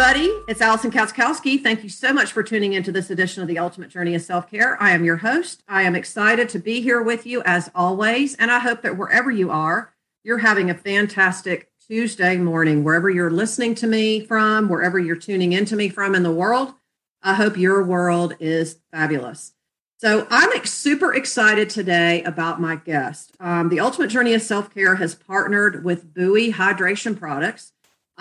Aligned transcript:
Everybody. 0.00 0.32
It's 0.48 0.62
Alison 0.62 0.90
Katschkowsky. 0.90 1.62
Thank 1.62 1.82
you 1.82 1.90
so 1.90 2.10
much 2.10 2.32
for 2.32 2.42
tuning 2.42 2.72
into 2.72 2.90
this 2.90 3.10
edition 3.10 3.42
of 3.42 3.48
the 3.48 3.58
Ultimate 3.58 3.90
Journey 3.90 4.14
of 4.14 4.22
Self 4.22 4.50
Care. 4.50 4.82
I 4.82 4.92
am 4.92 5.04
your 5.04 5.18
host. 5.18 5.62
I 5.68 5.82
am 5.82 5.94
excited 5.94 6.48
to 6.48 6.58
be 6.58 6.80
here 6.80 7.02
with 7.02 7.26
you 7.26 7.42
as 7.44 7.70
always. 7.74 8.34
And 8.36 8.50
I 8.50 8.60
hope 8.60 8.80
that 8.80 8.96
wherever 8.96 9.30
you 9.30 9.50
are, 9.50 9.92
you're 10.24 10.38
having 10.38 10.70
a 10.70 10.74
fantastic 10.74 11.70
Tuesday 11.86 12.38
morning, 12.38 12.82
wherever 12.82 13.10
you're 13.10 13.30
listening 13.30 13.74
to 13.74 13.86
me 13.86 14.24
from, 14.24 14.70
wherever 14.70 14.98
you're 14.98 15.16
tuning 15.16 15.52
into 15.52 15.76
me 15.76 15.90
from 15.90 16.14
in 16.14 16.22
the 16.22 16.32
world. 16.32 16.72
I 17.22 17.34
hope 17.34 17.58
your 17.58 17.84
world 17.84 18.36
is 18.40 18.78
fabulous. 18.90 19.52
So 19.98 20.26
I'm 20.30 20.64
super 20.64 21.12
excited 21.12 21.68
today 21.68 22.22
about 22.22 22.58
my 22.58 22.76
guest. 22.76 23.36
Um, 23.38 23.68
the 23.68 23.80
Ultimate 23.80 24.08
Journey 24.08 24.32
of 24.32 24.40
Self 24.40 24.72
Care 24.72 24.94
has 24.94 25.14
partnered 25.14 25.84
with 25.84 26.14
Buoy 26.14 26.54
Hydration 26.54 27.18
Products 27.18 27.72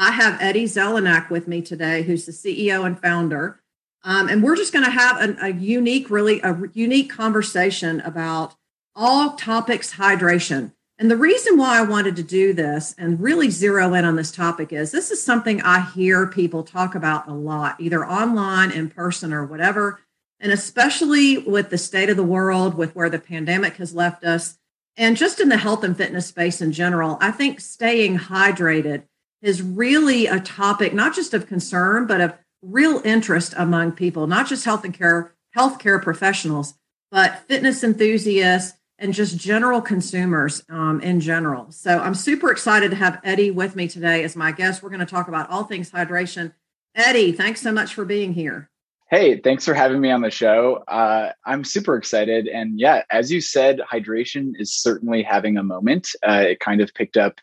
I 0.02 0.12
have 0.12 0.42
Eddie 0.42 0.64
Zelenak 0.64 1.30
with 1.30 1.46
me 1.46 1.62
today, 1.62 2.04
who's 2.04 2.26
the 2.26 2.32
CEO 2.32 2.86
and 2.86 2.98
founder. 2.98 3.60
Um, 4.02 4.30
and 4.30 4.42
we're 4.42 4.56
just 4.56 4.72
going 4.72 4.86
to 4.86 4.92
have 4.92 5.20
an, 5.20 5.38
a 5.42 5.50
unique, 5.50 6.10
really 6.10 6.40
a 6.40 6.58
unique 6.74 7.10
conversation 7.10 8.00
about 8.00 8.56
all 8.96 9.34
topics 9.34 9.96
hydration. 9.96 10.72
And 10.98 11.12
the 11.12 11.18
reason 11.18 11.58
why 11.58 11.78
I 11.78 11.82
wanted 11.82 12.16
to 12.16 12.24
do 12.24 12.54
this 12.54 12.96
and 12.98 13.20
really 13.20 13.50
zero 13.50 13.94
in 13.94 14.06
on 14.06 14.16
this 14.16 14.32
topic 14.32 14.72
is 14.72 14.92
this 14.92 15.12
is 15.12 15.22
something 15.22 15.62
I 15.62 15.82
hear 15.82 16.28
people 16.28 16.64
talk 16.64 16.96
about 16.96 17.28
a 17.28 17.34
lot, 17.34 17.76
either 17.78 18.06
online, 18.06 18.72
in 18.72 18.90
person, 18.90 19.34
or 19.34 19.46
whatever. 19.46 20.00
And 20.40 20.54
especially 20.54 21.40
with 21.40 21.72
the 21.72 21.78
state 21.78 22.10
of 22.10 22.16
the 22.16 22.24
world, 22.24 22.76
with 22.76 22.96
where 22.96 23.10
the 23.10 23.20
pandemic 23.20 23.76
has 23.76 23.94
left 23.94 24.24
us, 24.24 24.58
and 24.96 25.18
just 25.18 25.42
in 25.42 25.50
the 25.50 25.58
health 25.58 25.84
and 25.84 25.96
fitness 25.96 26.28
space 26.28 26.62
in 26.62 26.72
general, 26.72 27.18
I 27.20 27.32
think 27.32 27.60
staying 27.60 28.18
hydrated 28.18 29.04
is 29.42 29.62
really 29.62 30.28
a 30.28 30.40
topic 30.40 30.94
not 30.94 31.16
just 31.16 31.34
of 31.34 31.48
concern 31.48 32.06
but 32.06 32.22
of 32.22 32.34
real 32.62 33.02
interest 33.06 33.54
among 33.58 33.92
people 33.92 34.28
not 34.28 34.48
just 34.48 34.66
health 34.66 34.84
and 34.84 34.94
care 34.94 35.34
healthcare 35.58 36.02
professionals 36.02 36.76
but 37.12 37.40
fitness 37.48 37.84
enthusiasts 37.84 38.78
and 38.98 39.14
just 39.14 39.38
general 39.38 39.82
consumers 39.82 40.64
um, 40.70 41.00
in 41.02 41.20
general 41.20 41.72
so 41.72 42.00
i'm 42.00 42.16
super 42.16 42.52
excited 42.52 42.92
to 42.92 42.98
have 42.98 43.20
eddie 43.24 43.52
with 43.52 43.76
me 43.76 43.88
today 43.88 44.24
as 44.24 44.36
my 44.36 44.52
guest 44.52 44.84
we're 44.84 44.90
going 44.90 45.00
to 45.00 45.06
talk 45.06 45.28
about 45.28 45.50
all 45.50 45.64
things 45.64 45.92
hydration 45.92 46.54
eddie 46.96 47.32
thanks 47.32 47.62
so 47.62 47.72
much 47.72 47.94
for 47.94 48.06
being 48.06 48.34
here 48.34 48.70
Hey, 49.10 49.40
thanks 49.40 49.66
for 49.66 49.74
having 49.74 50.00
me 50.00 50.12
on 50.12 50.22
the 50.22 50.30
show. 50.30 50.84
Uh, 50.88 51.32
I'm 51.44 51.64
super 51.64 51.96
excited. 51.96 52.48
And 52.48 52.80
yeah, 52.80 53.02
as 53.10 53.32
you 53.32 53.42
said, 53.42 53.80
hydration 53.80 54.52
is 54.60 54.72
certainly 54.72 55.24
having 55.24 55.58
a 55.58 55.64
moment. 55.64 56.10
Uh, 56.22 56.44
it 56.50 56.60
kind 56.60 56.80
of 56.80 56.94
picked 56.94 57.18
up 57.18 57.42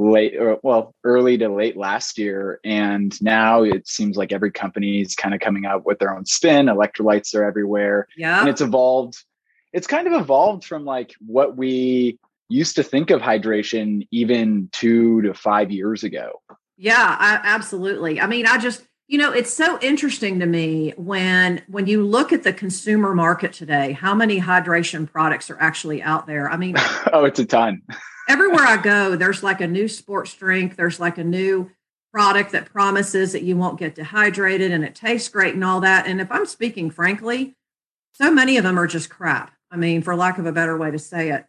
late 0.00 0.34
or 0.36 0.58
well 0.62 0.94
early 1.04 1.36
to 1.36 1.48
late 1.48 1.76
last 1.76 2.16
year 2.16 2.58
and 2.64 3.20
now 3.20 3.62
it 3.62 3.86
seems 3.86 4.16
like 4.16 4.32
every 4.32 4.50
company 4.50 5.02
is 5.02 5.14
kind 5.14 5.34
of 5.34 5.40
coming 5.40 5.66
out 5.66 5.84
with 5.84 5.98
their 5.98 6.16
own 6.16 6.24
spin 6.24 6.66
electrolytes 6.66 7.34
are 7.34 7.44
everywhere 7.44 8.08
yeah. 8.16 8.40
and 8.40 8.48
it's 8.48 8.62
evolved 8.62 9.22
it's 9.74 9.86
kind 9.86 10.06
of 10.06 10.14
evolved 10.14 10.64
from 10.64 10.86
like 10.86 11.12
what 11.20 11.56
we 11.56 12.18
used 12.48 12.76
to 12.76 12.82
think 12.82 13.10
of 13.10 13.20
hydration 13.20 14.06
even 14.10 14.68
two 14.72 15.22
to 15.22 15.32
five 15.32 15.70
years 15.70 16.02
ago. 16.02 16.40
Yeah 16.76 17.16
I, 17.18 17.38
absolutely. 17.44 18.20
I 18.20 18.26
mean 18.26 18.46
i 18.46 18.56
just 18.56 18.82
you 19.10 19.18
know 19.18 19.32
it's 19.32 19.52
so 19.52 19.78
interesting 19.80 20.38
to 20.38 20.46
me 20.46 20.94
when 20.96 21.62
when 21.66 21.86
you 21.86 22.04
look 22.04 22.32
at 22.32 22.44
the 22.44 22.52
consumer 22.52 23.14
market 23.14 23.52
today 23.52 23.92
how 23.92 24.14
many 24.14 24.40
hydration 24.40 25.10
products 25.10 25.50
are 25.50 25.58
actually 25.60 26.02
out 26.02 26.26
there 26.26 26.50
i 26.50 26.56
mean 26.56 26.76
oh 27.12 27.24
it's 27.24 27.38
a 27.38 27.44
ton 27.44 27.82
everywhere 28.30 28.64
I 28.64 28.76
go, 28.76 29.16
there's 29.16 29.42
like 29.42 29.60
a 29.60 29.66
new 29.66 29.88
sports 29.88 30.32
drink. 30.34 30.76
There's 30.76 31.00
like 31.00 31.18
a 31.18 31.24
new 31.24 31.68
product 32.12 32.52
that 32.52 32.72
promises 32.72 33.32
that 33.32 33.42
you 33.42 33.56
won't 33.56 33.78
get 33.78 33.96
dehydrated 33.96 34.70
and 34.70 34.84
it 34.84 34.94
tastes 34.94 35.28
great 35.28 35.54
and 35.54 35.64
all 35.64 35.80
that. 35.80 36.06
And 36.06 36.20
if 36.20 36.30
I'm 36.30 36.46
speaking 36.46 36.90
frankly, 36.90 37.56
so 38.14 38.30
many 38.30 38.56
of 38.56 38.62
them 38.62 38.78
are 38.78 38.86
just 38.86 39.10
crap. 39.10 39.52
I 39.70 39.76
mean, 39.76 40.02
for 40.02 40.14
lack 40.14 40.38
of 40.38 40.46
a 40.46 40.52
better 40.52 40.76
way 40.78 40.92
to 40.92 40.98
say 40.98 41.30
it. 41.30 41.44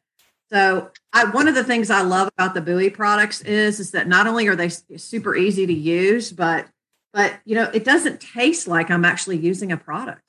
So, 0.51 0.91
I, 1.13 1.25
one 1.25 1.47
of 1.47 1.55
the 1.55 1.63
things 1.63 1.89
I 1.89 2.01
love 2.01 2.29
about 2.37 2.53
the 2.53 2.61
Buoy 2.61 2.89
products 2.89 3.41
is 3.41 3.79
is 3.79 3.91
that 3.91 4.07
not 4.07 4.27
only 4.27 4.47
are 4.47 4.55
they 4.55 4.69
super 4.69 5.35
easy 5.35 5.65
to 5.65 5.73
use, 5.73 6.31
but 6.31 6.67
but 7.13 7.39
you 7.45 7.55
know, 7.55 7.69
it 7.73 7.83
doesn't 7.83 8.21
taste 8.21 8.67
like 8.67 8.89
I'm 8.89 9.05
actually 9.05 9.37
using 9.37 9.71
a 9.71 9.77
product. 9.77 10.23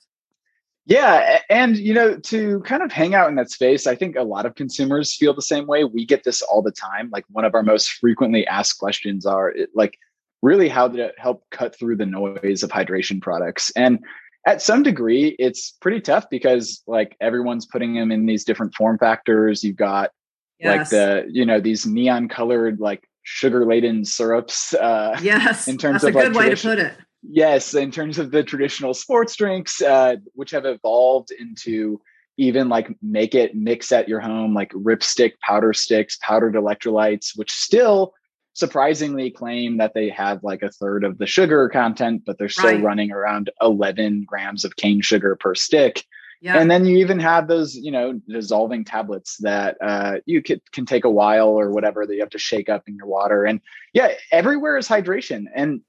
Yeah. 0.85 1.39
And, 1.49 1.77
you 1.77 1.93
know, 1.93 2.17
to 2.17 2.59
kind 2.61 2.83
of 2.83 2.91
hang 2.91 3.15
out 3.15 3.29
in 3.29 3.35
that 3.35 3.49
space, 3.49 3.87
I 3.87 3.95
think 3.95 4.17
a 4.17 4.23
lot 4.23 4.45
of 4.45 4.55
consumers 4.55 5.15
feel 5.15 5.33
the 5.33 5.41
same 5.41 5.65
way. 5.65 5.85
We 5.85 6.05
get 6.05 6.25
this 6.25 6.41
all 6.41 6.61
the 6.61 6.73
time. 6.73 7.09
Like, 7.09 7.23
one 7.29 7.45
of 7.45 7.55
our 7.55 7.63
most 7.63 7.89
frequently 7.93 8.45
asked 8.47 8.79
questions 8.79 9.25
are 9.25 9.53
like, 9.73 9.97
really, 10.41 10.67
how 10.67 10.89
did 10.89 10.99
it 10.99 11.15
help 11.17 11.45
cut 11.51 11.73
through 11.73 11.95
the 11.95 12.05
noise 12.05 12.63
of 12.63 12.69
hydration 12.69 13.21
products? 13.21 13.71
And 13.77 13.99
at 14.45 14.61
some 14.61 14.83
degree, 14.83 15.37
it's 15.39 15.71
pretty 15.71 16.01
tough 16.01 16.29
because, 16.29 16.83
like, 16.85 17.15
everyone's 17.21 17.65
putting 17.65 17.93
them 17.93 18.11
in 18.11 18.25
these 18.25 18.43
different 18.43 18.75
form 18.75 18.97
factors. 18.97 19.63
You've 19.63 19.77
got, 19.77 20.11
yes. 20.59 20.77
like, 20.77 20.89
the, 20.89 21.25
you 21.31 21.45
know, 21.45 21.61
these 21.61 21.85
neon 21.85 22.27
colored, 22.27 22.81
like, 22.81 23.07
sugar 23.23 23.65
laden 23.65 24.05
syrups. 24.05 24.73
Uh, 24.73 25.17
yes. 25.21 25.67
In 25.69 25.77
terms 25.77 26.01
That's 26.01 26.15
of 26.15 26.21
a 26.21 26.23
good 26.25 26.35
like, 26.35 26.49
way 26.49 26.55
to 26.55 26.61
put 26.61 26.79
it 26.79 26.93
yes, 27.23 27.73
in 27.73 27.91
terms 27.91 28.19
of 28.19 28.31
the 28.31 28.43
traditional 28.43 28.93
sports 28.93 29.35
drinks, 29.35 29.81
uh, 29.81 30.17
which 30.33 30.51
have 30.51 30.65
evolved 30.65 31.31
into 31.31 32.01
even 32.37 32.67
like 32.67 32.95
make 33.01 33.35
it 33.35 33.55
mix 33.55 33.91
at 33.91 34.09
your 34.09 34.19
home, 34.19 34.53
like 34.53 34.71
ripstick 34.71 35.33
powder 35.39 35.73
sticks, 35.73 36.17
powdered 36.21 36.55
electrolytes, 36.55 37.37
which 37.37 37.51
still 37.51 38.13
surprisingly 38.53 39.31
claim 39.31 39.77
that 39.77 39.93
they 39.93 40.09
have 40.09 40.43
like 40.43 40.61
a 40.61 40.69
third 40.69 41.03
of 41.03 41.17
the 41.17 41.25
sugar 41.25 41.69
content, 41.69 42.23
but 42.25 42.37
they're 42.37 42.49
still 42.49 42.65
right. 42.65 42.83
running 42.83 43.11
around 43.11 43.49
11 43.61 44.25
grams 44.27 44.65
of 44.65 44.75
cane 44.75 45.01
sugar 45.01 45.35
per 45.35 45.55
stick. 45.55 46.03
Yeah. 46.43 46.59
And 46.59 46.69
then 46.69 46.85
you 46.85 46.97
even 46.97 47.19
have 47.19 47.47
those, 47.47 47.73
you 47.73 47.89
know, 47.89 48.19
dissolving 48.27 48.83
tablets 48.83 49.37
that 49.37 49.77
uh, 49.81 50.15
you 50.25 50.43
can, 50.43 50.59
can 50.73 50.85
take 50.85 51.05
a 51.05 51.09
while 51.09 51.47
or 51.47 51.71
whatever 51.71 52.05
that 52.05 52.13
you 52.13 52.19
have 52.19 52.31
to 52.31 52.37
shake 52.37 52.67
up 52.67 52.83
in 52.85 52.97
your 52.97 53.07
water. 53.07 53.45
And 53.45 53.61
yeah, 53.93 54.15
everywhere 54.29 54.75
is 54.75 54.85
hydration. 54.85 55.45
And 55.55 55.79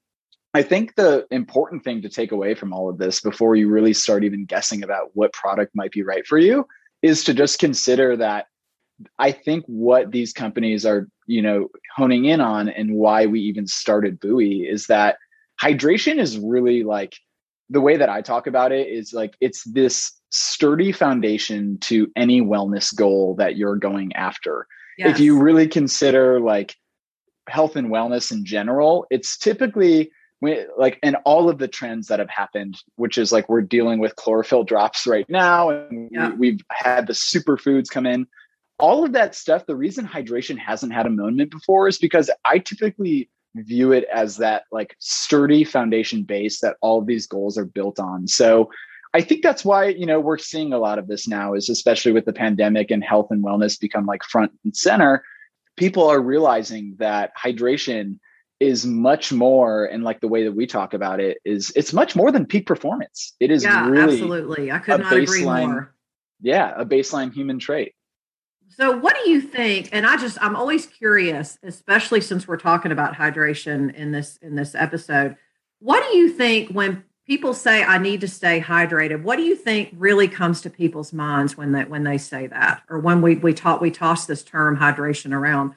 I 0.53 0.61
think 0.61 0.95
the 0.95 1.27
important 1.29 1.83
thing 1.83 2.03
to 2.03 2.09
take 2.09 2.31
away 2.31 2.55
from 2.55 2.71
all 2.71 2.89
of 2.89 2.97
this 2.97 3.19
before 3.19 3.57
you 3.57 3.67
really 3.67 3.91
start 3.91 4.23
even 4.23 4.45
guessing 4.45 4.81
about 4.81 5.09
what 5.13 5.33
product 5.33 5.75
might 5.75 5.91
be 5.91 6.03
right 6.03 6.25
for 6.25 6.37
you 6.37 6.65
is 7.01 7.25
to 7.25 7.33
just 7.33 7.59
consider 7.59 8.15
that 8.15 8.45
I 9.19 9.33
think 9.33 9.65
what 9.67 10.11
these 10.11 10.31
companies 10.31 10.85
are, 10.85 11.09
you 11.27 11.41
know, 11.41 11.67
honing 11.97 12.23
in 12.23 12.39
on 12.39 12.69
and 12.69 12.95
why 12.95 13.25
we 13.25 13.41
even 13.41 13.67
started 13.67 14.21
Buoy 14.21 14.61
is 14.61 14.87
that 14.87 15.17
hydration 15.61 16.17
is 16.17 16.39
really 16.39 16.83
like 16.83 17.17
the 17.69 17.81
way 17.81 17.97
that 17.97 18.09
I 18.09 18.21
talk 18.21 18.47
about 18.47 18.71
it 18.71 18.87
is 18.87 19.13
like 19.13 19.35
it's 19.41 19.63
this 19.65 20.13
sturdy 20.35 20.91
foundation 20.91 21.77
to 21.79 22.11
any 22.15 22.41
wellness 22.41 22.93
goal 22.93 23.35
that 23.35 23.55
you're 23.55 23.77
going 23.77 24.13
after. 24.13 24.67
Yes. 24.97 25.11
If 25.11 25.19
you 25.19 25.39
really 25.39 25.67
consider 25.67 26.39
like 26.39 26.75
health 27.47 27.75
and 27.75 27.89
wellness 27.89 28.31
in 28.31 28.45
general, 28.45 29.05
it's 29.09 29.37
typically 29.37 30.11
we, 30.41 30.65
like 30.77 30.99
and 31.01 31.15
all 31.23 31.49
of 31.49 31.57
the 31.57 31.67
trends 31.67 32.07
that 32.07 32.19
have 32.19 32.29
happened 32.29 32.77
which 32.97 33.17
is 33.17 33.31
like 33.31 33.47
we're 33.47 33.61
dealing 33.61 33.99
with 33.99 34.15
chlorophyll 34.17 34.65
drops 34.65 35.07
right 35.07 35.25
now 35.29 35.69
and 35.69 36.09
yeah. 36.11 36.31
we, 36.31 36.51
we've 36.51 36.61
had 36.71 37.07
the 37.07 37.13
superfoods 37.13 37.89
come 37.89 38.05
in 38.05 38.27
all 38.77 39.05
of 39.05 39.13
that 39.13 39.33
stuff 39.33 39.65
the 39.65 39.75
reason 39.75 40.05
hydration 40.05 40.57
hasn't 40.57 40.93
had 40.93 41.05
a 41.05 41.09
moment 41.09 41.49
before 41.49 41.87
is 41.87 41.97
because 41.97 42.29
i 42.43 42.59
typically 42.59 43.29
view 43.55 43.93
it 43.93 44.05
as 44.13 44.35
that 44.35 44.63
like 44.73 44.95
sturdy 44.99 45.63
foundation 45.63 46.23
base 46.23 46.59
that 46.59 46.75
all 46.81 46.99
of 46.99 47.07
these 47.07 47.25
goals 47.25 47.57
are 47.57 47.65
built 47.65 47.97
on 47.97 48.27
so 48.27 48.69
i 49.15 49.21
think 49.21 49.41
that's 49.41 49.65
why 49.65 49.85
you 49.87 50.05
know 50.05 50.19
we're 50.19 50.37
seeing 50.37 50.73
a 50.73 50.77
lot 50.77 50.99
of 50.99 51.07
this 51.07 51.27
now 51.27 51.53
is 51.53 51.69
especially 51.69 52.11
with 52.11 52.25
the 52.25 52.33
pandemic 52.33 52.91
and 52.91 53.03
health 53.03 53.27
and 53.31 53.43
wellness 53.43 53.79
become 53.79 54.05
like 54.05 54.23
front 54.23 54.51
and 54.63 54.75
center 54.75 55.23
people 55.77 56.07
are 56.07 56.21
realizing 56.21 56.95
that 56.99 57.31
hydration 57.37 58.19
is 58.59 58.85
much 58.85 59.33
more 59.33 59.85
and 59.85 60.03
like 60.03 60.21
the 60.21 60.27
way 60.27 60.43
that 60.43 60.53
we 60.53 60.65
talk 60.65 60.93
about 60.93 61.19
it 61.19 61.37
is 61.43 61.71
it's 61.75 61.91
much 61.91 62.15
more 62.15 62.31
than 62.31 62.45
peak 62.45 62.65
performance. 62.65 63.33
It 63.39 63.51
is 63.51 63.63
yeah, 63.63 63.87
really 63.89 64.13
absolutely. 64.13 64.71
I 64.71 64.79
could 64.79 65.01
not 65.01 65.13
agree 65.13 65.43
more. 65.43 65.93
Yeah 66.41 66.73
a 66.75 66.85
baseline 66.85 67.33
human 67.33 67.59
trait. 67.59 67.93
So 68.69 68.97
what 68.97 69.15
do 69.23 69.29
you 69.29 69.39
think 69.39 69.89
and 69.93 70.05
i 70.05 70.17
just 70.17 70.37
i'm 70.41 70.55
always 70.55 70.85
curious 70.85 71.57
especially 71.63 72.19
since 72.19 72.45
we're 72.45 72.57
talking 72.57 72.91
about 72.91 73.13
hydration 73.13 73.93
in 73.93 74.11
this 74.11 74.37
in 74.41 74.55
this 74.55 74.75
episode 74.75 75.37
what 75.79 76.03
do 76.09 76.17
you 76.17 76.29
think 76.29 76.71
when 76.71 77.04
people 77.27 77.53
say 77.53 77.83
i 77.83 77.97
need 77.97 78.21
to 78.21 78.27
stay 78.27 78.61
hydrated 78.61 79.21
what 79.23 79.37
do 79.37 79.43
you 79.43 79.55
think 79.55 79.89
really 79.97 80.27
comes 80.27 80.61
to 80.61 80.69
people's 80.69 81.11
minds 81.13 81.57
when 81.57 81.71
they 81.71 81.83
when 81.83 82.03
they 82.03 82.17
say 82.17 82.47
that 82.47 82.81
or 82.89 82.99
when 82.99 83.21
we 83.21 83.35
we 83.35 83.53
talk 83.53 83.81
we 83.81 83.91
toss 83.91 84.25
this 84.25 84.43
term 84.43 84.77
hydration 84.77 85.33
around 85.33 85.73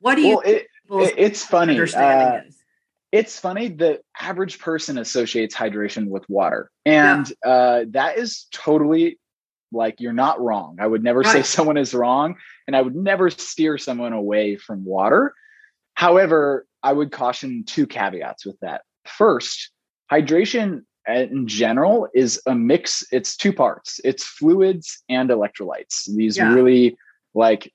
what 0.00 0.16
do 0.16 0.22
you 0.22 0.40
well, 0.88 1.06
it, 1.06 1.14
it's 1.16 1.44
funny. 1.44 1.80
Uh, 1.80 2.40
it's 3.10 3.38
funny. 3.38 3.68
The 3.68 4.00
average 4.20 4.58
person 4.58 4.98
associates 4.98 5.54
hydration 5.54 6.08
with 6.08 6.28
water, 6.28 6.70
and 6.84 7.32
yeah. 7.44 7.50
uh, 7.50 7.84
that 7.90 8.18
is 8.18 8.46
totally 8.52 9.18
like 9.72 10.00
you're 10.00 10.12
not 10.12 10.40
wrong. 10.40 10.76
I 10.80 10.86
would 10.86 11.02
never 11.02 11.20
right. 11.20 11.32
say 11.32 11.42
someone 11.42 11.78
is 11.78 11.94
wrong, 11.94 12.36
and 12.66 12.76
I 12.76 12.82
would 12.82 12.94
never 12.94 13.30
steer 13.30 13.78
someone 13.78 14.12
away 14.12 14.56
from 14.56 14.84
water. 14.84 15.34
However, 15.94 16.66
I 16.82 16.92
would 16.92 17.10
caution 17.10 17.64
two 17.64 17.86
caveats 17.86 18.44
with 18.44 18.58
that. 18.60 18.82
first, 19.06 19.70
hydration 20.10 20.82
in 21.08 21.46
general 21.46 22.08
is 22.14 22.40
a 22.46 22.54
mix. 22.54 23.04
It's 23.12 23.36
two 23.36 23.52
parts. 23.52 24.00
It's 24.04 24.24
fluids 24.24 25.02
and 25.08 25.30
electrolytes. 25.30 26.08
These 26.14 26.36
yeah. 26.36 26.52
really 26.52 26.96
like 27.34 27.72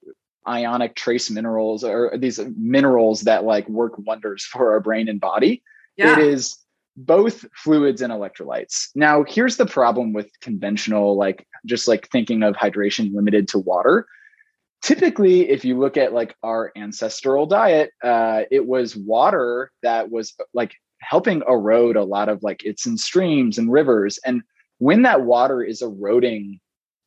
ionic 0.47 0.95
trace 0.95 1.29
minerals 1.29 1.83
or 1.83 2.13
these 2.17 2.39
minerals 2.57 3.21
that 3.21 3.43
like 3.43 3.67
work 3.67 3.93
wonders 3.97 4.43
for 4.51 4.71
our 4.71 4.79
brain 4.79 5.09
and 5.09 5.19
body. 5.19 5.63
Yeah. 5.97 6.13
It 6.13 6.19
is 6.19 6.57
both 6.95 7.45
fluids 7.53 8.01
and 8.01 8.11
electrolytes. 8.11 8.89
Now, 8.95 9.23
here's 9.23 9.57
the 9.57 9.67
problem 9.67 10.13
with 10.13 10.31
conventional, 10.41 11.15
like 11.15 11.47
just 11.65 11.87
like 11.87 12.09
thinking 12.09 12.43
of 12.43 12.55
hydration 12.55 13.13
limited 13.13 13.47
to 13.49 13.59
water. 13.59 14.07
Typically, 14.81 15.49
if 15.49 15.65
you 15.65 15.77
look 15.77 15.97
at 15.97 16.13
like 16.13 16.35
our 16.43 16.71
ancestral 16.75 17.45
diet, 17.45 17.91
uh, 18.03 18.43
it 18.49 18.65
was 18.65 18.95
water 18.95 19.71
that 19.83 20.09
was 20.09 20.33
like 20.53 20.75
helping 20.99 21.41
erode 21.47 21.95
a 21.95 22.03
lot 22.03 22.29
of 22.29 22.43
like 22.43 22.63
it's 22.63 22.85
in 22.85 22.97
streams 22.97 23.57
and 23.57 23.71
rivers. 23.71 24.19
And 24.25 24.41
when 24.79 25.03
that 25.03 25.21
water 25.21 25.63
is 25.63 25.81
eroding 25.81 26.59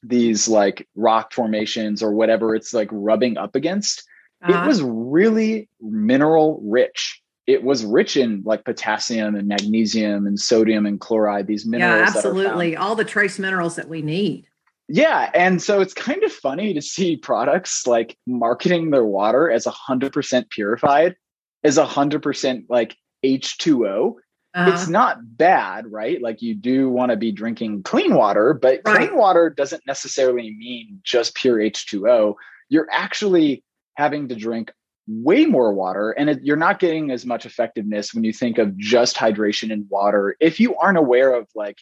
these 0.02 0.48
like 0.48 0.88
rock 0.94 1.32
formations 1.32 2.02
or 2.02 2.12
whatever 2.12 2.54
it's 2.54 2.72
like 2.72 2.88
rubbing 2.90 3.36
up 3.36 3.54
against, 3.54 4.04
uh-huh. 4.42 4.62
it 4.62 4.66
was 4.66 4.82
really 4.82 5.68
mineral 5.80 6.60
rich. 6.64 7.20
It 7.46 7.64
was 7.64 7.84
rich 7.84 8.16
in 8.16 8.42
like 8.44 8.64
potassium 8.64 9.34
and 9.34 9.48
magnesium 9.48 10.26
and 10.26 10.38
sodium 10.38 10.86
and 10.86 11.00
chloride, 11.00 11.46
these 11.46 11.66
minerals. 11.66 12.10
Yeah, 12.10 12.16
absolutely. 12.16 12.76
All 12.76 12.94
the 12.94 13.04
trace 13.04 13.38
minerals 13.38 13.76
that 13.76 13.88
we 13.88 14.02
need. 14.02 14.46
Yeah. 14.88 15.30
And 15.34 15.62
so 15.62 15.80
it's 15.80 15.94
kind 15.94 16.22
of 16.24 16.32
funny 16.32 16.74
to 16.74 16.82
see 16.82 17.16
products 17.16 17.86
like 17.86 18.16
marketing 18.26 18.90
their 18.90 19.04
water 19.04 19.50
as 19.50 19.64
100% 19.64 20.50
purified, 20.50 21.14
as 21.62 21.78
100% 21.78 22.64
like 22.68 22.96
H2O. 23.24 24.14
Uh-huh. 24.52 24.70
It's 24.72 24.88
not 24.88 25.18
bad, 25.36 25.90
right? 25.90 26.20
Like 26.20 26.42
you 26.42 26.54
do 26.54 26.90
want 26.90 27.10
to 27.10 27.16
be 27.16 27.30
drinking 27.30 27.84
clean 27.84 28.14
water, 28.14 28.52
but 28.52 28.80
right. 28.84 29.08
clean 29.08 29.16
water 29.16 29.48
doesn't 29.48 29.86
necessarily 29.86 30.54
mean 30.58 31.00
just 31.04 31.36
pure 31.36 31.58
H2O. 31.58 32.34
You're 32.68 32.88
actually 32.90 33.62
having 33.96 34.28
to 34.28 34.34
drink 34.34 34.72
way 35.06 35.44
more 35.44 35.72
water 35.72 36.12
and 36.12 36.30
it, 36.30 36.40
you're 36.42 36.56
not 36.56 36.78
getting 36.78 37.10
as 37.10 37.26
much 37.26 37.44
effectiveness 37.44 38.14
when 38.14 38.22
you 38.22 38.32
think 38.32 38.58
of 38.58 38.76
just 38.76 39.16
hydration 39.16 39.72
and 39.72 39.86
water 39.90 40.36
if 40.38 40.60
you 40.60 40.76
aren't 40.76 40.98
aware 40.98 41.34
of 41.34 41.48
like 41.56 41.78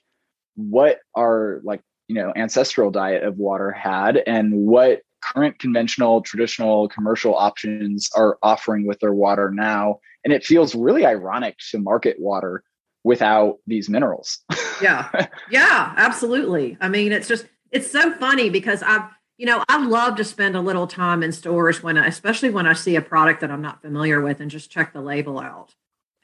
what 0.54 1.00
our 1.14 1.60
like 1.62 1.82
you 2.06 2.14
know 2.14 2.32
ancestral 2.36 2.90
diet 2.90 3.22
of 3.22 3.36
water 3.36 3.70
had 3.70 4.16
and 4.26 4.54
what 4.54 5.02
current 5.22 5.58
conventional 5.58 6.22
traditional 6.22 6.88
commercial 6.88 7.34
options 7.34 8.08
are 8.16 8.38
offering 8.42 8.86
with 8.86 8.98
their 9.00 9.12
water 9.12 9.50
now 9.50 9.98
and 10.28 10.34
it 10.34 10.44
feels 10.44 10.74
really 10.74 11.06
ironic 11.06 11.56
to 11.70 11.78
market 11.78 12.20
water 12.20 12.62
without 13.02 13.56
these 13.66 13.88
minerals. 13.88 14.40
Yeah. 14.80 15.26
Yeah 15.50 15.92
absolutely. 15.96 16.78
I 16.80 16.88
mean 16.88 17.10
it's 17.10 17.26
just 17.26 17.46
it's 17.72 17.90
so 17.90 18.12
funny 18.12 18.48
because 18.48 18.80
i've 18.80 19.10
you 19.36 19.44
know 19.44 19.64
i 19.68 19.84
love 19.84 20.14
to 20.18 20.24
spend 20.24 20.54
a 20.54 20.60
little 20.60 20.86
time 20.86 21.24
in 21.24 21.32
stores 21.32 21.82
when 21.82 21.98
I, 21.98 22.06
especially 22.06 22.50
when 22.50 22.64
i 22.64 22.74
see 22.74 22.94
a 22.94 23.02
product 23.02 23.40
that 23.40 23.50
i'm 23.50 23.60
not 23.60 23.82
familiar 23.82 24.20
with 24.20 24.38
and 24.38 24.48
just 24.48 24.70
check 24.70 24.92
the 24.92 25.00
label 25.00 25.40
out. 25.40 25.74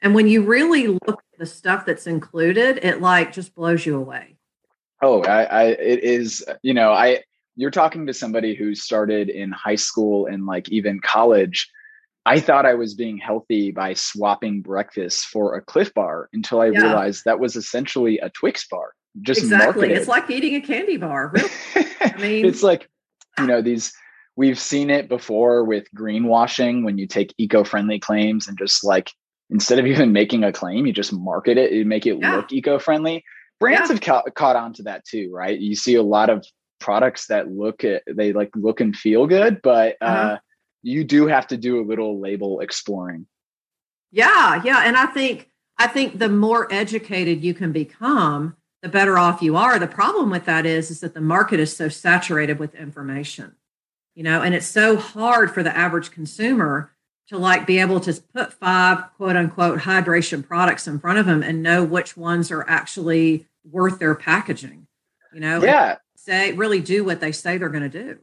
And 0.01 0.15
when 0.15 0.29
you 0.29 0.43
really 0.43 0.87
look 0.87 1.21
at 1.33 1.37
the 1.37 1.45
stuff 1.45 1.85
that's 1.85 2.07
included 2.07 2.79
it 2.81 3.01
like 3.01 3.33
just 3.33 3.53
blows 3.53 3.85
you 3.85 3.97
away. 3.97 4.37
Oh 5.01 5.21
i, 5.23 5.43
I 5.43 5.63
it 5.63 6.01
is 6.05 6.45
you 6.61 6.73
know 6.73 6.93
i 6.93 7.21
you're 7.57 7.71
talking 7.71 8.07
to 8.07 8.13
somebody 8.13 8.55
who 8.55 8.73
started 8.73 9.27
in 9.27 9.51
high 9.51 9.75
school 9.75 10.27
and 10.27 10.45
like 10.45 10.69
even 10.69 11.01
college 11.01 11.69
I 12.25 12.39
thought 12.39 12.65
I 12.65 12.73
was 12.73 12.95
being 12.95 13.17
healthy 13.17 13.71
by 13.71 13.93
swapping 13.93 14.61
breakfast 14.61 15.27
for 15.27 15.55
a 15.55 15.61
Clif 15.61 15.93
Bar 15.93 16.29
until 16.33 16.59
I 16.59 16.67
yeah. 16.67 16.81
realized 16.81 17.23
that 17.25 17.39
was 17.39 17.55
essentially 17.55 18.17
a 18.19 18.29
Twix 18.29 18.67
bar. 18.67 18.93
Just 19.21 19.41
exactly, 19.41 19.81
marketed. 19.81 19.97
it's 19.97 20.07
like 20.07 20.29
eating 20.29 20.55
a 20.55 20.61
candy 20.61 20.97
bar. 20.97 21.31
Really. 21.33 21.49
I 22.01 22.17
mean, 22.17 22.45
it's 22.45 22.63
like 22.63 22.89
you 23.39 23.45
know 23.47 23.61
these. 23.61 23.93
We've 24.37 24.59
seen 24.59 24.89
it 24.89 25.07
before 25.07 25.63
with 25.63 25.87
greenwashing 25.95 26.83
when 26.83 26.97
you 26.97 27.07
take 27.07 27.33
eco-friendly 27.37 27.99
claims 27.99 28.49
and 28.49 28.57
just 28.57 28.83
like 28.83 29.09
instead 29.49 29.79
of 29.79 29.85
even 29.85 30.11
making 30.11 30.43
a 30.43 30.51
claim, 30.51 30.85
you 30.85 30.91
just 30.91 31.13
market 31.13 31.57
it, 31.57 31.71
you 31.71 31.85
make 31.85 32.05
it 32.05 32.17
yeah. 32.19 32.35
look 32.35 32.51
eco-friendly. 32.51 33.23
Brands 33.61 33.89
yeah. 33.89 33.93
have 33.93 34.01
ca- 34.01 34.29
caught 34.35 34.57
on 34.57 34.73
to 34.73 34.83
that 34.83 35.05
too, 35.05 35.31
right? 35.31 35.57
You 35.57 35.73
see 35.73 35.95
a 35.95 36.03
lot 36.03 36.29
of 36.29 36.45
products 36.81 37.27
that 37.27 37.49
look 37.49 37.85
at 37.85 38.03
they 38.11 38.33
like 38.33 38.49
look 38.55 38.81
and 38.81 38.93
feel 38.93 39.27
good, 39.27 39.61
but 39.63 39.95
uh-huh. 40.01 40.33
uh, 40.33 40.37
you 40.85 41.03
do 41.03 41.25
have 41.25 41.47
to 41.47 41.57
do 41.57 41.81
a 41.81 41.83
little 41.83 42.19
label 42.19 42.59
exploring. 42.59 43.25
Yeah, 44.11 44.61
yeah, 44.63 44.83
and 44.85 44.95
I 44.95 45.07
think 45.07 45.49
I 45.77 45.87
think 45.87 46.19
the 46.19 46.29
more 46.29 46.71
educated 46.71 47.43
you 47.43 47.53
can 47.53 47.71
become, 47.71 48.55
the 48.83 48.87
better 48.87 49.17
off 49.17 49.41
you 49.41 49.57
are. 49.57 49.79
The 49.79 49.87
problem 49.87 50.29
with 50.29 50.45
that 50.45 50.65
is 50.65 50.91
is 50.91 50.99
that 50.99 51.15
the 51.15 51.21
market 51.21 51.59
is 51.59 51.75
so 51.75 51.89
saturated 51.89 52.59
with 52.59 52.75
information. 52.75 53.55
You 54.13 54.23
know, 54.23 54.41
and 54.41 54.53
it's 54.53 54.67
so 54.67 54.95
hard 54.95 55.53
for 55.53 55.63
the 55.63 55.75
average 55.75 56.11
consumer 56.11 56.91
to 57.29 57.37
like 57.37 57.65
be 57.65 57.79
able 57.79 57.99
to 58.01 58.13
put 58.35 58.53
five 58.53 59.11
quote 59.17 59.35
unquote 59.35 59.79
hydration 59.79 60.47
products 60.47 60.87
in 60.87 60.99
front 60.99 61.17
of 61.17 61.25
them 61.25 61.41
and 61.41 61.63
know 61.63 61.83
which 61.83 62.15
ones 62.15 62.51
are 62.51 62.63
actually 62.69 63.47
worth 63.69 63.97
their 63.97 64.13
packaging. 64.13 64.85
You 65.33 65.39
know, 65.39 65.63
yeah, 65.63 65.97
say 66.15 66.51
really 66.53 66.79
do 66.79 67.03
what 67.03 67.19
they 67.19 67.31
say 67.31 67.57
they're 67.57 67.69
going 67.69 67.89
to 67.89 68.03
do. 68.03 68.19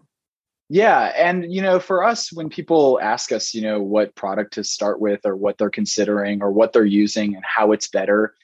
Yeah. 0.75 1.13
And, 1.19 1.53
you 1.53 1.61
know, 1.61 1.79
for 1.79 2.03
us, 2.03 2.33
when 2.33 2.49
people 2.49 2.99
ask 3.03 3.31
us, 3.31 3.53
you 3.53 3.61
know, 3.61 3.83
what 3.83 4.15
product 4.15 4.55
to 4.55 4.65
start 4.65 5.03
with 5.03 5.21
or 5.27 5.37
what 5.37 5.59
they're 5.59 5.69
considering 5.69 6.43
or 6.43 6.51
what 6.51 6.73
they're 6.73 6.83
using 6.87 7.35
and 7.35 7.45
how 7.45 7.73
it's 7.73 7.89
better, 7.89 8.35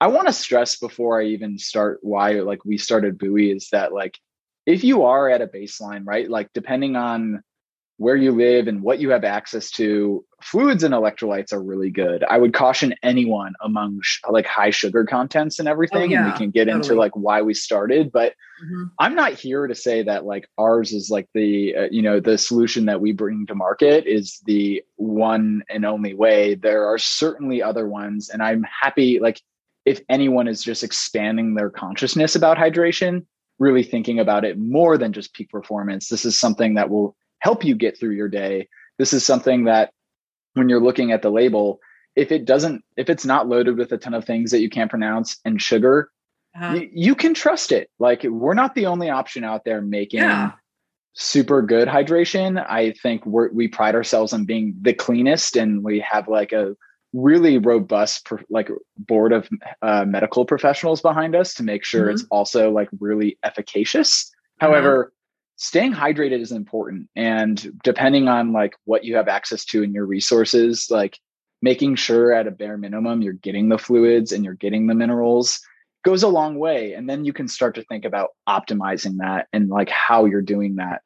I 0.00 0.08
want 0.08 0.26
to 0.26 0.32
stress 0.32 0.76
before 0.76 1.20
I 1.20 1.26
even 1.26 1.56
start 1.56 2.00
why, 2.02 2.32
like, 2.40 2.64
we 2.64 2.78
started 2.78 3.16
Buoy 3.16 3.52
is 3.52 3.68
that, 3.70 3.92
like, 3.92 4.18
if 4.66 4.82
you 4.82 5.04
are 5.04 5.30
at 5.30 5.40
a 5.40 5.46
baseline, 5.46 6.04
right, 6.04 6.28
like, 6.28 6.52
depending 6.52 6.96
on 6.96 7.44
where 7.98 8.16
you 8.16 8.30
live 8.30 8.68
and 8.68 8.80
what 8.80 9.00
you 9.00 9.10
have 9.10 9.24
access 9.24 9.72
to, 9.72 10.24
fluids 10.40 10.84
and 10.84 10.94
electrolytes 10.94 11.52
are 11.52 11.60
really 11.60 11.90
good. 11.90 12.22
I 12.24 12.38
would 12.38 12.54
caution 12.54 12.94
anyone 13.02 13.54
among 13.60 13.98
sh- 14.02 14.20
like 14.30 14.46
high 14.46 14.70
sugar 14.70 15.04
contents 15.04 15.58
and 15.58 15.66
everything. 15.66 16.02
Oh, 16.02 16.14
yeah, 16.14 16.24
and 16.24 16.32
we 16.32 16.38
can 16.38 16.50
get 16.50 16.66
totally. 16.66 16.76
into 16.76 16.94
like 16.94 17.16
why 17.16 17.42
we 17.42 17.54
started, 17.54 18.12
but 18.12 18.34
mm-hmm. 18.64 18.84
I'm 19.00 19.16
not 19.16 19.32
here 19.32 19.66
to 19.66 19.74
say 19.74 20.04
that 20.04 20.24
like 20.24 20.48
ours 20.56 20.92
is 20.92 21.10
like 21.10 21.28
the, 21.34 21.74
uh, 21.74 21.88
you 21.90 22.00
know, 22.00 22.20
the 22.20 22.38
solution 22.38 22.86
that 22.86 23.00
we 23.00 23.10
bring 23.10 23.46
to 23.46 23.56
market 23.56 24.06
is 24.06 24.40
the 24.46 24.80
one 24.94 25.64
and 25.68 25.84
only 25.84 26.14
way. 26.14 26.54
There 26.54 26.86
are 26.86 26.98
certainly 26.98 27.62
other 27.64 27.88
ones. 27.88 28.28
And 28.28 28.44
I'm 28.44 28.64
happy, 28.80 29.18
like, 29.18 29.40
if 29.84 30.00
anyone 30.08 30.46
is 30.46 30.62
just 30.62 30.84
expanding 30.84 31.54
their 31.54 31.70
consciousness 31.70 32.36
about 32.36 32.58
hydration, 32.58 33.26
really 33.58 33.82
thinking 33.82 34.20
about 34.20 34.44
it 34.44 34.56
more 34.56 34.96
than 34.96 35.12
just 35.12 35.34
peak 35.34 35.50
performance, 35.50 36.08
this 36.08 36.24
is 36.24 36.38
something 36.38 36.74
that 36.74 36.90
will 36.90 37.16
help 37.40 37.64
you 37.64 37.74
get 37.74 37.98
through 37.98 38.12
your 38.12 38.28
day. 38.28 38.68
This 38.98 39.12
is 39.12 39.24
something 39.24 39.64
that 39.64 39.92
when 40.54 40.68
you're 40.68 40.82
looking 40.82 41.12
at 41.12 41.22
the 41.22 41.30
label, 41.30 41.80
if 42.16 42.32
it 42.32 42.44
doesn't, 42.44 42.82
if 42.96 43.08
it's 43.08 43.24
not 43.24 43.48
loaded 43.48 43.76
with 43.76 43.92
a 43.92 43.98
ton 43.98 44.14
of 44.14 44.24
things 44.24 44.50
that 44.50 44.60
you 44.60 44.68
can't 44.68 44.90
pronounce 44.90 45.38
and 45.44 45.62
sugar, 45.62 46.10
uh-huh. 46.56 46.74
y- 46.74 46.90
you 46.92 47.14
can 47.14 47.34
trust 47.34 47.70
it. 47.70 47.90
Like 47.98 48.24
we're 48.24 48.54
not 48.54 48.74
the 48.74 48.86
only 48.86 49.08
option 49.08 49.44
out 49.44 49.64
there 49.64 49.80
making 49.80 50.20
yeah. 50.20 50.52
super 51.12 51.62
good 51.62 51.86
hydration. 51.86 52.64
I 52.68 52.92
think 52.92 53.24
we're, 53.24 53.52
we 53.52 53.68
pride 53.68 53.94
ourselves 53.94 54.32
on 54.32 54.44
being 54.46 54.74
the 54.80 54.94
cleanest, 54.94 55.56
and 55.56 55.84
we 55.84 56.00
have 56.00 56.26
like 56.26 56.52
a 56.52 56.74
really 57.14 57.56
robust 57.56 58.28
like 58.50 58.68
board 58.96 59.32
of 59.32 59.48
uh, 59.80 60.04
medical 60.04 60.44
professionals 60.44 61.00
behind 61.00 61.34
us 61.34 61.54
to 61.54 61.62
make 61.62 61.84
sure 61.84 62.06
mm-hmm. 62.06 62.14
it's 62.14 62.26
also 62.30 62.70
like 62.70 62.88
really 63.00 63.38
efficacious. 63.44 64.30
However, 64.58 65.12
staying 65.58 65.92
hydrated 65.92 66.40
is 66.40 66.52
important 66.52 67.08
and 67.16 67.72
depending 67.82 68.28
on 68.28 68.52
like 68.52 68.76
what 68.84 69.04
you 69.04 69.16
have 69.16 69.26
access 69.26 69.64
to 69.64 69.82
in 69.82 69.92
your 69.92 70.06
resources 70.06 70.86
like 70.88 71.18
making 71.60 71.96
sure 71.96 72.32
at 72.32 72.46
a 72.46 72.50
bare 72.50 72.78
minimum 72.78 73.20
you're 73.22 73.32
getting 73.32 73.68
the 73.68 73.76
fluids 73.76 74.30
and 74.30 74.44
you're 74.44 74.54
getting 74.54 74.86
the 74.86 74.94
minerals 74.94 75.60
goes 76.04 76.22
a 76.22 76.28
long 76.28 76.58
way 76.58 76.94
and 76.94 77.10
then 77.10 77.24
you 77.24 77.32
can 77.32 77.48
start 77.48 77.74
to 77.74 77.82
think 77.84 78.04
about 78.04 78.30
optimizing 78.48 79.16
that 79.18 79.48
and 79.52 79.68
like 79.68 79.88
how 79.88 80.24
you're 80.24 80.40
doing 80.40 80.76
that. 80.76 81.02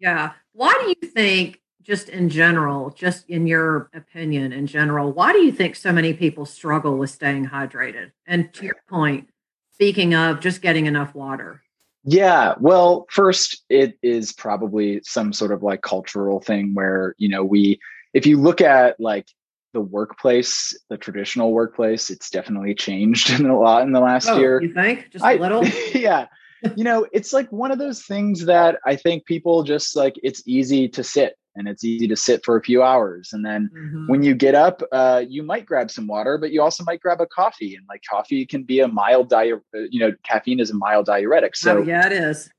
Yeah. 0.00 0.32
Why 0.52 0.76
do 0.80 0.88
you 0.88 1.08
think 1.08 1.60
just 1.80 2.08
in 2.08 2.28
general 2.28 2.90
just 2.90 3.30
in 3.30 3.46
your 3.46 3.88
opinion 3.94 4.52
in 4.52 4.66
general 4.66 5.12
why 5.12 5.32
do 5.32 5.38
you 5.38 5.52
think 5.52 5.76
so 5.76 5.92
many 5.92 6.12
people 6.12 6.44
struggle 6.44 6.98
with 6.98 7.10
staying 7.10 7.46
hydrated? 7.46 8.10
And 8.26 8.52
to 8.54 8.64
your 8.64 8.76
point 8.88 9.28
speaking 9.72 10.12
of 10.12 10.40
just 10.40 10.60
getting 10.60 10.86
enough 10.86 11.14
water 11.14 11.62
yeah, 12.06 12.54
well, 12.60 13.06
first, 13.10 13.64
it 13.68 13.98
is 14.00 14.32
probably 14.32 15.00
some 15.02 15.32
sort 15.32 15.50
of 15.50 15.64
like 15.64 15.82
cultural 15.82 16.40
thing 16.40 16.72
where, 16.72 17.16
you 17.18 17.28
know, 17.28 17.42
we, 17.42 17.80
if 18.14 18.26
you 18.26 18.40
look 18.40 18.60
at 18.60 18.98
like 19.00 19.26
the 19.72 19.80
workplace, 19.80 20.78
the 20.88 20.96
traditional 20.96 21.52
workplace, 21.52 22.08
it's 22.08 22.30
definitely 22.30 22.74
changed 22.74 23.30
in 23.40 23.46
a 23.46 23.58
lot 23.58 23.82
in 23.82 23.92
the 23.92 24.00
last 24.00 24.28
oh, 24.28 24.38
year. 24.38 24.62
You 24.62 24.72
think? 24.72 25.10
Just 25.10 25.24
a 25.24 25.28
I, 25.28 25.34
little? 25.34 25.66
yeah. 25.94 26.28
you 26.76 26.84
know, 26.84 27.06
it's 27.12 27.32
like 27.32 27.50
one 27.50 27.72
of 27.72 27.78
those 27.78 28.04
things 28.04 28.46
that 28.46 28.78
I 28.86 28.94
think 28.94 29.26
people 29.26 29.64
just 29.64 29.96
like, 29.96 30.14
it's 30.22 30.44
easy 30.46 30.88
to 30.90 31.02
sit 31.02 31.36
and 31.56 31.66
it's 31.68 31.84
easy 31.84 32.06
to 32.06 32.16
sit 32.16 32.44
for 32.44 32.56
a 32.56 32.62
few 32.62 32.82
hours. 32.82 33.30
And 33.32 33.44
then 33.44 33.70
mm-hmm. 33.74 34.06
when 34.06 34.22
you 34.22 34.34
get 34.34 34.54
up, 34.54 34.82
uh, 34.92 35.24
you 35.26 35.42
might 35.42 35.66
grab 35.66 35.90
some 35.90 36.06
water, 36.06 36.38
but 36.38 36.52
you 36.52 36.62
also 36.62 36.84
might 36.84 37.00
grab 37.00 37.20
a 37.20 37.26
coffee. 37.26 37.74
And 37.74 37.84
like 37.88 38.02
coffee 38.08 38.46
can 38.46 38.62
be 38.62 38.80
a 38.80 38.88
mild 38.88 39.28
diet, 39.28 39.60
uh, 39.74 39.80
you 39.90 39.98
know, 39.98 40.12
caffeine 40.22 40.60
is 40.60 40.70
a 40.70 40.74
mild 40.74 41.06
diuretic. 41.06 41.56
So 41.56 41.78
oh, 41.78 41.82
yeah, 41.82 42.06
it 42.06 42.12
is. 42.12 42.50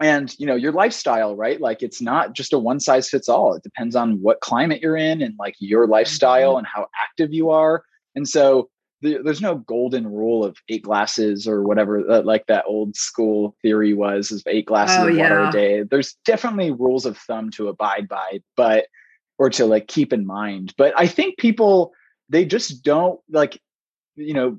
And 0.00 0.34
you 0.38 0.46
know 0.46 0.56
your 0.56 0.72
lifestyle, 0.72 1.36
right? 1.36 1.60
Like 1.60 1.82
it's 1.82 2.02
not 2.02 2.34
just 2.34 2.52
a 2.52 2.58
one 2.58 2.80
size 2.80 3.08
fits 3.08 3.28
all. 3.28 3.54
It 3.54 3.62
depends 3.62 3.94
on 3.94 4.20
what 4.20 4.40
climate 4.40 4.82
you're 4.82 4.96
in 4.96 5.22
and 5.22 5.34
like 5.38 5.54
your 5.60 5.86
lifestyle 5.86 6.50
mm-hmm. 6.50 6.58
and 6.58 6.66
how 6.66 6.88
active 7.00 7.32
you 7.32 7.50
are. 7.50 7.84
And 8.16 8.28
so 8.28 8.68
there's 9.04 9.40
no 9.42 9.56
golden 9.56 10.06
rule 10.06 10.44
of 10.44 10.56
eight 10.68 10.82
glasses 10.82 11.46
or 11.46 11.62
whatever 11.62 12.10
uh, 12.10 12.22
like 12.22 12.46
that 12.46 12.64
old 12.66 12.96
school 12.96 13.54
theory 13.62 13.92
was 13.92 14.32
of 14.32 14.42
eight 14.46 14.66
glasses 14.66 14.96
oh, 14.98 15.08
of 15.08 15.16
water 15.16 15.42
yeah. 15.42 15.48
a 15.48 15.52
day. 15.52 15.82
There's 15.82 16.16
definitely 16.24 16.70
rules 16.70 17.04
of 17.04 17.18
thumb 17.18 17.50
to 17.52 17.68
abide 17.68 18.08
by 18.08 18.40
but 18.56 18.86
or 19.38 19.50
to 19.50 19.66
like 19.66 19.88
keep 19.88 20.12
in 20.12 20.26
mind. 20.26 20.72
But 20.78 20.94
i 20.98 21.06
think 21.06 21.38
people 21.38 21.92
they 22.28 22.44
just 22.44 22.82
don't 22.82 23.20
like 23.30 23.60
you 24.16 24.34
know 24.34 24.56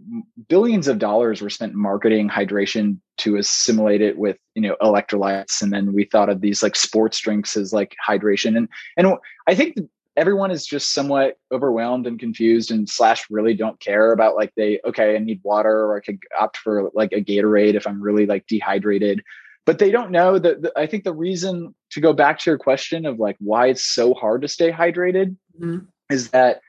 billions 0.50 0.88
of 0.88 1.00
dollars 1.00 1.42
were 1.42 1.50
spent 1.50 1.74
marketing 1.74 2.30
hydration 2.30 2.98
to 3.18 3.38
assimilate 3.38 4.02
it 4.02 4.18
with 4.18 4.38
you 4.54 4.62
know 4.62 4.76
electrolytes 4.82 5.62
and 5.62 5.72
then 5.72 5.94
we 5.94 6.04
thought 6.04 6.30
of 6.30 6.42
these 6.42 6.62
like 6.62 6.76
sports 6.76 7.20
drinks 7.20 7.56
as 7.56 7.72
like 7.74 7.96
hydration. 8.08 8.58
And 8.58 8.68
and 8.98 9.16
i 9.48 9.56
think 9.56 9.78
everyone 10.18 10.52
is 10.52 10.66
just 10.66 10.94
somewhat 10.94 11.38
overwhelmed 11.52 12.08
and 12.08 12.20
confused 12.20 12.72
and 12.72 12.90
slash 12.90 13.26
really 13.30 13.54
don't 13.54 13.80
care 13.80 14.12
about 14.12 14.36
like 14.36 14.54
they 14.56 14.80
okay 14.86 15.16
i 15.16 15.20
need 15.20 15.40
water 15.44 15.86
or 15.86 15.98
i 15.98 16.00
could 16.00 16.20
opt 16.40 16.58
for 16.58 16.90
like 16.94 17.12
a 17.12 17.22
gatorade 17.22 17.76
if 17.76 17.86
i'm 17.86 18.02
really 18.02 18.26
like 18.26 18.46
dehydrated 18.48 19.24
but 19.66 19.80
they 19.80 19.92
don't 19.92 20.12
know 20.12 20.40
that 20.40 20.72
i 20.76 20.86
think 20.86 21.04
the 21.04 21.14
reason 21.14 21.74
to 21.92 22.02
go 22.02 22.14
back 22.14 22.40
to 22.40 22.50
your 22.50 22.58
question 22.58 23.06
of 23.06 23.20
like 23.20 23.36
why 23.40 23.68
it's 23.68 23.86
so 23.86 24.14
hard 24.14 24.42
to 24.42 24.48
stay 24.48 24.72
hydrated 24.72 25.36
mm-hmm. 25.60 25.86
is 26.10 26.30
that 26.30 26.62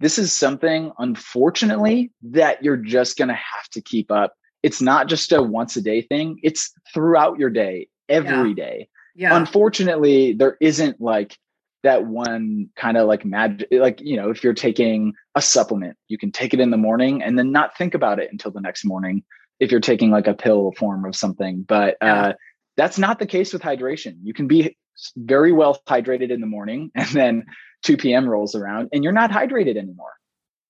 this 0.00 0.18
is 0.18 0.32
something 0.32 0.92
unfortunately 0.98 2.10
that 2.22 2.62
you're 2.62 2.76
just 2.76 3.16
going 3.16 3.28
to 3.28 3.34
have 3.34 3.68
to 3.70 3.80
keep 3.80 4.10
up 4.10 4.34
it's 4.62 4.80
not 4.80 5.08
just 5.08 5.30
a 5.32 5.42
once 5.42 5.76
a 5.76 5.82
day 5.82 6.02
thing 6.02 6.38
it's 6.42 6.72
throughout 6.92 7.38
your 7.38 7.50
day 7.50 7.88
every 8.08 8.50
yeah. 8.50 8.54
day. 8.54 8.88
yeah. 9.14 9.36
unfortunately 9.36 10.32
there 10.32 10.56
isn't 10.60 11.00
like 11.00 11.36
that 11.84 12.06
one 12.06 12.68
kind 12.76 12.96
of 12.96 13.06
like 13.06 13.24
magic 13.24 13.68
like 13.70 14.00
you 14.00 14.16
know 14.16 14.30
if 14.30 14.42
you're 14.42 14.54
taking 14.54 15.12
a 15.34 15.42
supplement 15.42 15.96
you 16.08 16.18
can 16.18 16.32
take 16.32 16.52
it 16.52 16.60
in 16.60 16.70
the 16.70 16.76
morning 16.76 17.22
and 17.22 17.38
then 17.38 17.52
not 17.52 17.76
think 17.76 17.94
about 17.94 18.18
it 18.18 18.32
until 18.32 18.50
the 18.50 18.60
next 18.60 18.84
morning 18.84 19.22
if 19.60 19.70
you're 19.70 19.80
taking 19.80 20.10
like 20.10 20.26
a 20.26 20.34
pill 20.34 20.72
form 20.72 21.04
of 21.04 21.16
something. 21.16 21.62
But 21.62 21.96
uh, 22.00 22.34
that's 22.76 22.98
not 22.98 23.18
the 23.18 23.26
case 23.26 23.52
with 23.52 23.62
hydration. 23.62 24.16
You 24.22 24.34
can 24.34 24.48
be 24.48 24.76
very 25.16 25.52
well 25.52 25.80
hydrated 25.88 26.30
in 26.30 26.40
the 26.40 26.46
morning 26.46 26.90
and 26.94 27.08
then 27.08 27.44
2 27.82 27.96
p.m 27.96 28.28
rolls 28.28 28.54
around 28.54 28.88
and 28.92 29.04
you're 29.04 29.12
not 29.12 29.30
hydrated 29.30 29.76
anymore. 29.76 30.12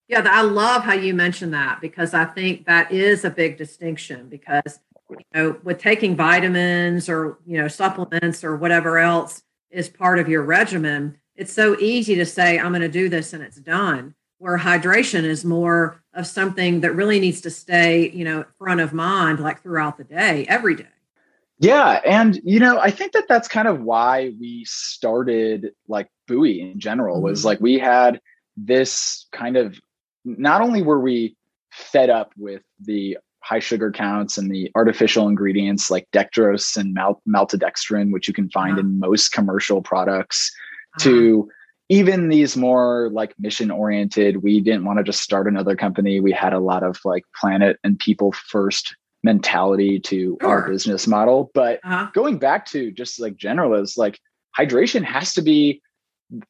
Yeah 0.09 0.26
i 0.26 0.42
love 0.42 0.83
how 0.83 0.94
you 0.94 1.14
mentioned 1.14 1.54
that 1.54 1.80
because 1.80 2.12
i 2.12 2.25
think 2.25 2.66
that 2.66 2.92
is 2.92 3.25
a 3.25 3.30
big 3.30 3.56
distinction 3.56 4.28
because 4.28 4.80
you 5.11 5.16
know 5.35 5.56
with 5.62 5.78
taking 5.78 6.14
vitamins 6.16 7.09
or 7.09 7.38
you 7.47 7.56
know 7.56 7.68
supplements 7.68 8.44
or 8.44 8.56
whatever 8.56 8.99
else 8.99 9.42
is 9.74 9.88
part 9.88 10.18
of 10.18 10.28
your 10.28 10.42
regimen, 10.42 11.18
it's 11.36 11.52
so 11.52 11.76
easy 11.80 12.14
to 12.14 12.24
say, 12.24 12.58
I'm 12.58 12.70
going 12.70 12.80
to 12.82 12.88
do 12.88 13.08
this 13.08 13.32
and 13.32 13.42
it's 13.42 13.56
done. 13.56 14.14
Where 14.38 14.58
hydration 14.58 15.24
is 15.24 15.44
more 15.44 16.02
of 16.12 16.26
something 16.26 16.80
that 16.80 16.94
really 16.94 17.18
needs 17.18 17.40
to 17.42 17.50
stay, 17.50 18.10
you 18.10 18.24
know, 18.24 18.44
front 18.58 18.80
of 18.80 18.92
mind, 18.92 19.40
like 19.40 19.62
throughout 19.62 19.96
the 19.96 20.04
day, 20.04 20.44
every 20.48 20.74
day. 20.74 20.86
Yeah. 21.58 22.00
And, 22.04 22.38
you 22.44 22.60
know, 22.60 22.78
I 22.78 22.90
think 22.90 23.12
that 23.12 23.26
that's 23.28 23.48
kind 23.48 23.68
of 23.68 23.80
why 23.80 24.32
we 24.38 24.64
started 24.66 25.72
like 25.88 26.08
Buoy 26.26 26.60
in 26.60 26.78
general 26.78 27.22
was 27.22 27.40
mm-hmm. 27.40 27.46
like 27.46 27.60
we 27.60 27.78
had 27.78 28.20
this 28.56 29.26
kind 29.32 29.56
of, 29.56 29.78
not 30.24 30.60
only 30.60 30.82
were 30.82 31.00
we 31.00 31.36
fed 31.70 32.10
up 32.10 32.32
with 32.36 32.62
the 32.80 33.18
high 33.44 33.58
sugar 33.58 33.92
counts 33.92 34.38
and 34.38 34.50
the 34.50 34.70
artificial 34.74 35.28
ingredients 35.28 35.90
like 35.90 36.08
dextrose 36.12 36.76
and 36.76 36.94
mal- 36.94 37.22
maltodextrin, 37.28 38.10
which 38.10 38.26
you 38.26 38.32
can 38.32 38.48
find 38.50 38.78
in 38.78 38.98
most 38.98 39.32
commercial 39.32 39.82
products, 39.82 40.50
to 40.98 41.48
even 41.90 42.28
these 42.28 42.56
more 42.56 43.10
like 43.12 43.34
mission 43.38 43.70
oriented. 43.70 44.42
We 44.42 44.60
didn't 44.60 44.86
want 44.86 44.98
to 44.98 45.04
just 45.04 45.20
start 45.20 45.46
another 45.46 45.76
company. 45.76 46.20
We 46.20 46.32
had 46.32 46.54
a 46.54 46.58
lot 46.58 46.82
of 46.82 46.98
like 47.04 47.24
planet 47.38 47.78
and 47.84 47.98
people 47.98 48.32
first 48.32 48.96
mentality 49.22 50.00
to 50.00 50.38
sure. 50.40 50.48
our 50.48 50.68
business 50.68 51.06
model. 51.06 51.50
But 51.52 51.80
uh-huh. 51.84 52.10
going 52.14 52.38
back 52.38 52.64
to 52.66 52.90
just 52.92 53.20
like 53.20 53.36
general 53.36 53.74
is 53.74 53.96
like 53.98 54.18
hydration 54.58 55.04
has 55.04 55.34
to 55.34 55.42
be 55.42 55.82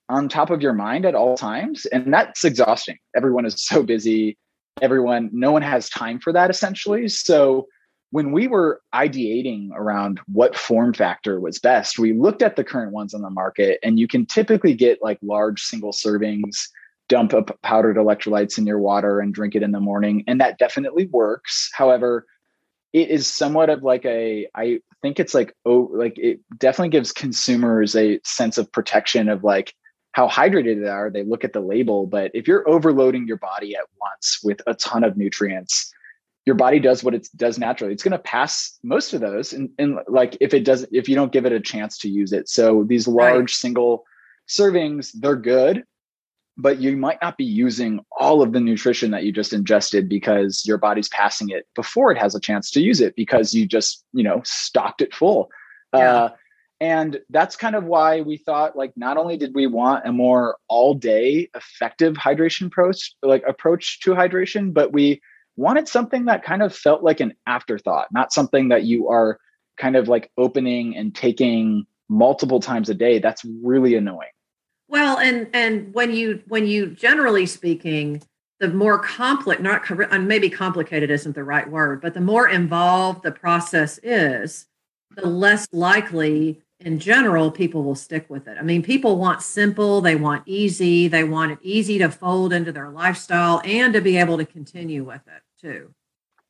on 0.08 0.28
top 0.28 0.50
of 0.50 0.62
your 0.62 0.72
mind 0.72 1.04
at 1.04 1.16
all 1.16 1.36
times. 1.36 1.86
And 1.86 2.12
that's 2.12 2.44
exhausting. 2.44 2.98
Everyone 3.16 3.46
is 3.46 3.64
so 3.64 3.82
busy 3.82 4.38
everyone 4.80 5.30
no 5.32 5.52
one 5.52 5.62
has 5.62 5.88
time 5.88 6.18
for 6.18 6.32
that 6.32 6.50
essentially. 6.50 7.08
So 7.08 7.66
when 8.10 8.32
we 8.32 8.46
were 8.46 8.80
ideating 8.94 9.70
around 9.74 10.20
what 10.26 10.56
form 10.56 10.94
factor 10.94 11.40
was 11.40 11.58
best 11.58 11.98
we 11.98 12.12
looked 12.12 12.42
at 12.42 12.56
the 12.56 12.64
current 12.64 12.92
ones 12.92 13.14
on 13.14 13.22
the 13.22 13.30
market 13.30 13.78
and 13.82 13.98
you 13.98 14.06
can 14.06 14.26
typically 14.26 14.74
get 14.74 15.02
like 15.02 15.18
large 15.22 15.62
single 15.62 15.92
servings 15.92 16.68
dump 17.08 17.34
up 17.34 17.58
powdered 17.62 17.96
electrolytes 17.96 18.56
in 18.56 18.66
your 18.66 18.78
water 18.78 19.20
and 19.20 19.34
drink 19.34 19.54
it 19.54 19.62
in 19.62 19.72
the 19.72 19.80
morning 19.80 20.24
and 20.26 20.40
that 20.40 20.58
definitely 20.58 21.06
works. 21.06 21.70
However 21.74 22.26
it 22.94 23.10
is 23.10 23.26
somewhat 23.26 23.68
of 23.68 23.82
like 23.82 24.06
a 24.06 24.48
i 24.54 24.80
think 25.02 25.20
it's 25.20 25.34
like 25.34 25.54
oh 25.66 25.90
like 25.92 26.16
it 26.16 26.40
definitely 26.56 26.88
gives 26.88 27.12
consumers 27.12 27.94
a 27.94 28.18
sense 28.24 28.56
of 28.56 28.70
protection 28.72 29.28
of 29.28 29.44
like 29.44 29.74
how 30.14 30.28
hydrated 30.28 30.80
they 30.80 30.88
are, 30.88 31.10
they 31.10 31.24
look 31.24 31.42
at 31.42 31.52
the 31.52 31.60
label. 31.60 32.06
But 32.06 32.30
if 32.34 32.46
you're 32.46 32.66
overloading 32.68 33.26
your 33.26 33.36
body 33.36 33.74
at 33.74 33.82
once 34.00 34.38
with 34.44 34.62
a 34.68 34.74
ton 34.74 35.02
of 35.02 35.16
nutrients, 35.16 35.92
your 36.46 36.54
body 36.54 36.78
does 36.78 37.02
what 37.02 37.14
it 37.14 37.28
does 37.34 37.58
naturally. 37.58 37.92
It's 37.92 38.04
going 38.04 38.12
to 38.12 38.18
pass 38.18 38.78
most 38.84 39.12
of 39.12 39.20
those, 39.20 39.52
and, 39.52 39.70
and 39.76 39.98
like 40.06 40.36
if 40.40 40.54
it 40.54 40.64
doesn't, 40.64 40.90
if 40.92 41.08
you 41.08 41.16
don't 41.16 41.32
give 41.32 41.46
it 41.46 41.52
a 41.52 41.58
chance 41.58 41.98
to 41.98 42.08
use 42.08 42.32
it. 42.32 42.48
So 42.48 42.84
these 42.84 43.08
large 43.08 43.40
right. 43.40 43.50
single 43.50 44.04
servings, 44.48 45.10
they're 45.14 45.34
good, 45.34 45.82
but 46.56 46.80
you 46.80 46.96
might 46.96 47.18
not 47.20 47.36
be 47.36 47.44
using 47.44 47.98
all 48.16 48.40
of 48.40 48.52
the 48.52 48.60
nutrition 48.60 49.10
that 49.10 49.24
you 49.24 49.32
just 49.32 49.52
ingested 49.52 50.08
because 50.08 50.62
your 50.64 50.78
body's 50.78 51.08
passing 51.08 51.50
it 51.50 51.66
before 51.74 52.12
it 52.12 52.18
has 52.18 52.36
a 52.36 52.40
chance 52.40 52.70
to 52.72 52.80
use 52.80 53.00
it 53.00 53.16
because 53.16 53.52
you 53.52 53.66
just 53.66 54.04
you 54.12 54.22
know 54.22 54.42
stocked 54.44 55.02
it 55.02 55.12
full. 55.12 55.50
Yeah. 55.92 56.14
Uh, 56.14 56.28
and 56.84 57.20
that's 57.30 57.56
kind 57.56 57.74
of 57.74 57.84
why 57.84 58.20
we 58.20 58.36
thought 58.36 58.76
like 58.76 58.92
not 58.96 59.16
only 59.16 59.36
did 59.36 59.54
we 59.54 59.66
want 59.66 60.06
a 60.06 60.12
more 60.12 60.56
all 60.68 60.94
day 60.94 61.48
effective 61.54 62.14
hydration 62.14 62.66
approach 62.66 63.14
like 63.22 63.42
approach 63.46 64.00
to 64.00 64.10
hydration 64.10 64.72
but 64.72 64.92
we 64.92 65.20
wanted 65.56 65.88
something 65.88 66.24
that 66.26 66.44
kind 66.44 66.62
of 66.62 66.74
felt 66.74 67.02
like 67.02 67.20
an 67.20 67.32
afterthought 67.46 68.08
not 68.12 68.32
something 68.32 68.68
that 68.68 68.84
you 68.84 69.08
are 69.08 69.38
kind 69.76 69.96
of 69.96 70.08
like 70.08 70.30
opening 70.36 70.96
and 70.96 71.14
taking 71.14 71.86
multiple 72.08 72.60
times 72.60 72.88
a 72.88 72.94
day. 72.94 73.18
That's 73.18 73.44
really 73.62 73.94
annoying. 73.94 74.28
Well 74.88 75.18
and 75.18 75.48
and 75.52 75.92
when 75.94 76.14
you 76.14 76.42
when 76.46 76.66
you 76.66 76.88
generally 76.88 77.46
speaking 77.46 78.22
the 78.60 78.68
more 78.68 78.98
complex 78.98 79.60
not 79.60 79.82
maybe 80.20 80.48
complicated 80.48 81.10
isn't 81.10 81.34
the 81.34 81.42
right 81.42 81.68
word 81.68 82.00
but 82.00 82.14
the 82.14 82.20
more 82.20 82.48
involved 82.48 83.22
the 83.22 83.32
process 83.32 83.98
is 84.02 84.66
the 85.16 85.26
less 85.26 85.66
likely 85.72 86.62
in 86.84 86.98
general, 86.98 87.50
people 87.50 87.82
will 87.82 87.94
stick 87.94 88.26
with 88.28 88.46
it. 88.46 88.58
I 88.58 88.62
mean, 88.62 88.82
people 88.82 89.16
want 89.16 89.42
simple, 89.42 90.02
they 90.02 90.16
want 90.16 90.42
easy, 90.46 91.08
they 91.08 91.24
want 91.24 91.52
it 91.52 91.58
easy 91.62 91.98
to 91.98 92.10
fold 92.10 92.52
into 92.52 92.72
their 92.72 92.90
lifestyle 92.90 93.62
and 93.64 93.94
to 93.94 94.02
be 94.02 94.18
able 94.18 94.36
to 94.36 94.44
continue 94.44 95.02
with 95.02 95.22
it 95.26 95.42
too. 95.60 95.94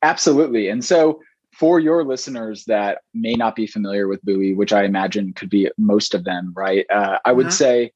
Absolutely. 0.03 0.69
And 0.69 0.83
so, 0.83 1.21
for 1.53 1.79
your 1.79 2.03
listeners 2.03 2.65
that 2.65 2.99
may 3.13 3.33
not 3.33 3.55
be 3.55 3.65
familiar 3.65 4.09
with 4.09 4.21
Buoy, 4.25 4.53
which 4.53 4.73
I 4.73 4.83
imagine 4.83 5.31
could 5.31 5.49
be 5.49 5.71
most 5.77 6.13
of 6.13 6.25
them, 6.25 6.51
right? 6.53 6.85
Uh, 6.91 7.17
I 7.23 7.31
would 7.31 7.45
uh-huh. 7.45 7.55
say 7.55 7.91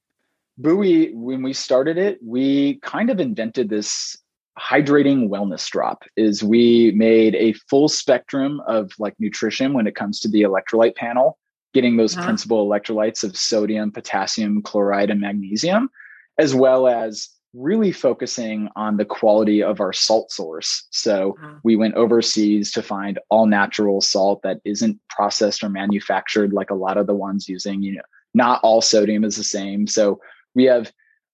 Buoy, 0.58 1.14
when 1.14 1.44
we 1.44 1.52
started 1.52 1.98
it, 1.98 2.20
we 2.26 2.76
kind 2.76 3.10
of 3.10 3.20
invented 3.20 3.68
this 3.68 4.18
hydrating 4.58 5.28
wellness 5.28 5.70
drop 5.70 6.04
is 6.16 6.42
we 6.42 6.92
made 6.96 7.36
a 7.36 7.52
full 7.70 7.90
spectrum 7.90 8.62
of 8.66 8.92
like 8.98 9.14
nutrition 9.20 9.74
when 9.74 9.88
it 9.88 9.96
comes 9.96 10.22
to 10.22 10.30
the 10.30 10.42
electrolyte 10.44 10.96
panel 10.96 11.38
getting 11.74 11.98
those 11.98 12.16
uh-huh. 12.16 12.26
principal 12.26 12.68
electrolytes 12.68 13.24
of 13.24 13.38
sodium, 13.38 13.92
potassium, 13.92 14.62
chloride, 14.62 15.10
and 15.10 15.22
magnesium, 15.22 15.90
as 16.38 16.56
well 16.56 16.88
as 16.88 17.30
really 17.54 17.92
focusing 17.92 18.70
on 18.76 18.98
the 18.98 19.06
quality 19.06 19.64
of 19.64 19.80
our 19.80 19.94
salt 19.94 20.32
source. 20.32 20.88
So 20.92 21.36
uh-huh. 21.42 21.56
we 21.64 21.76
went 21.76 21.96
overseas 21.96 22.72
to 22.74 22.84
find 22.84 23.20
all 23.30 23.48
natural 23.48 24.02
salt 24.02 24.42
that 24.44 24.62
isn't 24.66 25.00
processed 25.10 25.64
or 25.64 25.70
manufactured 25.70 26.54
like 26.54 26.70
a 26.70 26.76
lot 26.76 26.98
of 26.98 27.08
the 27.08 27.16
ones 27.16 27.50
using, 27.50 27.82
you 27.82 27.96
know, 27.96 28.02
not 28.34 28.62
all 28.64 28.82
sodium 28.82 29.24
is 29.24 29.36
the 29.36 29.44
same. 29.44 29.88
So 29.88 30.22
we 30.54 30.66
have 30.66 30.92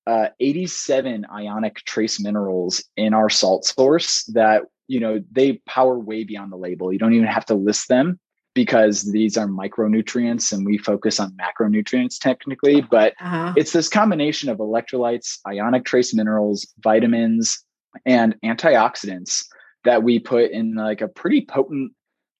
uh, 0.08 0.28
87 0.40 1.26
ionic 1.34 1.78
trace 1.86 2.20
minerals 2.20 2.84
in 2.96 3.14
our 3.14 3.30
salt 3.30 3.66
source 3.66 4.24
that, 4.34 4.64
you 4.88 5.00
know, 5.00 5.22
they 5.32 5.54
power 5.66 6.00
way 6.00 6.24
beyond 6.24 6.52
the 6.52 6.58
label. 6.58 6.94
You 6.94 7.00
don't 7.00 7.14
even 7.14 7.28
have 7.28 7.46
to 7.48 7.56
list 7.56 7.90
them 7.90 8.20
because 8.56 9.12
these 9.12 9.38
are 9.38 9.48
micronutrients 9.48 10.52
and 10.52 10.66
we 10.66 10.80
focus 10.80 11.20
on 11.20 11.38
macronutrients 11.38 12.18
technically 12.18 12.82
but 12.82 13.14
uh-huh. 13.20 13.54
it's 13.56 13.74
this 13.74 13.88
combination 13.88 14.50
of 14.50 14.58
electrolytes 14.58 15.38
ionic 15.48 15.86
trace 15.86 16.14
minerals 16.14 16.66
vitamins 16.80 17.64
and 18.06 18.36
antioxidants 18.44 19.46
that 19.84 20.04
we 20.04 20.20
put 20.20 20.52
in 20.52 20.76
like 20.76 21.02
a 21.02 21.08
pretty 21.08 21.46
potent 21.46 21.92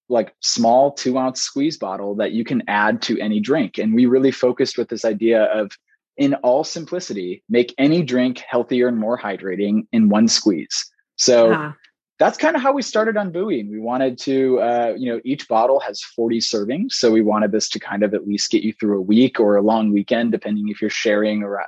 like 0.10 0.34
small 0.42 0.92
two 0.92 1.18
ounce 1.18 1.42
squeeze 1.42 1.78
bottle 1.78 2.16
that 2.16 2.32
you 2.32 2.44
can 2.44 2.62
add 2.68 3.02
to 3.02 3.20
any 3.20 3.40
drink. 3.40 3.78
And 3.78 3.96
we 3.96 4.06
really 4.06 4.32
focused 4.32 4.78
with 4.78 4.90
this 4.90 5.06
idea 5.06 5.44
of 5.46 5.72
in 6.18 6.34
all 6.36 6.64
simplicity 6.64 7.44
make 7.50 7.74
any 7.78 8.04
drink 8.04 8.40
healthier 8.48 8.88
and 8.88 8.98
more 8.98 9.18
hydrating 9.18 9.88
in 9.92 10.10
one 10.10 10.28
squeeze. 10.28 10.92
So 11.16 11.54
uh-huh 11.54 11.72
that's 12.18 12.38
kind 12.38 12.56
of 12.56 12.62
how 12.62 12.72
we 12.72 12.82
started 12.82 13.18
on 13.18 13.32
buoying. 13.32 13.70
We 13.70 13.80
wanted 13.80 14.18
to, 14.20 14.60
uh, 14.62 14.94
you 14.98 15.12
know, 15.12 15.20
each 15.26 15.48
bottle 15.48 15.82
has 15.82 16.02
40 16.02 16.40
servings. 16.40 16.94
So 16.94 17.12
we 17.12 17.22
wanted 17.22 17.52
this 17.52 17.68
to 17.70 17.80
kind 17.80 18.04
of 18.04 18.14
at 18.14 18.26
least 18.26 18.52
get 18.52 18.64
you 18.64 18.74
through 18.74 18.98
a 18.98 19.02
week 19.02 19.40
or 19.40 19.58
a 19.58 19.62
long 19.62 19.92
weekend, 19.92 20.32
depending 20.32 20.70
if 20.70 20.80
you're 20.80 20.90
sharing 20.90 21.44
or, 21.44 21.62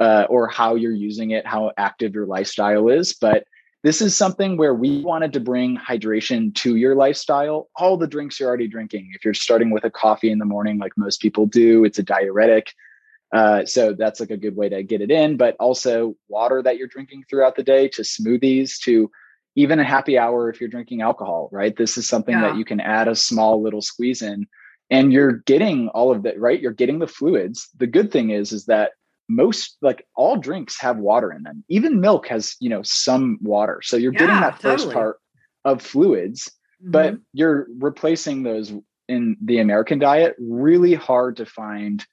uh, 0.00 0.26
or 0.28 0.48
how 0.48 0.74
you're 0.74 0.92
using 0.92 1.30
it, 1.30 1.46
how 1.46 1.70
active 1.76 2.14
your 2.14 2.26
lifestyle 2.26 2.88
is. 2.88 3.12
But 3.12 3.44
this 3.84 4.00
is 4.00 4.16
something 4.16 4.56
where 4.56 4.74
we 4.74 5.02
wanted 5.02 5.32
to 5.34 5.40
bring 5.40 5.76
hydration 5.76 6.54
to 6.56 6.76
your 6.76 6.96
lifestyle. 6.96 7.68
All 7.76 7.96
the 7.96 8.08
drinks 8.08 8.40
you're 8.40 8.48
already 8.48 8.68
drinking. 8.68 9.12
If 9.14 9.24
you're 9.24 9.34
starting 9.34 9.70
with 9.70 9.84
a 9.84 9.90
coffee 9.90 10.32
in 10.32 10.38
the 10.38 10.44
morning, 10.44 10.78
like 10.78 10.92
most 10.96 11.20
people 11.20 11.46
do, 11.46 11.84
it's 11.84 11.98
a 11.98 12.02
diuretic. 12.02 12.72
Uh, 13.32 13.64
so 13.64 13.92
that's 13.92 14.20
like 14.20 14.30
a 14.30 14.36
good 14.36 14.56
way 14.56 14.68
to 14.68 14.82
get 14.82 15.00
it 15.00 15.10
in, 15.10 15.36
but 15.36 15.56
also 15.58 16.16
water 16.28 16.60
that 16.62 16.76
you're 16.76 16.88
drinking 16.88 17.24
throughout 17.28 17.56
the 17.56 17.62
day 17.62 17.88
to 17.88 18.02
smoothies 18.02 18.78
to 18.80 19.10
even 19.54 19.78
a 19.78 19.84
happy 19.84 20.18
hour 20.18 20.48
if 20.48 20.60
you're 20.60 20.70
drinking 20.70 21.02
alcohol, 21.02 21.48
right? 21.52 21.76
This 21.76 21.98
is 21.98 22.08
something 22.08 22.34
yeah. 22.34 22.42
that 22.42 22.56
you 22.56 22.64
can 22.64 22.80
add 22.80 23.08
a 23.08 23.14
small 23.14 23.62
little 23.62 23.82
squeeze 23.82 24.22
in 24.22 24.46
and 24.90 25.12
you're 25.12 25.38
getting 25.46 25.88
all 25.88 26.10
of 26.10 26.22
that, 26.22 26.38
right? 26.38 26.60
You're 26.60 26.72
getting 26.72 26.98
the 26.98 27.06
fluids. 27.06 27.68
The 27.78 27.86
good 27.86 28.12
thing 28.12 28.30
is, 28.30 28.52
is 28.52 28.66
that 28.66 28.92
most 29.28 29.78
like 29.80 30.06
all 30.14 30.36
drinks 30.36 30.78
have 30.80 30.98
water 30.98 31.32
in 31.32 31.42
them. 31.42 31.64
Even 31.68 32.00
milk 32.00 32.28
has, 32.28 32.56
you 32.60 32.68
know, 32.68 32.82
some 32.82 33.38
water. 33.40 33.80
So 33.82 33.96
you're 33.96 34.12
yeah, 34.12 34.18
getting 34.20 34.40
that 34.40 34.60
first 34.60 34.84
totally. 34.84 34.94
part 34.94 35.20
of 35.64 35.82
fluids, 35.82 36.48
mm-hmm. 36.82 36.90
but 36.90 37.14
you're 37.32 37.68
replacing 37.78 38.42
those 38.42 38.72
in 39.08 39.36
the 39.42 39.58
American 39.58 39.98
diet. 39.98 40.34
Really 40.38 40.94
hard 40.94 41.36
to 41.38 41.46
find 41.46 42.04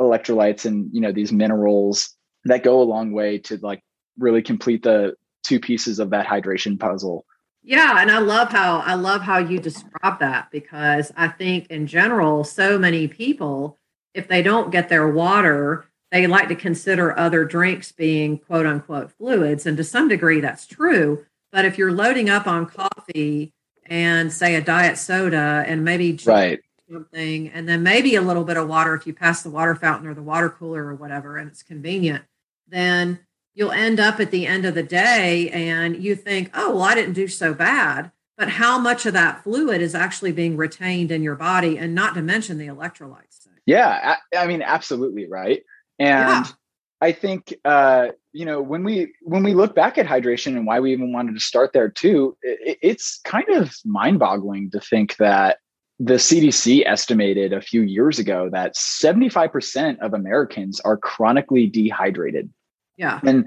electrolytes 0.00 0.64
and, 0.64 0.88
you 0.92 1.00
know, 1.00 1.12
these 1.12 1.32
minerals 1.32 2.16
that 2.46 2.64
go 2.64 2.80
a 2.80 2.82
long 2.82 3.12
way 3.12 3.38
to 3.38 3.58
like 3.58 3.82
really 4.18 4.42
complete 4.42 4.82
the 4.82 5.14
two 5.44 5.60
pieces 5.60 5.98
of 6.00 6.10
that 6.10 6.26
hydration 6.26 6.78
puzzle. 6.78 7.24
Yeah, 7.62 8.00
and 8.00 8.10
I 8.10 8.18
love 8.18 8.50
how 8.50 8.80
I 8.80 8.94
love 8.94 9.22
how 9.22 9.38
you 9.38 9.58
describe 9.58 10.18
that 10.20 10.50
because 10.50 11.12
I 11.16 11.28
think 11.28 11.68
in 11.68 11.86
general 11.86 12.44
so 12.44 12.78
many 12.78 13.08
people 13.08 13.78
if 14.12 14.28
they 14.28 14.42
don't 14.42 14.70
get 14.70 14.88
their 14.88 15.08
water, 15.08 15.86
they 16.10 16.26
like 16.26 16.48
to 16.48 16.54
consider 16.54 17.18
other 17.18 17.44
drinks 17.44 17.90
being 17.90 18.38
quote 18.38 18.66
unquote 18.66 19.10
fluids 19.12 19.66
and 19.66 19.76
to 19.76 19.84
some 19.84 20.08
degree 20.08 20.40
that's 20.40 20.66
true, 20.66 21.24
but 21.50 21.64
if 21.64 21.78
you're 21.78 21.92
loading 21.92 22.28
up 22.28 22.46
on 22.46 22.66
coffee 22.66 23.52
and 23.86 24.32
say 24.32 24.54
a 24.54 24.60
diet 24.60 24.98
soda 24.98 25.64
and 25.66 25.84
maybe 25.84 26.18
right 26.24 26.60
something 26.90 27.48
and 27.48 27.66
then 27.68 27.82
maybe 27.82 28.14
a 28.14 28.20
little 28.20 28.44
bit 28.44 28.58
of 28.58 28.68
water 28.68 28.94
if 28.94 29.06
you 29.06 29.14
pass 29.14 29.42
the 29.42 29.50
water 29.50 29.74
fountain 29.74 30.06
or 30.06 30.14
the 30.14 30.22
water 30.22 30.50
cooler 30.50 30.84
or 30.84 30.94
whatever 30.94 31.38
and 31.38 31.50
it's 31.50 31.62
convenient, 31.62 32.22
then 32.68 33.18
you'll 33.54 33.72
end 33.72 34.00
up 34.00 34.20
at 34.20 34.30
the 34.30 34.46
end 34.46 34.64
of 34.64 34.74
the 34.74 34.82
day 34.82 35.48
and 35.50 36.02
you 36.02 36.16
think, 36.16 36.50
oh, 36.54 36.74
well, 36.74 36.82
I 36.82 36.94
didn't 36.94 37.14
do 37.14 37.28
so 37.28 37.54
bad. 37.54 38.10
But 38.36 38.48
how 38.48 38.78
much 38.78 39.06
of 39.06 39.12
that 39.12 39.44
fluid 39.44 39.80
is 39.80 39.94
actually 39.94 40.32
being 40.32 40.56
retained 40.56 41.12
in 41.12 41.22
your 41.22 41.36
body, 41.36 41.78
and 41.78 41.94
not 41.94 42.14
to 42.14 42.22
mention 42.22 42.58
the 42.58 42.66
electrolytes? 42.66 43.34
Yeah, 43.64 44.16
I, 44.32 44.36
I 44.36 44.46
mean, 44.46 44.60
absolutely 44.60 45.28
right. 45.28 45.62
And 45.98 46.44
yeah. 46.44 46.44
I 47.00 47.12
think 47.12 47.54
uh, 47.64 48.08
you 48.32 48.44
know 48.44 48.60
when 48.60 48.82
we 48.82 49.12
when 49.22 49.42
we 49.42 49.54
look 49.54 49.74
back 49.74 49.98
at 49.98 50.06
hydration 50.06 50.56
and 50.56 50.66
why 50.66 50.80
we 50.80 50.92
even 50.92 51.12
wanted 51.12 51.34
to 51.34 51.40
start 51.40 51.72
there 51.72 51.88
too, 51.88 52.36
it, 52.42 52.78
it's 52.82 53.20
kind 53.24 53.48
of 53.50 53.74
mind-boggling 53.84 54.70
to 54.70 54.80
think 54.80 55.16
that 55.16 55.58
the 56.00 56.14
CDC 56.14 56.82
estimated 56.86 57.52
a 57.52 57.60
few 57.60 57.82
years 57.82 58.18
ago 58.18 58.48
that 58.50 58.74
75% 58.74 59.98
of 60.00 60.12
Americans 60.12 60.80
are 60.80 60.96
chronically 60.96 61.68
dehydrated. 61.68 62.50
Yeah. 62.96 63.20
And 63.22 63.46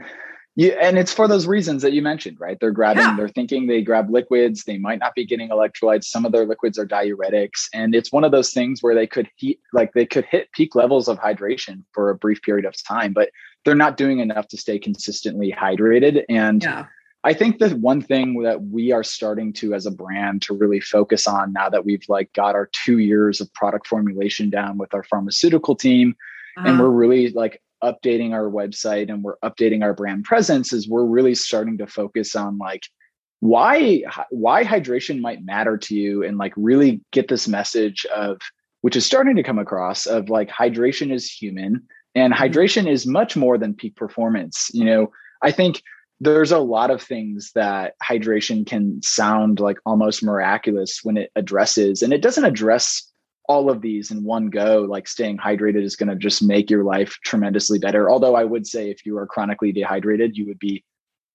you, 0.55 0.71
and 0.71 0.97
it's 0.97 1.13
for 1.13 1.27
those 1.27 1.45
reasons 1.45 1.83
that 1.83 1.93
you 1.93 2.01
mentioned, 2.01 2.39
right? 2.39 2.57
They're 2.59 2.71
grabbing, 2.71 3.03
yeah. 3.03 3.15
they're 3.15 3.27
thinking 3.27 3.67
they 3.67 3.83
grab 3.83 4.09
liquids. 4.09 4.63
They 4.63 4.79
might 4.79 4.97
not 4.99 5.13
be 5.13 5.23
getting 5.23 5.49
electrolytes. 5.49 6.05
Some 6.05 6.25
of 6.25 6.31
their 6.31 6.47
liquids 6.47 6.79
are 6.79 6.87
diuretics. 6.87 7.67
And 7.75 7.93
it's 7.93 8.11
one 8.11 8.23
of 8.23 8.31
those 8.31 8.51
things 8.51 8.81
where 8.81 8.95
they 8.95 9.05
could 9.05 9.29
heat, 9.35 9.59
like 9.71 9.93
they 9.93 10.07
could 10.07 10.25
hit 10.25 10.51
peak 10.53 10.73
levels 10.73 11.07
of 11.07 11.19
hydration 11.19 11.83
for 11.93 12.09
a 12.09 12.15
brief 12.15 12.41
period 12.41 12.65
of 12.65 12.73
time, 12.83 13.13
but 13.13 13.29
they're 13.65 13.75
not 13.75 13.97
doing 13.97 14.19
enough 14.19 14.47
to 14.47 14.57
stay 14.57 14.79
consistently 14.79 15.51
hydrated. 15.55 16.23
And 16.27 16.63
yeah. 16.63 16.87
I 17.23 17.33
think 17.33 17.59
the 17.59 17.69
one 17.71 18.01
thing 18.01 18.41
that 18.43 18.63
we 18.63 18.91
are 18.91 19.03
starting 19.03 19.53
to 19.53 19.73
as 19.73 19.85
a 19.85 19.91
brand 19.91 20.41
to 20.43 20.55
really 20.55 20.79
focus 20.79 21.27
on 21.27 21.53
now 21.53 21.69
that 21.69 21.85
we've 21.85 22.05
like 22.07 22.31
got 22.33 22.55
our 22.55 22.69
two 22.71 22.99
years 22.99 23.41
of 23.41 23.53
product 23.53 23.85
formulation 23.85 24.49
down 24.49 24.77
with 24.77 24.93
our 24.93 25.03
pharmaceutical 25.03 25.75
team, 25.75 26.15
uh-huh. 26.57 26.67
and 26.67 26.79
we're 26.79 26.89
really 26.89 27.29
like 27.29 27.61
updating 27.83 28.33
our 28.33 28.49
website 28.49 29.09
and 29.09 29.23
we're 29.23 29.37
updating 29.43 29.83
our 29.83 29.93
brand 29.93 30.23
presence 30.23 30.73
is 30.73 30.89
we're 30.89 31.05
really 31.05 31.35
starting 31.35 31.77
to 31.77 31.87
focus 31.87 32.35
on 32.35 32.57
like 32.57 32.83
why 33.39 34.03
why 34.29 34.63
hydration 34.63 35.19
might 35.19 35.45
matter 35.45 35.77
to 35.77 35.95
you 35.95 36.23
and 36.23 36.37
like 36.37 36.53
really 36.55 37.01
get 37.11 37.27
this 37.27 37.47
message 37.47 38.05
of 38.15 38.39
which 38.81 38.95
is 38.95 39.05
starting 39.05 39.35
to 39.35 39.43
come 39.43 39.59
across 39.59 40.05
of 40.05 40.29
like 40.29 40.49
hydration 40.49 41.13
is 41.13 41.31
human 41.31 41.83
and 42.15 42.33
mm-hmm. 42.33 42.43
hydration 42.43 42.89
is 42.89 43.05
much 43.05 43.35
more 43.35 43.57
than 43.57 43.75
peak 43.75 43.95
performance 43.95 44.71
you 44.73 44.83
know 44.83 45.11
i 45.43 45.51
think 45.51 45.81
there's 46.19 46.51
a 46.51 46.57
lot 46.57 46.89
of 46.89 46.99
things 46.99 47.51
that 47.53 47.93
hydration 48.03 48.65
can 48.65 48.99
sound 49.03 49.59
like 49.59 49.77
almost 49.85 50.23
miraculous 50.23 51.01
when 51.03 51.15
it 51.15 51.31
addresses 51.35 52.01
and 52.01 52.13
it 52.13 52.23
doesn't 52.23 52.45
address 52.45 53.11
all 53.47 53.69
of 53.69 53.81
these 53.81 54.11
in 54.11 54.23
one 54.23 54.49
go, 54.49 54.85
like 54.89 55.07
staying 55.07 55.37
hydrated 55.37 55.83
is 55.83 55.95
going 55.95 56.09
to 56.09 56.15
just 56.15 56.43
make 56.43 56.69
your 56.69 56.83
life 56.83 57.17
tremendously 57.23 57.79
better. 57.79 58.09
Although 58.09 58.35
I 58.35 58.43
would 58.43 58.67
say 58.67 58.89
if 58.89 59.05
you 59.05 59.17
are 59.17 59.25
chronically 59.25 59.71
dehydrated, 59.71 60.37
you 60.37 60.45
would 60.47 60.59
be 60.59 60.83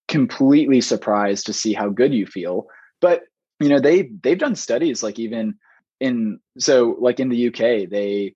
completely 0.09 0.81
surprised 0.81 1.47
to 1.47 1.53
see 1.53 1.73
how 1.73 1.89
good 1.89 2.13
you 2.13 2.27
feel. 2.27 2.67
But 3.01 3.23
you 3.61 3.69
know, 3.69 3.81
they 3.81 4.11
they've 4.23 4.39
done 4.39 4.57
studies 4.57 5.03
like 5.03 5.19
even 5.19 5.55
in 6.01 6.39
so 6.59 6.97
like 7.01 7.19
in 7.19 7.31
the 7.31 7.49
UK, 7.49 7.89
they 7.89 8.35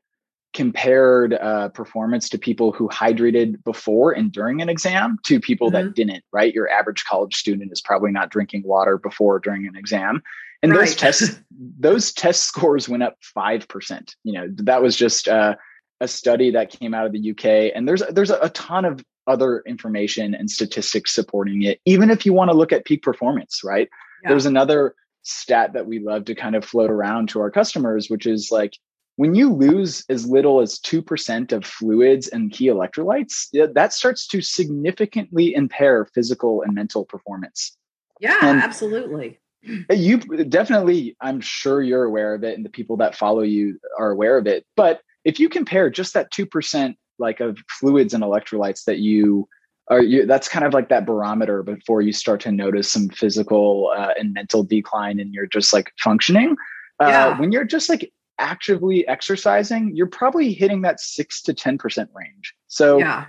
compared 0.55 1.35
uh, 1.35 1.69
performance 1.69 2.31
to 2.31 2.39
people 2.39 2.73
who 2.73 2.89
hydrated 2.89 3.63
before 3.63 4.13
and 4.13 4.33
during 4.33 4.63
an 4.63 4.71
exam 4.71 5.19
to 5.23 5.39
people 5.39 5.71
mm-hmm. 5.71 5.89
that 5.89 5.95
didn't 5.95 6.25
right 6.33 6.55
your 6.55 6.67
average 6.71 7.05
college 7.05 7.37
student 7.37 7.71
is 7.71 7.83
probably 7.83 8.11
not 8.11 8.31
drinking 8.31 8.63
water 8.65 8.97
before 8.97 9.39
during 9.39 9.67
an 9.67 9.77
exam 9.77 10.23
and 10.63 10.73
right. 10.73 10.81
those 10.81 10.97
tests 10.97 11.41
those 11.79 12.13
test 12.13 12.45
scores 12.45 12.89
went 12.89 13.03
up 13.03 13.17
5% 13.37 14.15
you 14.25 14.33
know 14.33 14.49
that 14.57 14.83
was 14.83 14.97
just 14.97 15.29
uh, 15.29 15.57
a 16.01 16.09
study 16.09 16.51
that 16.51 16.71
came 16.71 16.95
out 16.95 17.07
of 17.07 17.13
the 17.13 17.31
uk 17.31 17.45
and 17.45 17.89
there's 17.89 18.03
there's 18.11 18.31
a 18.31 18.51
ton 18.51 18.85
of 18.85 19.05
other 19.27 19.63
information 19.67 20.35
and 20.35 20.51
statistics 20.51 21.15
supporting 21.15 21.63
it 21.63 21.81
even 21.85 22.11
if 22.11 22.25
you 22.25 22.33
want 22.33 22.51
to 22.51 22.57
look 22.57 22.73
at 22.73 22.85
peak 22.85 23.03
performance 23.03 23.63
right 23.65 23.89
yeah. 24.23 24.31
there's 24.31 24.47
another 24.47 24.95
stat 25.23 25.73
that 25.73 25.87
we 25.87 25.99
love 25.99 26.25
to 26.25 26.35
kind 26.35 26.55
of 26.55 26.65
float 26.65 26.91
around 26.91 27.29
to 27.29 27.41
our 27.41 27.51
customers 27.51 28.09
which 28.09 28.27
is 28.27 28.51
like 28.53 28.75
when 29.17 29.35
you 29.35 29.53
lose 29.53 30.05
as 30.11 30.29
little 30.29 30.61
as 30.61 30.79
2% 30.79 31.51
of 31.51 31.65
fluids 31.65 32.29
and 32.29 32.53
key 32.53 32.67
electrolytes 32.67 33.49
that 33.73 33.95
starts 33.95 34.27
to 34.27 34.43
significantly 34.43 35.55
impair 35.55 36.05
physical 36.15 36.63
and 36.63 36.75
mental 36.75 37.05
performance 37.05 37.77
yeah 38.21 38.39
and 38.43 38.63
absolutely 38.63 39.41
you 39.91 40.19
definitely 40.49 41.17
i'm 41.21 41.41
sure 41.41 41.83
you're 41.83 42.05
aware 42.05 42.35
of 42.35 42.45
it 42.45 42.57
and 42.57 42.65
the 42.65 42.71
people 42.71 42.97
that 42.97 43.15
follow 43.15 43.43
you 43.43 43.79
are 43.99 44.11
aware 44.11 44.39
of 44.39 44.47
it 44.47 44.65
but 44.77 45.01
if 45.25 45.41
you 45.41 45.49
compare 45.49 45.91
just 45.91 46.15
that 46.15 46.33
2% 46.33 46.95
like 47.19 47.41
of 47.41 47.59
fluids 47.69 48.15
and 48.15 48.23
electrolytes 48.23 48.85
that 48.85 48.99
you 48.99 49.49
are 49.89 50.03
you 50.03 50.27
that's 50.27 50.49
kind 50.49 50.65
of 50.65 50.73
like 50.73 50.89
that 50.89 51.07
barometer 51.07 51.63
before 51.63 52.01
you 52.01 52.13
start 52.13 52.41
to 52.41 52.53
notice 52.53 52.91
some 52.91 53.09
physical 53.09 53.93
uh, 53.97 54.11
and 54.19 54.33
mental 54.33 54.63
decline 54.63 55.19
in 55.19 55.33
your 55.33 55.47
just 55.47 55.73
like 55.73 55.93
functioning 56.03 56.57
uh, 57.03 57.07
yeah. 57.07 57.41
when 57.41 57.53
you're 57.53 57.65
just 57.65 57.89
like 57.89 58.13
actively 58.39 59.07
exercising 59.09 59.95
you're 59.95 60.07
probably 60.07 60.53
hitting 60.53 60.83
that 60.83 61.01
6 61.01 61.43
to 61.43 61.55
10% 61.55 62.09
range 62.15 62.55
so 62.69 62.99
yeah 62.99 63.27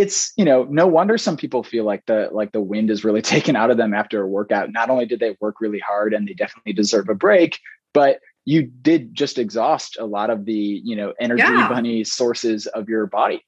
it's 0.00 0.32
you 0.36 0.44
know 0.44 0.64
no 0.64 0.86
wonder 0.86 1.18
some 1.18 1.36
people 1.36 1.62
feel 1.62 1.84
like 1.84 2.04
the 2.06 2.28
like 2.32 2.52
the 2.52 2.60
wind 2.60 2.90
is 2.90 3.04
really 3.04 3.22
taken 3.36 3.54
out 3.54 3.70
of 3.70 3.76
them 3.76 3.94
after 3.94 4.22
a 4.22 4.26
workout 4.26 4.72
not 4.72 4.90
only 4.90 5.06
did 5.06 5.20
they 5.20 5.36
work 5.40 5.60
really 5.60 5.78
hard 5.78 6.14
and 6.14 6.26
they 6.26 6.34
definitely 6.34 6.72
deserve 6.72 7.08
a 7.08 7.14
break 7.14 7.58
but 7.92 8.20
you 8.44 8.62
did 8.62 9.14
just 9.14 9.38
exhaust 9.38 9.98
a 9.98 10.06
lot 10.06 10.30
of 10.30 10.44
the 10.44 10.80
you 10.84 10.96
know 10.96 11.12
energy 11.20 11.42
yeah. 11.42 11.68
bunny 11.68 12.02
sources 12.02 12.66
of 12.66 12.88
your 12.88 13.06
body 13.06 13.44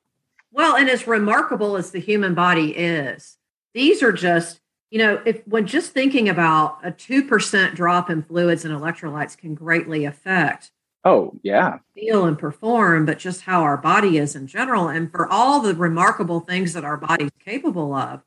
well 0.53 0.77
and 0.77 0.91
as 0.91 1.07
remarkable 1.07 1.77
as 1.77 1.91
the 1.91 2.01
human 2.01 2.35
body 2.35 2.77
is 2.77 3.39
these 3.73 4.03
are 4.03 4.13
just 4.13 4.61
you 4.91 4.99
know 4.99 5.21
if 5.25 5.47
when 5.47 5.67
just 5.67 5.93
thinking 5.93 6.29
about 6.29 6.79
a 6.85 6.93
2% 6.93 7.75
drop 7.75 8.11
in 8.11 8.23
fluids 8.23 8.65
and 8.65 8.79
electrolytes 8.79 9.37
can 9.37 9.55
greatly 9.55 10.05
affect 10.05 10.71
Oh, 11.05 11.33
yeah. 11.43 11.79
Feel 11.95 12.27
and 12.27 12.39
perform, 12.39 13.07
but 13.07 13.19
just 13.19 13.43
how 13.43 13.63
our 13.63 13.77
body 13.77 14.19
is 14.19 14.37
in 14.37 14.47
general. 14.47 14.89
And 14.89 15.11
for 15.11 15.29
all 15.29 15.61
the 15.61 15.75
remarkable 15.75 16.41
things 16.41 16.75
that 16.75 16.85
our 16.85 16.97
body's 16.97 17.31
capable 17.45 17.93
of. 17.93 18.23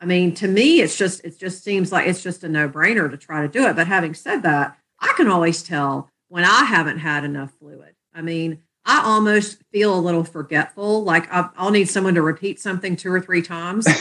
I 0.00 0.04
mean, 0.06 0.34
to 0.36 0.48
me, 0.48 0.80
it's 0.80 0.96
just, 0.96 1.24
it 1.24 1.38
just 1.38 1.64
seems 1.64 1.92
like 1.92 2.06
it's 2.06 2.22
just 2.22 2.44
a 2.44 2.48
no 2.48 2.68
brainer 2.68 3.10
to 3.10 3.16
try 3.16 3.42
to 3.42 3.48
do 3.48 3.66
it. 3.66 3.76
But 3.76 3.86
having 3.86 4.14
said 4.14 4.42
that, 4.42 4.76
I 5.00 5.12
can 5.16 5.28
always 5.28 5.62
tell 5.62 6.10
when 6.28 6.44
I 6.44 6.64
haven't 6.64 6.98
had 6.98 7.24
enough 7.24 7.52
fluid. 7.58 7.94
I 8.14 8.22
mean, 8.22 8.62
I 8.84 9.02
almost 9.04 9.62
feel 9.72 9.96
a 9.96 10.00
little 10.00 10.24
forgetful. 10.24 11.04
Like 11.04 11.28
I'll 11.30 11.70
need 11.70 11.88
someone 11.88 12.14
to 12.14 12.22
repeat 12.22 12.60
something 12.60 12.96
two 12.96 13.12
or 13.12 13.20
three 13.20 13.42
times. 13.42 13.86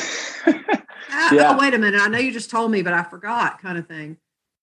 Ah, 1.13 1.29
oh, 1.29 1.35
yeah. 1.35 1.51
Oh, 1.53 1.59
wait 1.59 1.73
a 1.73 1.77
minute. 1.77 2.01
I 2.01 2.07
know 2.07 2.17
you 2.17 2.31
just 2.31 2.49
told 2.49 2.71
me, 2.71 2.81
but 2.81 2.93
I 2.93 3.03
forgot 3.03 3.61
kind 3.61 3.77
of 3.77 3.85
thing. 3.85 4.17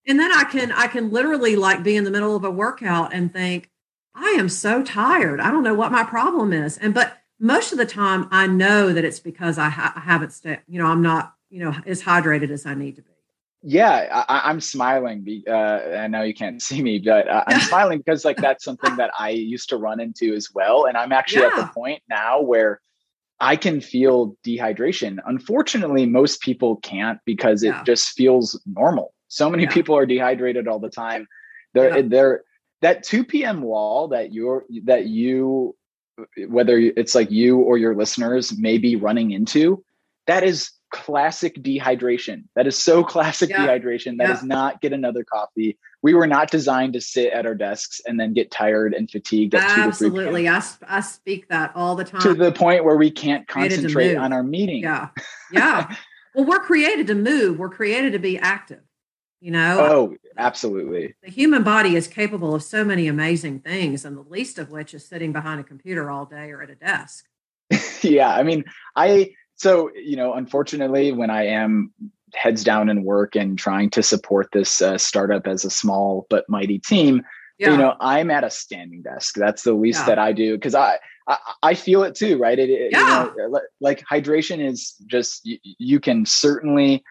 And 0.08 0.18
then 0.18 0.32
I 0.32 0.44
can, 0.44 0.72
I 0.72 0.86
can 0.86 1.10
literally 1.10 1.54
like 1.54 1.82
be 1.82 1.94
in 1.94 2.04
the 2.04 2.10
middle 2.10 2.34
of 2.34 2.42
a 2.42 2.50
workout 2.50 3.12
and 3.12 3.32
think, 3.32 3.70
I 4.14 4.30
am 4.30 4.48
so 4.48 4.82
tired. 4.82 5.38
I 5.38 5.50
don't 5.50 5.62
know 5.62 5.74
what 5.74 5.92
my 5.92 6.02
problem 6.02 6.52
is. 6.52 6.78
And, 6.78 6.92
but 6.94 7.18
most 7.38 7.72
of 7.72 7.78
the 7.78 7.86
time 7.86 8.26
I 8.30 8.46
know 8.46 8.92
that 8.92 9.04
it's 9.04 9.20
because 9.20 9.58
I, 9.58 9.68
ha- 9.68 9.92
I 9.94 10.00
haven't, 10.00 10.32
st- 10.32 10.60
you 10.66 10.80
know, 10.80 10.86
I'm 10.86 11.02
not, 11.02 11.34
you 11.50 11.60
know, 11.60 11.74
as 11.86 12.02
hydrated 12.02 12.50
as 12.50 12.66
I 12.66 12.74
need 12.74 12.96
to 12.96 13.02
be. 13.02 13.12
Yeah, 13.62 14.24
I, 14.28 14.50
am 14.50 14.60
smiling. 14.60 15.44
Uh, 15.46 15.52
I 15.52 16.06
know 16.06 16.22
you 16.22 16.34
can't 16.34 16.62
see 16.68 16.82
me, 16.82 16.98
but 16.98 17.28
uh, 17.28 17.44
I'm 17.46 17.60
smiling 17.68 17.98
because 17.98 18.24
like 18.24 18.38
that's 18.38 18.64
something 18.64 18.96
that 18.96 19.10
I 19.18 19.30
used 19.30 19.68
to 19.70 19.76
run 19.76 20.00
into 20.00 20.34
as 20.34 20.48
well. 20.54 20.86
And 20.86 20.96
I'm 20.96 21.12
actually 21.12 21.42
yeah. 21.42 21.48
at 21.48 21.56
the 21.56 21.72
point 21.74 22.02
now 22.08 22.40
where 22.40 22.80
I 23.40 23.56
can 23.56 23.80
feel 23.80 24.36
dehydration. 24.44 25.18
Unfortunately, 25.26 26.06
most 26.06 26.40
people 26.40 26.76
can't 26.76 27.18
because 27.24 27.62
it 27.62 27.68
yeah. 27.68 27.84
just 27.84 28.10
feels 28.10 28.60
normal. 28.66 29.12
So 29.28 29.48
many 29.50 29.64
yeah. 29.64 29.70
people 29.70 29.96
are 29.96 30.06
dehydrated 30.06 30.68
all 30.68 30.78
the 30.78 30.90
time. 30.90 31.26
They're 31.74 32.02
they're 32.02 32.42
that 32.80 33.02
2 33.02 33.24
p.m. 33.24 33.62
wall 33.62 34.08
that 34.08 34.32
you're 34.32 34.64
that 34.84 35.06
you 35.06 35.76
whether 36.48 36.78
it's 36.78 37.14
like 37.14 37.30
you 37.30 37.58
or 37.58 37.78
your 37.78 37.94
listeners 37.94 38.56
may 38.58 38.78
be 38.78 38.96
running 38.96 39.30
into, 39.30 39.84
that 40.26 40.42
is 40.44 40.70
classic 40.90 41.62
dehydration. 41.62 42.44
That 42.56 42.66
is 42.66 42.82
so 42.82 43.04
classic 43.04 43.50
yeah. 43.50 43.66
dehydration. 43.66 44.18
That 44.18 44.28
yeah. 44.28 44.34
is 44.34 44.42
not 44.42 44.80
get 44.80 44.92
another 44.92 45.24
coffee. 45.24 45.78
We 46.02 46.14
were 46.14 46.26
not 46.26 46.50
designed 46.50 46.92
to 46.94 47.00
sit 47.00 47.32
at 47.32 47.44
our 47.44 47.54
desks 47.54 48.00
and 48.06 48.18
then 48.18 48.32
get 48.32 48.50
tired 48.50 48.94
and 48.94 49.10
fatigued 49.10 49.54
at 49.54 49.78
Absolutely. 49.78 50.48
I, 50.48 50.62
I 50.86 51.00
speak 51.00 51.48
that 51.48 51.72
all 51.74 51.96
the 51.96 52.04
time. 52.04 52.20
To 52.22 52.34
the 52.34 52.52
point 52.52 52.84
where 52.84 52.96
we 52.96 53.10
can't 53.10 53.46
concentrate 53.48 54.16
on 54.16 54.32
our 54.32 54.42
meeting. 54.42 54.82
Yeah. 54.82 55.08
Yeah. 55.52 55.94
well, 56.34 56.46
we're 56.46 56.60
created 56.60 57.08
to 57.08 57.14
move. 57.14 57.58
We're 57.58 57.68
created 57.68 58.12
to 58.12 58.18
be 58.18 58.38
active. 58.38 58.80
You 59.40 59.52
know? 59.52 59.78
Oh, 59.80 60.16
absolutely. 60.36 61.14
The 61.22 61.30
human 61.30 61.62
body 61.62 61.94
is 61.94 62.08
capable 62.08 62.54
of 62.54 62.62
so 62.62 62.84
many 62.84 63.06
amazing 63.06 63.60
things, 63.60 64.04
and 64.04 64.16
the 64.16 64.22
least 64.22 64.58
of 64.58 64.70
which 64.70 64.94
is 64.94 65.06
sitting 65.06 65.32
behind 65.32 65.60
a 65.60 65.64
computer 65.64 66.10
all 66.10 66.24
day 66.24 66.50
or 66.50 66.62
at 66.62 66.70
a 66.70 66.74
desk. 66.74 67.24
yeah. 68.02 68.34
I 68.34 68.42
mean, 68.42 68.64
I 68.96 69.32
so, 69.58 69.90
you 69.94 70.16
know, 70.16 70.34
unfortunately, 70.34 71.12
when 71.12 71.30
I 71.30 71.46
am 71.46 71.92
heads 72.34 72.62
down 72.62 72.88
in 72.88 73.04
work 73.04 73.34
and 73.34 73.58
trying 73.58 73.90
to 73.90 74.02
support 74.02 74.48
this 74.52 74.80
uh, 74.80 74.98
startup 74.98 75.46
as 75.46 75.64
a 75.64 75.70
small 75.70 76.26
but 76.30 76.48
mighty 76.48 76.78
team, 76.78 77.22
yeah. 77.58 77.72
you 77.72 77.76
know, 77.76 77.94
I'm 78.00 78.30
at 78.30 78.44
a 78.44 78.50
standing 78.50 79.02
desk. 79.02 79.34
That's 79.36 79.62
the 79.62 79.72
least 79.72 80.00
yeah. 80.00 80.06
that 80.06 80.18
I 80.18 80.32
do 80.32 80.56
because 80.56 80.74
I, 80.74 80.98
I, 81.26 81.38
I 81.62 81.74
feel 81.74 82.04
it 82.04 82.14
too, 82.14 82.38
right? 82.38 82.58
It, 82.58 82.70
it 82.70 82.92
yeah. 82.92 83.30
You 83.36 83.50
know, 83.50 83.60
like 83.80 84.04
hydration 84.06 84.64
is 84.64 84.94
just 85.06 85.44
you, 85.44 85.58
you 85.62 86.00
can 86.00 86.24
certainly 86.24 87.04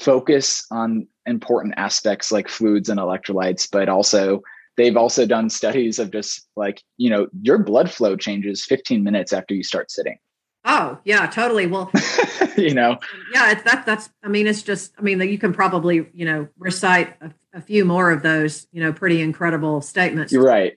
focus 0.00 0.66
on 0.70 1.06
important 1.26 1.74
aspects 1.76 2.32
like 2.32 2.48
fluids 2.48 2.88
and 2.88 2.98
electrolytes, 2.98 3.68
but 3.70 3.88
also 3.88 4.42
they've 4.76 4.96
also 4.96 5.26
done 5.26 5.50
studies 5.50 5.98
of 5.98 6.10
just 6.10 6.48
like 6.56 6.82
you 6.96 7.10
know 7.10 7.28
your 7.42 7.58
blood 7.58 7.90
flow 7.90 8.16
changes 8.16 8.64
15 8.64 9.04
minutes 9.04 9.32
after 9.32 9.54
you 9.54 9.62
start 9.62 9.90
sitting 9.90 10.18
Oh 10.64 10.98
yeah, 11.04 11.26
totally. 11.26 11.66
Well, 11.66 11.90
you 12.56 12.74
know, 12.74 12.98
yeah, 13.32 13.52
it's 13.52 13.62
that. 13.62 13.86
That's. 13.86 14.10
I 14.22 14.28
mean, 14.28 14.46
it's 14.46 14.62
just. 14.62 14.92
I 14.98 15.02
mean, 15.02 15.20
you 15.20 15.38
can 15.38 15.54
probably 15.54 16.06
you 16.12 16.26
know 16.26 16.48
recite 16.58 17.16
a, 17.22 17.32
a 17.54 17.62
few 17.62 17.84
more 17.86 18.10
of 18.10 18.22
those 18.22 18.66
you 18.70 18.82
know 18.82 18.92
pretty 18.92 19.22
incredible 19.22 19.80
statements. 19.80 20.32
You're 20.32 20.44
right. 20.44 20.76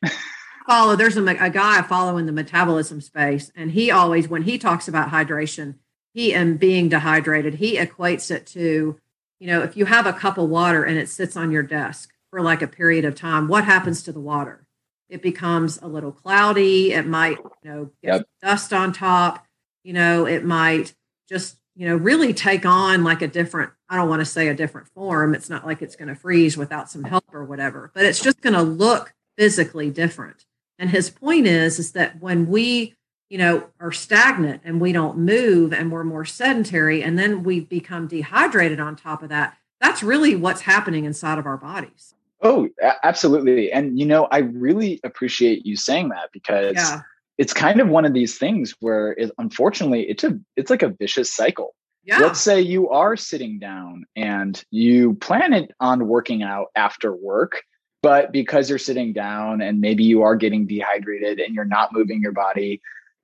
follow. 0.67 0.95
There's 0.95 1.17
a, 1.17 1.23
a 1.23 1.49
guy 1.49 1.79
I 1.79 1.81
follow 1.81 2.15
in 2.15 2.27
the 2.27 2.31
metabolism 2.31 3.01
space, 3.01 3.51
and 3.55 3.71
he 3.71 3.91
always 3.91 4.29
when 4.29 4.43
he 4.43 4.57
talks 4.57 4.87
about 4.87 5.09
hydration, 5.09 5.75
he 6.13 6.33
and 6.33 6.57
being 6.57 6.87
dehydrated, 6.87 7.55
he 7.55 7.75
equates 7.75 8.31
it 8.31 8.45
to 8.47 8.97
you 9.43 9.47
know 9.47 9.61
if 9.61 9.75
you 9.75 9.85
have 9.85 10.05
a 10.05 10.13
cup 10.13 10.37
of 10.37 10.49
water 10.49 10.83
and 10.83 10.97
it 10.97 11.09
sits 11.09 11.35
on 11.35 11.51
your 11.51 11.63
desk 11.63 12.11
for 12.31 12.41
like 12.41 12.61
a 12.61 12.67
period 12.67 13.05
of 13.05 13.15
time, 13.15 13.47
what 13.47 13.65
happens 13.65 14.01
to 14.03 14.11
the 14.11 14.19
water? 14.19 14.65
It 15.09 15.21
becomes 15.21 15.79
a 15.81 15.87
little 15.87 16.11
cloudy. 16.11 16.93
It 16.93 17.05
might 17.05 17.37
you 17.37 17.69
know 17.69 17.91
get 18.01 18.15
yep. 18.15 18.27
dust 18.41 18.73
on 18.73 18.93
top 18.93 19.45
you 19.83 19.93
know, 19.93 20.25
it 20.25 20.43
might 20.43 20.95
just, 21.29 21.57
you 21.75 21.87
know, 21.87 21.95
really 21.95 22.33
take 22.33 22.65
on 22.65 23.03
like 23.03 23.21
a 23.21 23.27
different, 23.27 23.71
I 23.89 23.97
don't 23.97 24.09
want 24.09 24.21
to 24.21 24.25
say 24.25 24.47
a 24.47 24.55
different 24.55 24.87
form. 24.89 25.35
It's 25.35 25.49
not 25.49 25.65
like 25.65 25.81
it's 25.81 25.95
going 25.95 26.07
to 26.07 26.15
freeze 26.15 26.57
without 26.57 26.89
some 26.89 27.03
help 27.03 27.25
or 27.33 27.43
whatever, 27.43 27.91
but 27.93 28.05
it's 28.05 28.21
just 28.21 28.41
going 28.41 28.53
to 28.53 28.61
look 28.61 29.13
physically 29.37 29.89
different. 29.89 30.45
And 30.79 30.89
his 30.89 31.09
point 31.09 31.47
is, 31.47 31.79
is 31.79 31.91
that 31.91 32.21
when 32.21 32.47
we, 32.47 32.95
you 33.33 33.39
know, 33.39 33.67
are 33.79 33.91
stagnant 33.91 34.61
and 34.63 34.79
we 34.79 34.91
don't 34.91 35.17
move 35.17 35.73
and 35.73 35.91
we're 35.91 36.03
more 36.03 36.23
sedentary 36.23 37.01
and 37.01 37.17
then 37.17 37.41
we 37.41 37.61
become 37.61 38.05
dehydrated 38.05 38.79
on 38.79 38.95
top 38.95 39.23
of 39.23 39.29
that, 39.29 39.57
that's 39.81 40.03
really 40.03 40.35
what's 40.35 40.61
happening 40.61 41.05
inside 41.05 41.39
of 41.39 41.47
our 41.47 41.57
bodies. 41.57 42.13
Oh, 42.43 42.69
absolutely. 43.01 43.71
And, 43.71 43.97
you 43.97 44.05
know, 44.05 44.25
I 44.25 44.37
really 44.37 44.99
appreciate 45.03 45.65
you 45.65 45.75
saying 45.75 46.09
that 46.09 46.29
because 46.31 46.75
yeah 46.75 47.01
it's 47.39 47.51
kind 47.51 47.81
of 47.81 47.89
one 47.89 48.05
of 48.05 48.13
these 48.13 48.37
things 48.37 48.75
where 48.79 49.13
it, 49.13 49.31
unfortunately 49.39 50.03
it's 50.03 50.23
a 50.23 50.39
it's 50.55 50.69
like 50.69 50.83
a 50.83 50.89
vicious 50.89 51.33
cycle 51.33 51.73
yeah. 52.03 52.19
let's 52.19 52.39
say 52.39 52.61
you 52.61 52.89
are 52.89 53.17
sitting 53.17 53.57
down 53.57 54.05
and 54.15 54.63
you 54.69 55.15
plan 55.15 55.51
it 55.51 55.71
on 55.79 56.07
working 56.07 56.43
out 56.43 56.67
after 56.75 57.11
work 57.11 57.63
but 58.03 58.31
because 58.31 58.69
you're 58.69 58.77
sitting 58.77 59.13
down 59.13 59.61
and 59.61 59.81
maybe 59.81 60.03
you 60.03 60.21
are 60.21 60.35
getting 60.35 60.67
dehydrated 60.67 61.39
and 61.39 61.55
you're 61.55 61.65
not 61.65 61.91
moving 61.91 62.21
your 62.21 62.33
body 62.33 62.79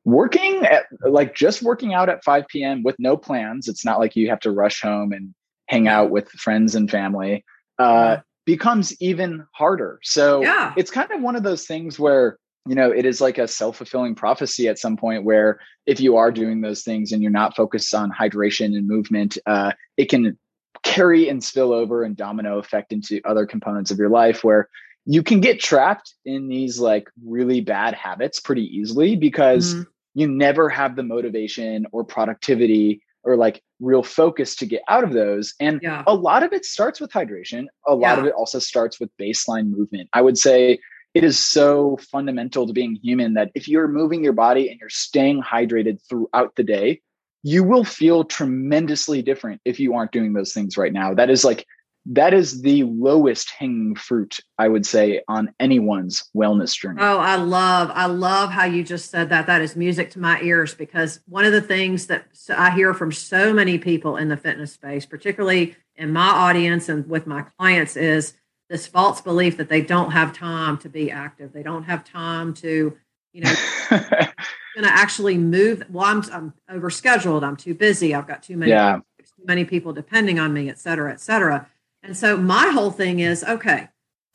working 0.05 0.65
at 0.65 0.85
like 1.01 1.35
just 1.35 1.62
working 1.62 1.93
out 1.93 2.09
at 2.09 2.23
5 2.23 2.47
p.m 2.47 2.83
with 2.83 2.95
no 2.99 3.17
plans. 3.17 3.67
It's 3.67 3.85
not 3.85 3.99
like 3.99 4.15
you 4.15 4.29
have 4.29 4.39
to 4.41 4.51
rush 4.51 4.81
home 4.81 5.12
and 5.12 5.33
hang 5.67 5.88
out 5.88 6.09
with 6.09 6.29
friends 6.29 6.75
and 6.75 6.89
family 6.89 7.45
uh, 7.77 8.17
becomes 8.45 8.99
even 9.01 9.45
harder. 9.53 9.99
So 10.03 10.41
yeah. 10.41 10.73
it's 10.75 10.91
kind 10.91 11.12
of 11.12 11.21
one 11.21 11.35
of 11.35 11.43
those 11.43 11.65
things 11.65 11.99
where 11.99 12.38
you 12.67 12.75
know 12.75 12.91
it 12.91 13.05
is 13.05 13.21
like 13.21 13.38
a 13.38 13.47
self-fulfilling 13.47 14.15
prophecy 14.15 14.67
at 14.67 14.77
some 14.77 14.97
point 14.97 15.23
where 15.23 15.59
if 15.85 15.99
you 15.99 16.17
are 16.17 16.31
doing 16.31 16.62
those 16.62 16.83
things 16.83 17.12
and 17.12 17.21
you're 17.21 17.31
not 17.31 17.55
focused 17.55 17.93
on 17.95 18.12
hydration 18.12 18.75
and 18.77 18.88
movement 18.88 19.38
uh, 19.45 19.71
it 19.95 20.09
can 20.09 20.38
carry 20.83 21.29
and 21.29 21.43
spill 21.43 21.71
over 21.71 22.03
and 22.03 22.17
domino 22.17 22.59
effect 22.59 22.91
into 22.91 23.21
other 23.23 23.45
components 23.45 23.91
of 23.91 23.97
your 23.97 24.09
life 24.09 24.43
where 24.43 24.69
you 25.11 25.23
can 25.23 25.39
get 25.39 25.59
trapped 25.59 26.13
in 26.23 26.47
these 26.47 26.79
like 26.79 27.09
really 27.25 27.61
bad 27.61 27.95
habits 27.95 28.39
pretty 28.39 28.63
easily 28.63 29.15
because 29.15 29.73
mm-hmm. 29.73 29.83
you 30.13 30.27
never 30.27 30.69
have 30.69 30.95
the 30.95 31.03
motivation 31.03 31.87
or 31.91 32.03
productivity 32.03 33.01
or 33.23 33.35
like 33.35 33.63
real 33.79 34.03
focus 34.03 34.55
to 34.55 34.65
get 34.65 34.81
out 34.87 35.03
of 35.03 35.13
those 35.13 35.55
and 35.59 35.79
yeah. 35.81 36.03
a 36.05 36.13
lot 36.13 36.43
of 36.43 36.53
it 36.53 36.63
starts 36.63 37.01
with 37.01 37.11
hydration 37.11 37.65
a 37.87 37.95
lot 37.95 38.17
yeah. 38.17 38.19
of 38.19 38.25
it 38.25 38.33
also 38.33 38.59
starts 38.59 38.99
with 38.99 39.09
baseline 39.17 39.69
movement 39.69 40.07
i 40.13 40.21
would 40.21 40.37
say 40.37 40.77
it 41.15 41.23
is 41.23 41.39
so 41.39 41.97
fundamental 42.11 42.67
to 42.67 42.73
being 42.73 42.99
human 43.01 43.33
that 43.33 43.51
if 43.55 43.67
you're 43.67 43.87
moving 43.87 44.23
your 44.23 44.33
body 44.33 44.69
and 44.69 44.79
you're 44.79 44.89
staying 44.89 45.41
hydrated 45.41 45.97
throughout 46.07 46.55
the 46.55 46.63
day, 46.63 47.01
you 47.41 47.63
will 47.63 47.83
feel 47.83 48.23
tremendously 48.23 49.21
different 49.21 49.61
if 49.65 49.79
you 49.79 49.95
aren't 49.95 50.11
doing 50.11 50.33
those 50.33 50.53
things 50.53 50.77
right 50.77 50.93
now. 50.93 51.13
That 51.13 51.29
is 51.29 51.43
like, 51.43 51.65
that 52.05 52.33
is 52.33 52.62
the 52.62 52.83
lowest 52.83 53.51
hanging 53.51 53.95
fruit, 53.95 54.39
I 54.57 54.67
would 54.67 54.85
say, 54.85 55.21
on 55.27 55.53
anyone's 55.59 56.23
wellness 56.35 56.75
journey. 56.75 57.01
Oh, 57.01 57.19
I 57.19 57.35
love, 57.35 57.91
I 57.93 58.07
love 58.07 58.51
how 58.51 58.65
you 58.65 58.83
just 58.83 59.12
said 59.12 59.29
that. 59.29 59.47
That 59.47 59.62
is 59.62 59.75
music 59.75 60.12
to 60.12 60.19
my 60.19 60.41
ears 60.41 60.73
because 60.73 61.19
one 61.27 61.45
of 61.45 61.51
the 61.51 61.62
things 61.62 62.07
that 62.07 62.25
I 62.49 62.71
hear 62.71 62.93
from 62.93 63.12
so 63.12 63.53
many 63.53 63.77
people 63.77 64.17
in 64.17 64.29
the 64.29 64.38
fitness 64.38 64.73
space, 64.73 65.05
particularly 65.05 65.75
in 65.95 66.12
my 66.12 66.29
audience 66.29 66.89
and 66.89 67.07
with 67.07 67.27
my 67.27 67.43
clients, 67.43 67.95
is 67.95 68.33
this 68.69 68.88
false 68.88 69.21
belief 69.21 69.57
that 69.57 69.69
they 69.69 69.81
don't 69.81 70.12
have 70.12 70.33
time 70.33 70.77
to 70.79 70.89
be 70.89 71.12
active. 71.12 71.53
They 71.53 71.63
don't 71.63 71.83
have 71.83 72.03
time 72.03 72.53
to, 72.55 72.95
you 73.33 73.41
know, 73.41 73.53
going 73.89 74.83
to 74.83 74.93
actually 74.93 75.38
move. 75.38 75.83
Well, 75.89 76.05
I'm, 76.05 76.23
I'm 76.31 76.53
overscheduled. 76.71 77.43
I'm 77.43 77.57
too 77.57 77.73
busy. 77.73 78.15
I've 78.15 78.27
got 78.27 78.43
too 78.43 78.57
many, 78.57 78.71
yeah. 78.71 78.99
too 79.19 79.45
many 79.45 79.65
people 79.65 79.93
depending 79.93 80.39
on 80.39 80.53
me, 80.53 80.69
et 80.69 80.79
cetera, 80.79 81.12
et 81.12 81.19
cetera. 81.19 81.67
And 82.03 82.15
so 82.15 82.38
my 82.38 82.69
whole 82.69 82.91
thing 82.91 83.19
is, 83.19 83.43
okay, 83.43 83.89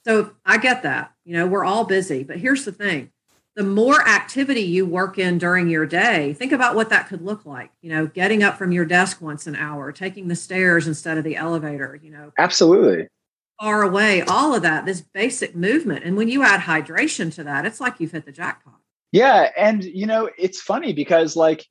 so 0.05 0.33
I 0.45 0.59
get 0.59 0.83
that, 0.83 1.13
you 1.25 1.35
know, 1.35 1.47
we're 1.47 1.65
all 1.65 1.85
busy, 1.85 2.25
but 2.25 2.39
here's 2.39 2.65
the 2.65 2.73
thing. 2.73 3.11
The 3.57 3.63
more 3.63 4.07
activity 4.07 4.63
you 4.63 4.85
work 4.85 5.19
in 5.19 5.39
during 5.39 5.69
your 5.69 5.87
day, 5.87 6.33
think 6.35 6.53
about 6.53 6.75
what 6.75 6.91
that 6.91 7.09
could 7.09 7.23
look 7.23 7.47
like. 7.47 7.71
You 7.83 7.91
know, 7.91 8.07
getting 8.07 8.43
up 8.43 8.59
from 8.59 8.73
your 8.73 8.85
desk 8.85 9.21
once 9.21 9.47
an 9.47 9.55
hour, 9.55 9.93
taking 9.93 10.27
the 10.27 10.35
stairs 10.35 10.89
instead 10.89 11.19
of 11.19 11.25
the 11.25 11.37
elevator, 11.37 11.99
you 12.03 12.11
know. 12.11 12.33
Absolutely 12.37 13.07
far 13.61 13.83
away, 13.83 14.23
all 14.23 14.55
of 14.55 14.63
that, 14.63 14.85
this 14.85 15.01
basic 15.01 15.55
movement. 15.55 16.05
And 16.05 16.17
when 16.17 16.29
you 16.29 16.43
add 16.43 16.61
hydration 16.61 17.33
to 17.35 17.45
that, 17.45 17.65
it's 17.65 17.81
like 17.81 18.01
you've 18.01 18.13
hit 18.13 18.27
the 18.27 18.33
jackpot. 18.33 18.81
Yeah. 19.13 19.51
And, 19.57 19.85
you 19.85 20.07
know, 20.07 20.29
it's 20.37 20.61
funny 20.61 20.93
because, 20.93 21.37
like, 21.37 21.65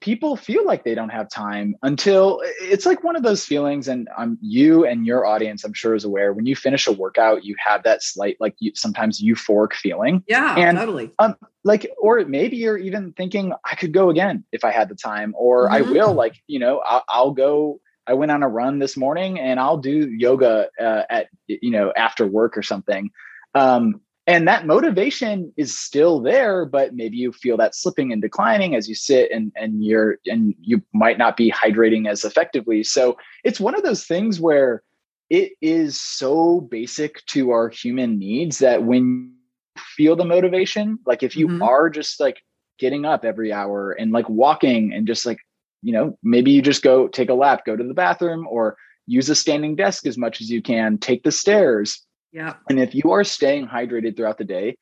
people 0.00 0.36
feel 0.36 0.66
like 0.66 0.84
they 0.84 0.94
don't 0.94 1.10
have 1.10 1.28
time 1.28 1.76
until 1.82 2.40
it's 2.60 2.84
like 2.84 3.04
one 3.04 3.16
of 3.16 3.22
those 3.22 3.44
feelings 3.44 3.86
and 3.86 4.08
um, 4.16 4.36
you 4.40 4.84
and 4.84 5.06
your 5.06 5.24
audience 5.24 5.64
i'm 5.64 5.72
sure 5.72 5.94
is 5.94 6.04
aware 6.04 6.32
when 6.32 6.46
you 6.46 6.56
finish 6.56 6.86
a 6.86 6.92
workout 6.92 7.44
you 7.44 7.54
have 7.58 7.82
that 7.84 8.02
slight 8.02 8.36
like 8.40 8.54
you, 8.58 8.72
sometimes 8.74 9.22
euphoric 9.22 9.72
feeling. 9.72 10.22
Yeah 10.26 10.56
and 10.56 10.76
totally. 10.76 11.12
um 11.18 11.36
like 11.62 11.90
or 11.98 12.24
maybe 12.24 12.56
you're 12.56 12.76
even 12.76 13.12
thinking 13.12 13.52
i 13.64 13.74
could 13.76 13.92
go 13.92 14.10
again 14.10 14.44
if 14.52 14.64
i 14.64 14.70
had 14.70 14.88
the 14.88 14.96
time 14.96 15.34
or 15.36 15.66
mm-hmm. 15.66 15.74
i 15.74 15.80
will 15.82 16.12
like 16.12 16.36
you 16.46 16.58
know 16.58 16.80
I'll, 16.84 17.04
I'll, 17.08 17.30
go 17.30 17.80
i 18.06 18.14
went 18.14 18.32
on 18.32 18.42
a 18.42 18.48
run 18.48 18.78
this 18.80 18.96
morning 18.96 19.38
and 19.38 19.60
i'll 19.60 19.78
do 19.78 20.10
yoga 20.10 20.68
uh, 20.80 21.02
at 21.08 21.28
you 21.46 21.70
know 21.70 21.92
after 21.96 22.26
work 22.26 22.56
or 22.56 22.62
something. 22.62 23.10
Um 23.54 24.00
and 24.26 24.48
that 24.48 24.66
motivation 24.66 25.52
is 25.56 25.76
still 25.78 26.20
there 26.20 26.64
but 26.64 26.94
maybe 26.94 27.16
you 27.16 27.32
feel 27.32 27.56
that 27.56 27.74
slipping 27.74 28.12
and 28.12 28.22
declining 28.22 28.74
as 28.74 28.88
you 28.88 28.94
sit 28.94 29.30
and 29.30 29.52
and 29.56 29.84
you're 29.84 30.18
and 30.26 30.54
you 30.60 30.82
might 30.92 31.18
not 31.18 31.36
be 31.36 31.50
hydrating 31.50 32.08
as 32.08 32.24
effectively 32.24 32.82
so 32.82 33.16
it's 33.44 33.60
one 33.60 33.74
of 33.74 33.82
those 33.82 34.04
things 34.04 34.40
where 34.40 34.82
it 35.30 35.52
is 35.60 36.00
so 36.00 36.60
basic 36.60 37.24
to 37.26 37.50
our 37.50 37.68
human 37.68 38.18
needs 38.18 38.58
that 38.58 38.84
when 38.84 39.32
you 39.76 39.82
feel 39.96 40.16
the 40.16 40.24
motivation 40.24 40.98
like 41.06 41.22
if 41.22 41.36
you 41.36 41.46
mm-hmm. 41.46 41.62
are 41.62 41.90
just 41.90 42.20
like 42.20 42.42
getting 42.78 43.04
up 43.04 43.24
every 43.24 43.52
hour 43.52 43.92
and 43.92 44.12
like 44.12 44.28
walking 44.28 44.92
and 44.92 45.06
just 45.06 45.24
like 45.26 45.38
you 45.82 45.92
know 45.92 46.16
maybe 46.22 46.50
you 46.50 46.62
just 46.62 46.82
go 46.82 47.08
take 47.08 47.28
a 47.28 47.34
lap 47.34 47.64
go 47.64 47.76
to 47.76 47.84
the 47.84 47.94
bathroom 47.94 48.46
or 48.48 48.76
use 49.06 49.28
a 49.28 49.34
standing 49.34 49.76
desk 49.76 50.06
as 50.06 50.16
much 50.16 50.40
as 50.40 50.50
you 50.50 50.62
can 50.62 50.96
take 50.96 51.22
the 51.24 51.32
stairs 51.32 52.04
yeah. 52.34 52.54
And 52.68 52.80
if 52.80 52.94
you 52.94 53.12
are 53.12 53.22
staying 53.22 53.68
hydrated 53.68 54.16
throughout 54.16 54.38
the 54.38 54.44
day, 54.44 54.76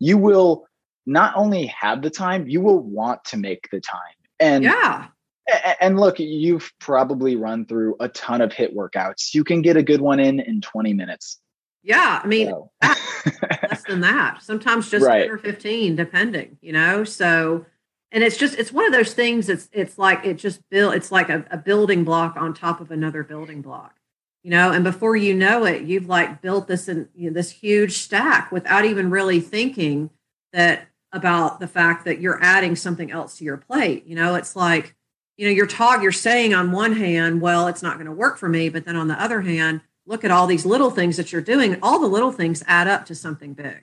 you 0.00 0.18
will 0.18 0.66
not 1.06 1.34
only 1.36 1.66
have 1.66 2.02
the 2.02 2.10
time, 2.10 2.48
you 2.48 2.60
will 2.60 2.80
want 2.80 3.24
to 3.26 3.36
make 3.36 3.68
the 3.70 3.80
time. 3.80 4.00
And 4.40 4.64
yeah. 4.64 5.06
And 5.80 6.00
look, 6.00 6.18
you've 6.18 6.72
probably 6.80 7.36
run 7.36 7.66
through 7.66 7.94
a 8.00 8.08
ton 8.08 8.40
of 8.40 8.50
HIIT 8.50 8.74
workouts. 8.74 9.32
You 9.32 9.44
can 9.44 9.62
get 9.62 9.76
a 9.76 9.82
good 9.82 10.00
one 10.00 10.18
in 10.18 10.40
in 10.40 10.60
20 10.60 10.92
minutes. 10.92 11.38
Yeah, 11.84 12.20
I 12.22 12.26
mean, 12.26 12.48
so. 12.48 12.72
less 12.82 13.84
than 13.84 14.00
that. 14.00 14.42
Sometimes 14.42 14.90
just 14.90 15.06
right. 15.06 15.22
10 15.22 15.30
or 15.30 15.38
15, 15.38 15.94
depending, 15.94 16.58
you 16.60 16.72
know? 16.72 17.04
So, 17.04 17.64
and 18.10 18.24
it's 18.24 18.36
just, 18.36 18.58
it's 18.58 18.72
one 18.72 18.86
of 18.86 18.92
those 18.92 19.14
things 19.14 19.48
It's 19.48 19.68
it's 19.70 19.96
like, 19.96 20.24
it 20.24 20.34
just 20.34 20.68
built, 20.68 20.96
it's 20.96 21.12
like 21.12 21.28
a, 21.28 21.44
a 21.52 21.56
building 21.56 22.02
block 22.02 22.34
on 22.36 22.52
top 22.52 22.80
of 22.80 22.90
another 22.90 23.22
building 23.22 23.62
block 23.62 23.94
you 24.46 24.52
know 24.52 24.70
and 24.70 24.84
before 24.84 25.16
you 25.16 25.34
know 25.34 25.64
it 25.64 25.82
you've 25.82 26.08
like 26.08 26.40
built 26.40 26.68
this 26.68 26.88
in 26.88 27.08
you 27.16 27.28
know, 27.28 27.34
this 27.34 27.50
huge 27.50 27.98
stack 27.98 28.52
without 28.52 28.84
even 28.84 29.10
really 29.10 29.40
thinking 29.40 30.08
that 30.52 30.86
about 31.10 31.58
the 31.58 31.66
fact 31.66 32.04
that 32.04 32.20
you're 32.20 32.40
adding 32.40 32.76
something 32.76 33.10
else 33.10 33.38
to 33.38 33.44
your 33.44 33.56
plate. 33.56 34.06
You 34.06 34.14
know 34.14 34.36
it's 34.36 34.54
like 34.54 34.94
you 35.36 35.46
know 35.46 35.52
you're 35.52 35.66
talk 35.66 36.00
you're 36.00 36.12
saying 36.12 36.54
on 36.54 36.70
one 36.70 36.92
hand 36.92 37.40
well 37.40 37.66
it's 37.66 37.82
not 37.82 37.94
going 37.94 38.06
to 38.06 38.12
work 38.12 38.38
for 38.38 38.48
me 38.48 38.68
but 38.68 38.84
then 38.84 38.94
on 38.94 39.08
the 39.08 39.20
other 39.20 39.40
hand 39.40 39.80
look 40.06 40.24
at 40.24 40.30
all 40.30 40.46
these 40.46 40.64
little 40.64 40.92
things 40.92 41.16
that 41.16 41.32
you're 41.32 41.42
doing. 41.42 41.80
All 41.82 41.98
the 41.98 42.06
little 42.06 42.30
things 42.30 42.62
add 42.68 42.86
up 42.86 43.04
to 43.06 43.16
something 43.16 43.52
big. 43.52 43.82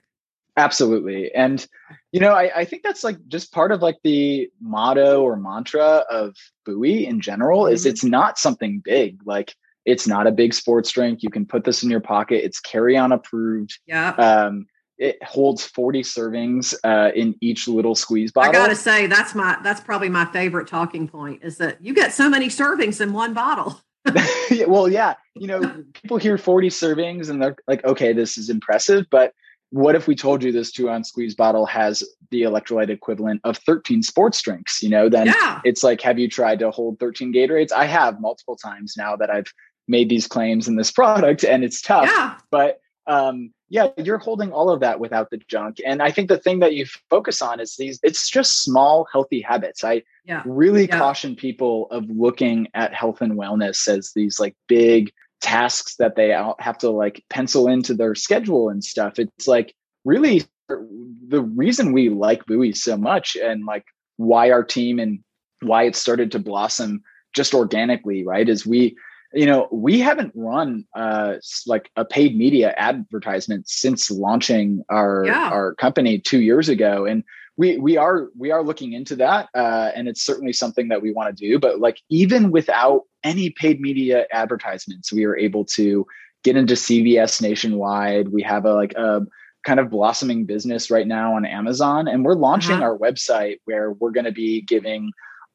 Absolutely. 0.56 1.30
And 1.34 1.66
you 2.10 2.20
know 2.20 2.32
I, 2.32 2.60
I, 2.60 2.64
think 2.64 2.82
that's 2.82 3.04
like 3.04 3.18
just 3.28 3.52
part 3.52 3.70
of 3.70 3.82
like 3.82 3.98
the 4.02 4.48
motto 4.62 5.20
or 5.20 5.36
mantra 5.36 6.06
of 6.08 6.34
buoy 6.64 7.04
in 7.04 7.20
general 7.20 7.64
mm-hmm. 7.64 7.74
is 7.74 7.84
it's 7.84 8.02
not 8.02 8.38
something 8.38 8.80
big. 8.82 9.20
Like 9.26 9.54
it's 9.84 10.06
not 10.06 10.26
a 10.26 10.32
big 10.32 10.54
sports 10.54 10.90
drink. 10.90 11.22
You 11.22 11.30
can 11.30 11.46
put 11.46 11.64
this 11.64 11.82
in 11.82 11.90
your 11.90 12.00
pocket. 12.00 12.44
It's 12.44 12.60
carry 12.60 12.96
on 12.96 13.12
approved. 13.12 13.78
Yeah. 13.86 14.10
Um, 14.10 14.66
it 14.96 15.22
holds 15.22 15.64
40 15.64 16.02
servings 16.02 16.74
uh, 16.84 17.10
in 17.14 17.34
each 17.40 17.66
little 17.66 17.94
squeeze 17.94 18.30
bottle. 18.30 18.50
I 18.50 18.52
gotta 18.52 18.76
say, 18.76 19.06
that's 19.06 19.34
my 19.34 19.58
that's 19.62 19.80
probably 19.80 20.08
my 20.08 20.24
favorite 20.26 20.68
talking 20.68 21.08
point 21.08 21.42
is 21.42 21.58
that 21.58 21.84
you 21.84 21.94
get 21.94 22.12
so 22.12 22.30
many 22.30 22.46
servings 22.46 23.00
in 23.00 23.12
one 23.12 23.34
bottle. 23.34 23.80
well, 24.68 24.88
yeah, 24.88 25.14
you 25.34 25.46
know, 25.46 25.84
people 25.94 26.16
hear 26.18 26.38
40 26.38 26.68
servings 26.68 27.28
and 27.28 27.42
they're 27.42 27.56
like, 27.66 27.84
okay, 27.84 28.12
this 28.12 28.38
is 28.38 28.50
impressive, 28.50 29.06
but 29.10 29.32
what 29.70 29.96
if 29.96 30.06
we 30.06 30.14
told 30.14 30.44
you 30.44 30.52
this 30.52 30.70
two 30.70 30.88
ounce 30.88 31.08
squeeze 31.08 31.34
bottle 31.34 31.66
has 31.66 32.04
the 32.30 32.42
electrolyte 32.42 32.90
equivalent 32.90 33.40
of 33.42 33.56
13 33.58 34.04
sports 34.04 34.40
drinks? 34.40 34.80
You 34.80 34.88
know, 34.90 35.08
then 35.08 35.26
yeah. 35.26 35.60
it's 35.64 35.82
like, 35.82 36.00
have 36.02 36.16
you 36.16 36.28
tried 36.28 36.60
to 36.60 36.70
hold 36.70 37.00
13 37.00 37.34
Gatorades? 37.34 37.72
I 37.72 37.86
have 37.86 38.20
multiple 38.20 38.54
times 38.54 38.94
now 38.96 39.16
that 39.16 39.30
I've 39.30 39.52
made 39.88 40.08
these 40.08 40.26
claims 40.26 40.68
in 40.68 40.76
this 40.76 40.90
product 41.00 41.44
and 41.44 41.64
it's 41.64 41.80
tough 41.80 42.10
yeah. 42.12 42.36
but 42.50 42.80
um 43.06 43.52
yeah 43.68 43.88
you're 43.98 44.18
holding 44.18 44.52
all 44.52 44.70
of 44.70 44.80
that 44.80 45.00
without 45.00 45.28
the 45.30 45.38
junk 45.48 45.76
and 45.84 46.02
i 46.02 46.10
think 46.10 46.28
the 46.28 46.38
thing 46.38 46.60
that 46.60 46.74
you 46.74 46.86
focus 47.10 47.42
on 47.42 47.60
is 47.60 47.76
these 47.76 47.98
it's 48.02 48.30
just 48.30 48.62
small 48.62 49.06
healthy 49.12 49.40
habits 49.40 49.84
i 49.84 50.02
yeah. 50.24 50.42
really 50.46 50.86
yeah. 50.86 50.98
caution 50.98 51.36
people 51.36 51.86
of 51.90 52.04
looking 52.08 52.66
at 52.74 52.94
health 52.94 53.20
and 53.20 53.32
wellness 53.32 53.86
as 53.88 54.12
these 54.14 54.40
like 54.40 54.56
big 54.68 55.12
tasks 55.40 55.96
that 55.96 56.16
they 56.16 56.30
have 56.58 56.78
to 56.78 56.88
like 56.88 57.22
pencil 57.28 57.68
into 57.68 57.92
their 57.92 58.14
schedule 58.14 58.70
and 58.70 58.82
stuff 58.82 59.18
it's 59.18 59.46
like 59.46 59.74
really 60.04 60.42
the 60.68 61.42
reason 61.42 61.92
we 61.92 62.08
like 62.08 62.46
buoy 62.46 62.72
so 62.72 62.96
much 62.96 63.36
and 63.36 63.66
like 63.66 63.84
why 64.16 64.50
our 64.50 64.64
team 64.64 64.98
and 64.98 65.20
why 65.60 65.84
it 65.84 65.96
started 65.96 66.32
to 66.32 66.38
blossom 66.38 67.02
just 67.34 67.54
organically 67.54 68.24
right 68.24 68.48
is 68.48 68.64
we 68.64 68.96
you 69.34 69.46
know 69.46 69.68
we 69.70 70.00
haven't 70.00 70.32
run 70.34 70.84
uh 70.94 71.34
like 71.66 71.90
a 71.96 72.04
paid 72.04 72.36
media 72.36 72.72
advertisement 72.76 73.68
since 73.68 74.10
launching 74.10 74.82
our 74.88 75.24
yeah. 75.26 75.50
our 75.50 75.74
company 75.74 76.18
two 76.18 76.40
years 76.40 76.68
ago 76.68 77.04
and 77.04 77.24
we 77.56 77.76
we 77.78 77.96
are 77.96 78.28
we 78.38 78.50
are 78.50 78.62
looking 78.62 78.92
into 78.92 79.16
that 79.16 79.48
uh 79.54 79.90
and 79.94 80.08
it's 80.08 80.24
certainly 80.24 80.52
something 80.52 80.88
that 80.88 81.02
we 81.02 81.12
want 81.12 81.36
to 81.36 81.48
do 81.48 81.58
but 81.58 81.80
like 81.80 82.00
even 82.08 82.50
without 82.50 83.02
any 83.24 83.50
paid 83.50 83.80
media 83.80 84.26
advertisements 84.32 85.12
we 85.12 85.24
are 85.24 85.36
able 85.36 85.64
to 85.64 86.06
get 86.44 86.56
into 86.56 86.74
cvs 86.74 87.42
nationwide 87.42 88.28
we 88.28 88.42
have 88.42 88.64
a 88.64 88.74
like 88.74 88.94
a 88.94 89.20
kind 89.64 89.80
of 89.80 89.90
blossoming 89.90 90.44
business 90.44 90.90
right 90.90 91.06
now 91.06 91.34
on 91.34 91.44
amazon 91.44 92.06
and 92.06 92.24
we're 92.24 92.34
launching 92.34 92.76
uh-huh. 92.76 92.84
our 92.84 92.98
website 92.98 93.56
where 93.64 93.92
we're 93.92 94.10
going 94.10 94.26
to 94.26 94.32
be 94.32 94.60
giving 94.60 95.10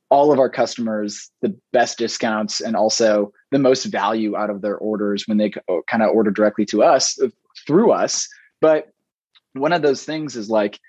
all 0.10 0.32
of 0.32 0.40
our 0.40 0.50
customers 0.50 1.30
the 1.42 1.56
best 1.72 1.98
discounts 1.98 2.62
and 2.62 2.76
also 2.76 3.32
the 3.52 3.60
most 3.60 3.86
value 3.86 4.36
out 4.36 4.50
of 4.50 4.62
their 4.62 4.78
orders 4.78 5.28
when 5.28 5.38
they 5.38 5.52
kind 5.88 6.04
of 6.04 6.10
order 6.10 6.32
directly 6.32 6.66
to 6.66 6.84
us 6.84 7.22
uh, 7.22 7.28
through 7.68 7.92
us. 7.92 8.28
But 8.62 8.92
one 9.54 9.74
of 9.74 9.82
those 9.82 10.04
things 10.04 10.36
is 10.36 10.50
like 10.50 10.80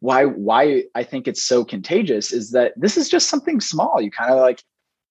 why 0.00 0.24
why 0.24 0.84
i 0.94 1.02
think 1.02 1.28
it's 1.28 1.42
so 1.42 1.62
contagious 1.64 2.32
is 2.32 2.52
that 2.52 2.72
this 2.76 2.96
is 2.96 3.08
just 3.08 3.28
something 3.28 3.60
small. 3.60 4.00
You 4.00 4.10
kind 4.10 4.32
of 4.32 4.38
like 4.38 4.62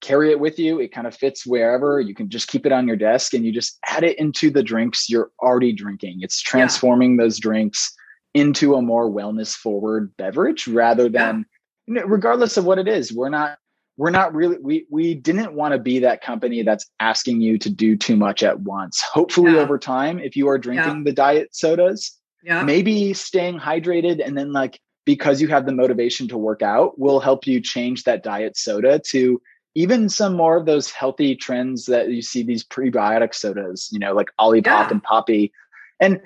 carry 0.02 0.32
it 0.32 0.40
with 0.40 0.58
you. 0.58 0.80
It 0.80 0.92
kind 0.92 1.08
of 1.08 1.16
fits 1.16 1.46
wherever. 1.46 2.00
You 2.00 2.16
can 2.16 2.30
just 2.30 2.48
keep 2.48 2.66
it 2.66 2.72
on 2.72 2.88
your 2.88 2.96
desk 2.96 3.34
and 3.34 3.46
you 3.46 3.52
just 3.52 3.78
add 3.88 4.04
it 4.04 4.18
into 4.18 4.50
the 4.50 4.64
drinks 4.64 5.10
you're 5.10 5.32
already 5.42 5.74
drinking. 5.74 6.20
It's 6.22 6.42
transforming 6.42 7.16
yeah. 7.18 7.24
those 7.24 7.40
drinks 7.40 7.94
into 8.34 8.76
a 8.76 8.82
more 8.82 9.10
wellness 9.10 9.56
forward 9.56 10.16
beverage 10.18 10.68
rather 10.68 11.10
than 11.10 11.40
yeah. 11.40 11.59
Regardless 11.90 12.58
of 12.58 12.66
what 12.66 12.80
it 12.80 12.88
is 12.88 13.12
we're 13.12 13.30
not 13.30 13.58
we're 13.98 14.12
not 14.12 14.34
really 14.34 14.58
we 14.62 14.86
we 14.90 15.14
didn't 15.14 15.54
want 15.54 15.74
to 15.74 15.78
be 15.78 16.00
that 16.00 16.22
company 16.22 16.64
that's 16.64 16.90
asking 17.00 17.42
you 17.42 17.58
to 17.58 17.70
do 17.70 17.98
too 17.98 18.16
much 18.16 18.44
at 18.44 18.62
once 18.62 19.02
hopefully 19.02 19.54
yeah. 19.54 19.60
over 19.60 19.78
time 19.78 20.20
if 20.20 20.36
you 20.36 20.48
are 20.48 20.58
drinking 20.58 20.98
yeah. 20.98 21.04
the 21.04 21.12
diet 21.12 21.50
sodas 21.52 22.18
yeah. 22.44 22.64
maybe 22.64 23.14
staying 23.14 23.60
hydrated 23.60 24.26
and 24.26 24.38
then 24.38 24.54
like 24.54 24.80
because 25.06 25.42
you 25.42 25.48
have 25.48 25.66
the 25.66 25.72
motivation 25.72 26.28
to 26.28 26.38
work 26.38 26.62
out 26.62 26.98
will 27.00 27.20
help 27.20 27.46
you 27.46 27.60
change 27.60 28.04
that 28.04 28.24
diet 28.24 28.56
soda 28.56 29.00
to 29.00 29.42
even 29.76 30.10
some 30.10 30.36
more 30.36 30.58
of 30.58 30.66
those 30.66 30.90
healthy 30.92 31.36
trends 31.36 31.86
that 31.86 32.10
you 32.10 32.22
see 32.22 32.44
these 32.44 32.64
prebiotic 32.64 33.34
sodas 33.34 33.90
you 33.92 34.00
know 34.00 34.14
like 34.14 34.30
olipop 34.40 34.66
yeah. 34.66 34.90
and 34.90 35.04
Poppi 35.04 35.52
and 36.00 36.22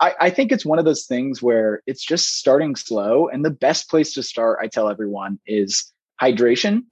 I, 0.00 0.14
I, 0.20 0.30
think 0.30 0.50
it's 0.50 0.64
one 0.64 0.78
of 0.78 0.84
those 0.84 1.06
things 1.06 1.40
where 1.40 1.82
it's 1.86 2.04
just 2.04 2.38
starting 2.38 2.74
slow 2.76 3.28
and 3.28 3.44
the 3.44 3.50
best 3.50 3.88
place 3.88 4.14
to 4.14 4.22
start 4.22 4.58
i 4.62 4.66
tell 4.66 4.88
everyone 4.88 5.38
is 5.46 5.92
hydration 6.20 6.82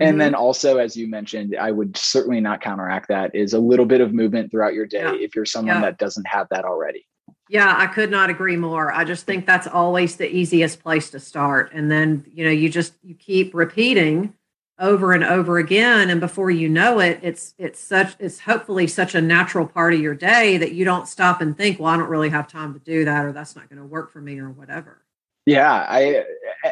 and 0.00 0.10
mm-hmm. 0.10 0.18
then 0.18 0.34
also, 0.34 0.78
as 0.78 0.96
you 0.96 1.08
mentioned, 1.08 1.56
I 1.58 1.72
would 1.72 1.96
certainly 1.96 2.40
not 2.40 2.60
counteract 2.60 3.08
that 3.08 3.34
is 3.34 3.52
a 3.52 3.58
little 3.58 3.86
bit 3.86 4.00
of 4.00 4.12
movement 4.12 4.50
throughout 4.50 4.74
your 4.74 4.86
day 4.86 5.00
yeah. 5.00 5.14
if 5.14 5.34
you're 5.34 5.44
someone 5.44 5.76
yeah. 5.76 5.82
that 5.82 5.98
doesn't 5.98 6.26
have 6.26 6.46
that 6.50 6.64
already. 6.64 7.06
Yeah, 7.48 7.74
I 7.76 7.86
could 7.86 8.10
not 8.10 8.30
agree 8.30 8.56
more. 8.56 8.92
I 8.92 9.04
just 9.04 9.26
think 9.26 9.46
that's 9.46 9.66
always 9.66 10.16
the 10.16 10.30
easiest 10.30 10.82
place 10.82 11.10
to 11.10 11.20
start. 11.20 11.72
And 11.72 11.90
then, 11.90 12.24
you 12.32 12.44
know, 12.44 12.50
you 12.50 12.68
just 12.68 12.92
you 13.02 13.14
keep 13.14 13.54
repeating 13.54 14.34
over 14.78 15.12
and 15.12 15.24
over 15.24 15.58
again 15.58 16.08
and 16.08 16.20
before 16.20 16.50
you 16.50 16.68
know 16.68 17.00
it 17.00 17.18
it's 17.22 17.54
it's 17.58 17.80
such 17.80 18.14
it's 18.20 18.40
hopefully 18.40 18.86
such 18.86 19.14
a 19.14 19.20
natural 19.20 19.66
part 19.66 19.92
of 19.92 20.00
your 20.00 20.14
day 20.14 20.56
that 20.56 20.72
you 20.72 20.84
don't 20.84 21.08
stop 21.08 21.40
and 21.40 21.56
think 21.56 21.80
well 21.80 21.92
i 21.92 21.96
don't 21.96 22.08
really 22.08 22.28
have 22.28 22.46
time 22.46 22.72
to 22.72 22.80
do 22.80 23.04
that 23.04 23.24
or 23.24 23.32
that's 23.32 23.56
not 23.56 23.68
going 23.68 23.78
to 23.78 23.84
work 23.84 24.12
for 24.12 24.20
me 24.20 24.38
or 24.38 24.50
whatever. 24.50 25.02
Yeah 25.46 25.84
i 25.88 26.24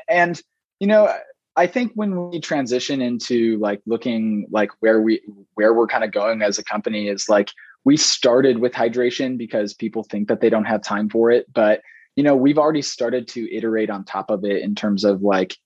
and 0.09 0.41
you 0.79 0.87
know 0.87 1.13
I 1.59 1.67
think 1.67 1.93
when 1.95 2.29
we 2.29 2.39
transition 2.39 3.01
into 3.01 3.57
like 3.59 3.81
looking 3.87 4.47
like 4.51 4.71
where 4.81 5.01
we 5.01 5.23
where 5.55 5.73
we're 5.73 5.87
kind 5.87 6.05
of 6.05 6.13
going 6.13 6.43
as 6.43 6.59
a 6.59 6.65
company 6.65 7.09
is 7.09 7.31
like 7.31 7.51
we 7.85 7.97
started 7.97 8.59
with 8.59 8.73
hydration 8.73 9.39
because 9.39 9.73
people 9.73 10.03
think 10.03 10.29
that 10.29 10.41
they 10.41 10.51
don't 10.51 10.67
have 10.67 10.83
time 10.83 11.09
for 11.09 11.31
it, 11.31 11.47
but 11.55 11.81
you 12.15 12.23
know, 12.25 12.35
we've 12.35 12.59
already 12.59 12.83
started 12.83 13.29
to 13.29 13.55
iterate 13.55 13.91
on 13.91 14.05
top 14.05 14.31
of 14.31 14.45
it 14.45 14.63
in 14.63 14.75
terms 14.75 15.05
of 15.05 15.23
like 15.23 15.57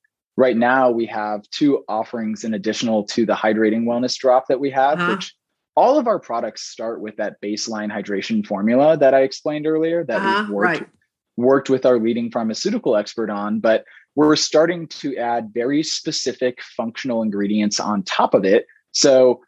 right 0.41 0.57
now 0.57 0.91
we 0.91 1.05
have 1.05 1.43
two 1.51 1.85
offerings 1.87 2.45
in 2.45 2.55
additional 2.55 3.05
to 3.05 3.27
the 3.27 3.35
hydrating 3.35 3.85
wellness 3.85 4.17
drop 4.17 4.47
that 4.49 4.59
we 4.59 4.71
have, 4.71 4.99
uh-huh. 4.99 5.13
which 5.13 5.35
all 5.77 5.99
of 5.99 6.07
our 6.07 6.19
products 6.19 6.63
start 6.63 7.03
with 7.03 7.15
that 7.17 7.37
baseline 7.43 7.93
hydration 7.93 8.45
formula 8.45 8.97
that 8.97 9.13
I 9.13 9.21
explained 9.21 9.67
earlier 9.67 10.03
that 10.03 10.17
uh-huh. 10.17 10.45
we've 10.45 10.51
worked, 10.51 10.81
right. 10.81 10.89
worked 11.37 11.69
with 11.69 11.85
our 11.85 11.99
leading 11.99 12.31
pharmaceutical 12.31 12.97
expert 12.97 13.29
on. 13.29 13.61
But 13.61 13.85
we're 14.15 14.35
starting 14.35 14.89
to 14.89 15.15
add 15.19 15.51
very 15.53 15.83
specific 15.83 16.63
functional 16.75 17.21
ingredients 17.23 17.79
on 17.79 18.03
top 18.03 18.33
of 18.33 18.47
it. 18.47 18.67
So 18.93 19.43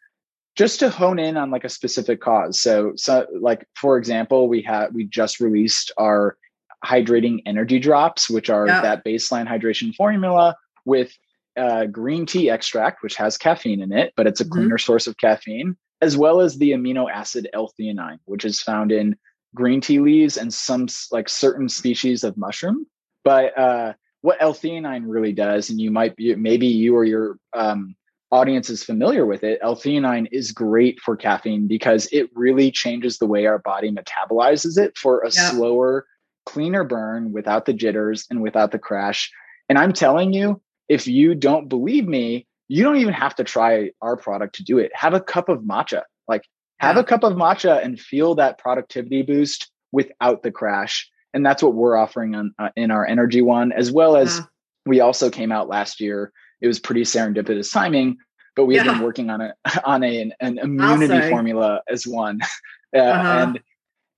just 0.56 0.78
to 0.80 0.90
hone 0.90 1.18
in 1.18 1.38
on 1.38 1.50
like 1.50 1.64
a 1.64 1.70
specific 1.70 2.20
cause. 2.20 2.60
So, 2.60 2.92
so 2.96 3.26
like 3.40 3.66
for 3.76 3.96
example, 3.96 4.46
we 4.46 4.60
have 4.62 4.92
we 4.92 5.04
just 5.04 5.40
released 5.40 5.90
our 5.96 6.36
hydrating 6.84 7.42
energy 7.46 7.78
drops, 7.78 8.28
which 8.28 8.50
are 8.50 8.66
yep. 8.66 8.82
that 8.82 9.04
baseline 9.06 9.48
hydration 9.48 9.94
formula 9.94 10.54
with 10.84 11.12
uh, 11.56 11.86
green 11.86 12.26
tea 12.26 12.50
extract, 12.50 13.02
which 13.02 13.16
has 13.16 13.36
caffeine 13.36 13.82
in 13.82 13.92
it, 13.92 14.12
but 14.16 14.26
it's 14.26 14.40
a 14.40 14.44
mm-hmm. 14.44 14.52
cleaner 14.52 14.78
source 14.78 15.06
of 15.06 15.16
caffeine, 15.18 15.76
as 16.00 16.16
well 16.16 16.40
as 16.40 16.58
the 16.58 16.70
amino 16.70 17.10
acid 17.10 17.48
L-theanine, 17.52 18.18
which 18.24 18.44
is 18.44 18.60
found 18.60 18.90
in 18.90 19.16
green 19.54 19.80
tea 19.80 20.00
leaves 20.00 20.36
and 20.36 20.52
some 20.52 20.88
like 21.10 21.28
certain 21.28 21.68
species 21.68 22.24
of 22.24 22.36
mushroom. 22.36 22.86
But 23.24 23.56
uh, 23.58 23.92
what 24.22 24.38
L-theanine 24.40 25.04
really 25.06 25.32
does, 25.32 25.68
and 25.68 25.80
you 25.80 25.90
might 25.90 26.16
be 26.16 26.34
maybe 26.34 26.66
you 26.66 26.96
or 26.96 27.04
your 27.04 27.36
um, 27.52 27.94
audience 28.30 28.70
is 28.70 28.82
familiar 28.82 29.26
with 29.26 29.44
it, 29.44 29.58
L-theanine 29.62 30.26
is 30.32 30.52
great 30.52 30.98
for 31.00 31.16
caffeine 31.16 31.68
because 31.68 32.08
it 32.12 32.30
really 32.34 32.70
changes 32.70 33.18
the 33.18 33.26
way 33.26 33.46
our 33.46 33.58
body 33.58 33.92
metabolizes 33.92 34.78
it 34.78 34.96
for 34.96 35.20
a 35.20 35.30
yep. 35.30 35.52
slower 35.52 36.06
cleaner 36.46 36.82
burn 36.82 37.32
without 37.32 37.66
the 37.66 37.72
jitters 37.72 38.26
and 38.30 38.42
without 38.42 38.72
the 38.72 38.78
crash. 38.78 39.30
And 39.68 39.78
I'm 39.78 39.92
telling 39.92 40.32
you, 40.32 40.60
if 40.92 41.06
you 41.06 41.34
don't 41.34 41.70
believe 41.70 42.06
me, 42.06 42.46
you 42.68 42.84
don't 42.84 42.96
even 42.96 43.14
have 43.14 43.34
to 43.36 43.44
try 43.44 43.92
our 44.02 44.14
product 44.14 44.56
to 44.56 44.62
do 44.62 44.78
it. 44.78 44.92
Have 44.94 45.14
a 45.14 45.20
cup 45.20 45.48
of 45.48 45.60
matcha. 45.60 46.02
Like 46.28 46.44
have 46.80 46.98
a 46.98 47.04
cup 47.04 47.24
of 47.24 47.32
matcha 47.32 47.82
and 47.82 47.98
feel 47.98 48.34
that 48.34 48.58
productivity 48.58 49.22
boost 49.22 49.70
without 49.90 50.42
the 50.42 50.50
crash. 50.50 51.08
And 51.32 51.46
that's 51.46 51.62
what 51.62 51.72
we're 51.72 51.96
offering 51.96 52.34
on 52.34 52.54
uh, 52.58 52.68
in 52.76 52.90
our 52.90 53.06
energy 53.06 53.40
one 53.40 53.72
as 53.72 53.90
well 53.90 54.18
as 54.18 54.36
yeah. 54.36 54.44
we 54.84 55.00
also 55.00 55.30
came 55.30 55.50
out 55.50 55.66
last 55.66 55.98
year. 55.98 56.30
It 56.60 56.66
was 56.66 56.78
pretty 56.78 57.04
serendipitous 57.04 57.72
timing, 57.72 58.18
but 58.54 58.66
we 58.66 58.76
yeah. 58.76 58.84
been 58.84 59.00
working 59.00 59.30
on 59.30 59.40
a 59.40 59.54
on 59.84 60.04
a, 60.04 60.20
an, 60.20 60.34
an 60.40 60.58
immunity 60.58 61.30
formula 61.30 61.80
as 61.88 62.06
one. 62.06 62.40
Uh, 62.94 62.98
uh-huh. 62.98 63.38
and 63.38 63.60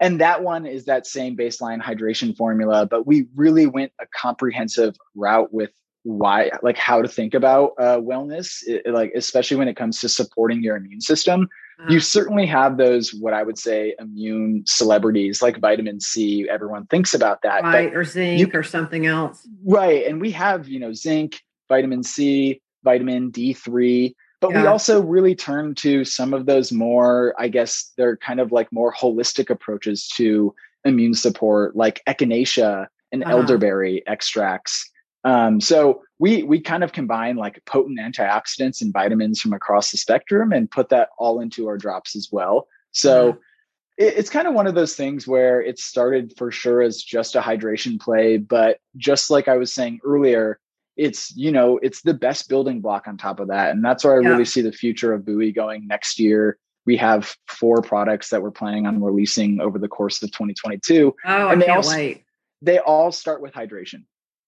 and 0.01 0.21
that 0.21 0.43
one 0.43 0.67
is 0.67 0.87
that 0.87 1.07
same 1.07 1.37
baseline 1.37 1.81
hydration 1.81 2.37
formula 2.37 2.85
but 2.85 3.07
we 3.07 3.29
really 3.37 3.67
went 3.67 3.93
a 4.01 4.07
comprehensive 4.21 4.97
route 5.15 5.55
with 5.55 5.71
why 6.05 6.51
like 6.63 6.77
how 6.77 7.03
to 7.03 7.09
think 7.09 7.35
about 7.35 7.73
uh, 7.79 7.99
wellness 7.99 8.63
it, 8.67 8.87
like 8.93 9.13
especially 9.15 9.57
when 9.57 9.69
it 9.69 9.77
comes 9.77 10.01
to 10.01 10.09
supporting 10.09 10.63
your 10.63 10.77
immune 10.77 11.01
system 11.01 11.49
uh-huh. 11.81 11.93
you 11.93 11.99
certainly 11.99 12.47
have 12.47 12.77
those 12.77 13.13
what 13.15 13.33
i 13.33 13.43
would 13.43 13.59
say 13.59 13.95
immune 13.99 14.63
celebrities 14.67 15.41
like 15.43 15.59
vitamin 15.61 16.01
c 16.01 16.47
everyone 16.49 16.87
thinks 16.87 17.15
about 17.15 17.41
that 17.43 17.63
right 17.63 17.95
or 17.95 18.05
zinc 18.05 18.39
you, 18.39 18.51
or 18.53 18.63
something 18.63 19.07
else 19.07 19.49
right 19.65 20.07
and 20.07 20.21
we 20.21 20.31
have 20.31 20.69
you 20.69 20.79
know 20.79 20.93
zinc 20.93 21.41
vitamin 21.69 22.03
c 22.03 22.61
vitamin 22.85 23.33
d3 23.33 24.15
but 24.45 24.53
yeah. 24.53 24.61
we 24.61 24.67
also 24.67 25.01
really 25.01 25.35
turn 25.35 25.75
to 25.77 26.05
some 26.05 26.35
of 26.35 26.45
those 26.45 26.71
more, 26.71 27.35
I 27.39 27.49
guess 27.49 27.91
they're 27.97 28.19
kind 28.19 28.41
of 28.41 28.53
like 28.53 28.71
more 28.71 28.93
holistic 28.93 29.49
approaches 29.49 30.07
to 30.17 30.55
immune 30.85 31.15
support, 31.15 31.75
like 31.75 32.03
echinacea 32.07 32.89
and 33.11 33.25
uh-huh. 33.25 33.39
elderberry 33.39 34.03
extracts. 34.07 34.91
Um, 35.25 35.61
so 35.61 36.03
we 36.19 36.43
we 36.43 36.61
kind 36.61 36.85
of 36.85 36.93
combine 36.93 37.37
like 37.37 37.65
potent 37.65 37.99
antioxidants 37.99 38.83
and 38.83 38.93
vitamins 38.93 39.41
from 39.41 39.53
across 39.53 39.91
the 39.91 39.97
spectrum 39.97 40.53
and 40.53 40.71
put 40.71 40.91
that 40.91 41.09
all 41.19 41.41
into 41.41 41.67
our 41.67 41.79
drops 41.79 42.15
as 42.15 42.29
well. 42.31 42.69
So 42.93 43.39
it, 43.97 44.15
it's 44.19 44.31
kind 44.31 44.47
of 44.47 44.55
one 44.55 44.67
of 44.67 44.75
those 44.75 44.95
things 44.95 45.27
where 45.27 45.61
it 45.61 45.79
started 45.79 46.35
for 46.37 46.51
sure 46.51 46.83
as 46.83 47.03
just 47.03 47.35
a 47.35 47.41
hydration 47.41 48.01
play, 48.01 48.37
but 48.37 48.79
just 48.97 49.31
like 49.31 49.49
I 49.49 49.57
was 49.57 49.73
saying 49.73 50.01
earlier, 50.05 50.61
it's 50.97 51.35
you 51.35 51.51
know 51.51 51.79
it's 51.79 52.03
the 52.03 52.15
best 52.15 52.49
building 52.49 52.81
block 52.81 53.09
on 53.09 53.17
top 53.17 53.41
of 53.41 53.49
that. 53.49 53.71
And 53.71 53.85
that's 53.85 54.05
where 54.05 54.19
i 54.19 54.23
yeah. 54.23 54.29
really 54.29 54.45
see 54.45 54.61
the 54.61 54.73
future 54.73 55.13
of 55.13 55.25
buoy 55.25 55.53
going 55.53 55.87
next 55.87 56.19
year. 56.19 56.59
We 56.87 56.99
have 56.99 57.35
four 57.49 57.81
products 57.81 58.29
that 58.29 58.43
we're 58.43 58.51
planning 58.51 58.87
on 58.87 59.03
releasing 59.03 59.61
over 59.61 59.79
the 59.79 59.89
course 59.89 60.23
of 60.23 60.31
2022 60.33 61.15
oh 61.25 61.29
and 61.29 61.35
I 61.35 61.55
they 61.55 61.65
can't 61.65 61.85
all, 61.85 61.91
wait. 61.91 62.25
they 62.61 62.79
all 62.79 63.11
start 63.11 63.41
with 63.41 63.55
hydration 63.55 64.05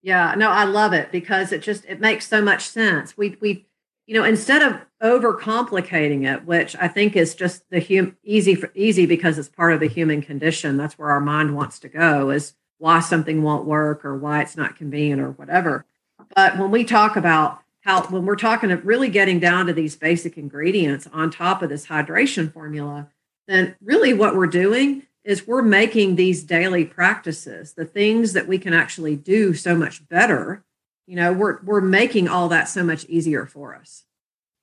yeah 0.07 0.35
no 0.37 0.51
i 0.51 0.65
love 0.65 0.93
it 0.93 1.13
because 1.13 1.53
it 1.53 1.61
just 1.61 1.85
it 1.87 2.01
makes 2.01 2.27
so 2.27 2.41
much 2.41 2.67
sense. 2.67 3.17
We 3.17 3.37
we 3.41 3.67
you 4.07 4.15
know 4.15 4.25
instead 4.25 4.63
of 4.63 4.81
overcomplicating 5.03 6.25
it 6.25 6.47
which 6.47 6.75
i 6.77 6.89
think 6.89 7.17
is 7.17 7.35
just 7.35 7.69
the 7.69 7.81
hum- 7.81 8.17
easy 8.25 8.55
for, 8.55 8.71
easy 8.75 9.05
because 9.05 9.37
it's 9.39 9.49
part 9.49 9.75
of 9.75 9.81
the 9.81 9.89
human 9.89 10.23
condition 10.23 10.79
that's 10.79 10.97
where 10.97 11.11
our 11.11 11.21
mind 11.21 11.55
wants 11.55 11.79
to 11.81 11.89
go 11.89 12.31
is 12.31 12.55
why 12.79 13.01
something 13.01 13.43
won't 13.43 13.65
work 13.65 14.05
or 14.05 14.17
why 14.17 14.43
it's 14.43 14.57
not 14.57 14.77
convenient 14.77 15.21
or 15.21 15.31
whatever. 15.31 15.85
But 16.35 16.59
when 16.59 16.71
we 16.71 16.85
talk 16.85 17.17
about 17.17 17.63
how, 17.81 18.03
when 18.09 18.27
we're 18.27 18.37
talking 18.37 18.71
of 18.71 18.85
really 18.85 19.09
getting 19.09 19.39
down 19.39 19.67
to 19.67 19.73
these 19.73 19.97
basic 19.97 20.37
ingredients 20.37 21.09
on 21.13 21.31
top 21.31 21.63
of 21.63 21.69
this 21.69 21.87
hydration 21.87 22.53
formula, 22.53 23.09
then 23.49 23.77
really 23.81 24.13
what 24.13 24.37
we're 24.37 24.47
doing 24.47 25.06
is 25.27 25.47
we're 25.47 25.63
making 25.63 26.17
these 26.17 26.45
daily 26.45 26.85
practices, 26.85 27.75
the 27.75 27.85
things 27.85 28.33
that 28.33 28.47
we 28.47 28.59
can 28.59 28.73
actually 28.73 29.17
do 29.17 29.53
so 29.55 29.75
much 29.75 30.09
better. 30.09 30.65
You 31.07 31.17
know, 31.17 31.33
we're 31.33 31.61
we're 31.63 31.81
making 31.81 32.29
all 32.29 32.49
that 32.49 32.69
so 32.69 32.83
much 32.83 33.05
easier 33.07 33.45
for 33.45 33.75
us. 33.75 34.05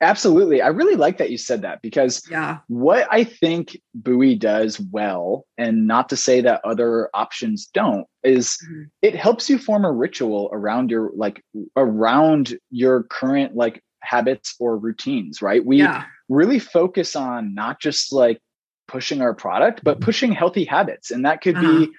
Absolutely. 0.01 0.61
I 0.61 0.67
really 0.67 0.95
like 0.95 1.17
that 1.17 1.31
you 1.31 1.37
said 1.37 1.61
that 1.61 1.81
because 1.81 2.21
yeah. 2.29 2.59
what 2.67 3.07
I 3.09 3.23
think 3.23 3.79
Buoy 3.93 4.35
does 4.35 4.79
well, 4.79 5.45
and 5.57 5.87
not 5.87 6.09
to 6.09 6.17
say 6.17 6.41
that 6.41 6.59
other 6.65 7.09
options 7.13 7.67
don't, 7.67 8.05
is 8.23 8.57
mm-hmm. 8.65 8.83
it 9.01 9.15
helps 9.15 9.49
you 9.49 9.57
form 9.57 9.85
a 9.85 9.91
ritual 9.91 10.49
around 10.51 10.91
your 10.91 11.11
like 11.15 11.43
around 11.77 12.57
your 12.69 13.03
current 13.03 13.55
like 13.55 13.81
habits 14.01 14.55
or 14.59 14.77
routines, 14.77 15.41
right? 15.41 15.65
We 15.65 15.77
yeah. 15.77 16.03
really 16.27 16.59
focus 16.59 17.15
on 17.15 17.53
not 17.53 17.79
just 17.79 18.11
like 18.11 18.39
pushing 18.87 19.21
our 19.21 19.33
product, 19.33 19.83
but 19.83 20.01
pushing 20.01 20.31
healthy 20.31 20.65
habits. 20.65 21.11
And 21.11 21.25
that 21.25 21.41
could 21.41 21.55
uh-huh. 21.55 21.79
be 21.79 21.91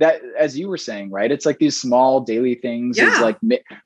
that 0.00 0.22
as 0.36 0.58
you 0.58 0.66
were 0.66 0.78
saying 0.78 1.10
right 1.10 1.30
it's 1.30 1.46
like 1.46 1.58
these 1.58 1.78
small 1.78 2.20
daily 2.20 2.56
things 2.56 2.98
yeah. 2.98 3.20
like 3.20 3.38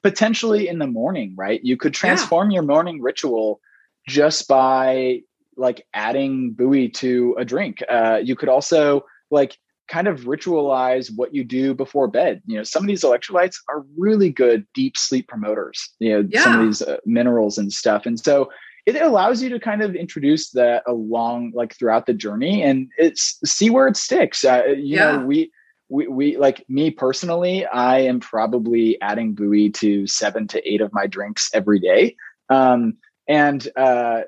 potentially 0.03 0.69
in 0.69 0.79
the 0.79 0.87
morning 0.87 1.35
right 1.37 1.61
you 1.63 1.77
could 1.77 1.93
transform 1.93 2.51
yeah. 2.51 2.55
your 2.55 2.63
morning 2.63 3.03
ritual 3.03 3.61
just 4.09 4.49
by 4.49 5.21
like 5.57 5.85
adding 5.93 6.53
buoy 6.53 6.89
to 6.89 7.35
a 7.39 7.45
drink 7.45 7.83
uh, 7.91 8.19
you 8.23 8.35
could 8.35 8.49
also 8.49 9.05
like 9.31 9.59
kind 9.89 10.09
of 10.09 10.21
ritualize 10.21 11.11
what 11.15 11.35
you 11.35 11.45
do 11.45 11.75
before 11.75 12.09
bed 12.09 12.41
you 12.47 12.57
know 12.57 12.63
some 12.63 12.83
of 12.83 12.87
these 12.87 13.03
electrolytes 13.03 13.57
are 13.69 13.85
really 13.99 14.31
good 14.31 14.67
deep 14.73 14.97
sleep 14.97 15.29
promoters 15.29 15.91
you 15.99 16.11
know 16.11 16.27
yeah. 16.31 16.43
some 16.43 16.61
of 16.61 16.67
these 16.67 16.81
uh, 16.81 16.97
minerals 17.05 17.59
and 17.59 17.73
stuff 17.73 18.07
and 18.07 18.19
so 18.19 18.49
it 18.87 19.01
allows 19.01 19.43
you 19.43 19.49
to 19.49 19.59
kind 19.59 19.83
of 19.83 19.95
introduce 19.95 20.51
that 20.51 20.83
along 20.87 21.53
like 21.55 21.75
throughout 21.77 22.07
the 22.07 22.15
journey 22.15 22.63
and 22.63 22.89
it's 22.99 23.39
see 23.45 23.71
where 23.71 23.89
it 23.89 23.97
sticks 23.97 24.45
uh, 24.45 24.65
you 24.67 24.97
yeah. 24.97 25.13
know 25.13 25.27
we 25.27 25.51
we, 25.89 26.09
we 26.09 26.37
like 26.37 26.65
me 26.69 26.91
personally, 26.91 27.67
I 27.67 28.01
am 28.01 28.21
probably 28.21 29.01
adding 29.01 29.35
buoy 29.35 29.71
to 29.71 30.07
seven 30.07 30.49
to 30.49 30.69
eight 30.69 30.81
of 30.81 30.93
my 30.93 31.07
drinks 31.07 31.51
every 31.53 31.79
day. 31.79 32.17
Um, 32.49 32.97
and 33.29 33.67
uh, 33.77 34.23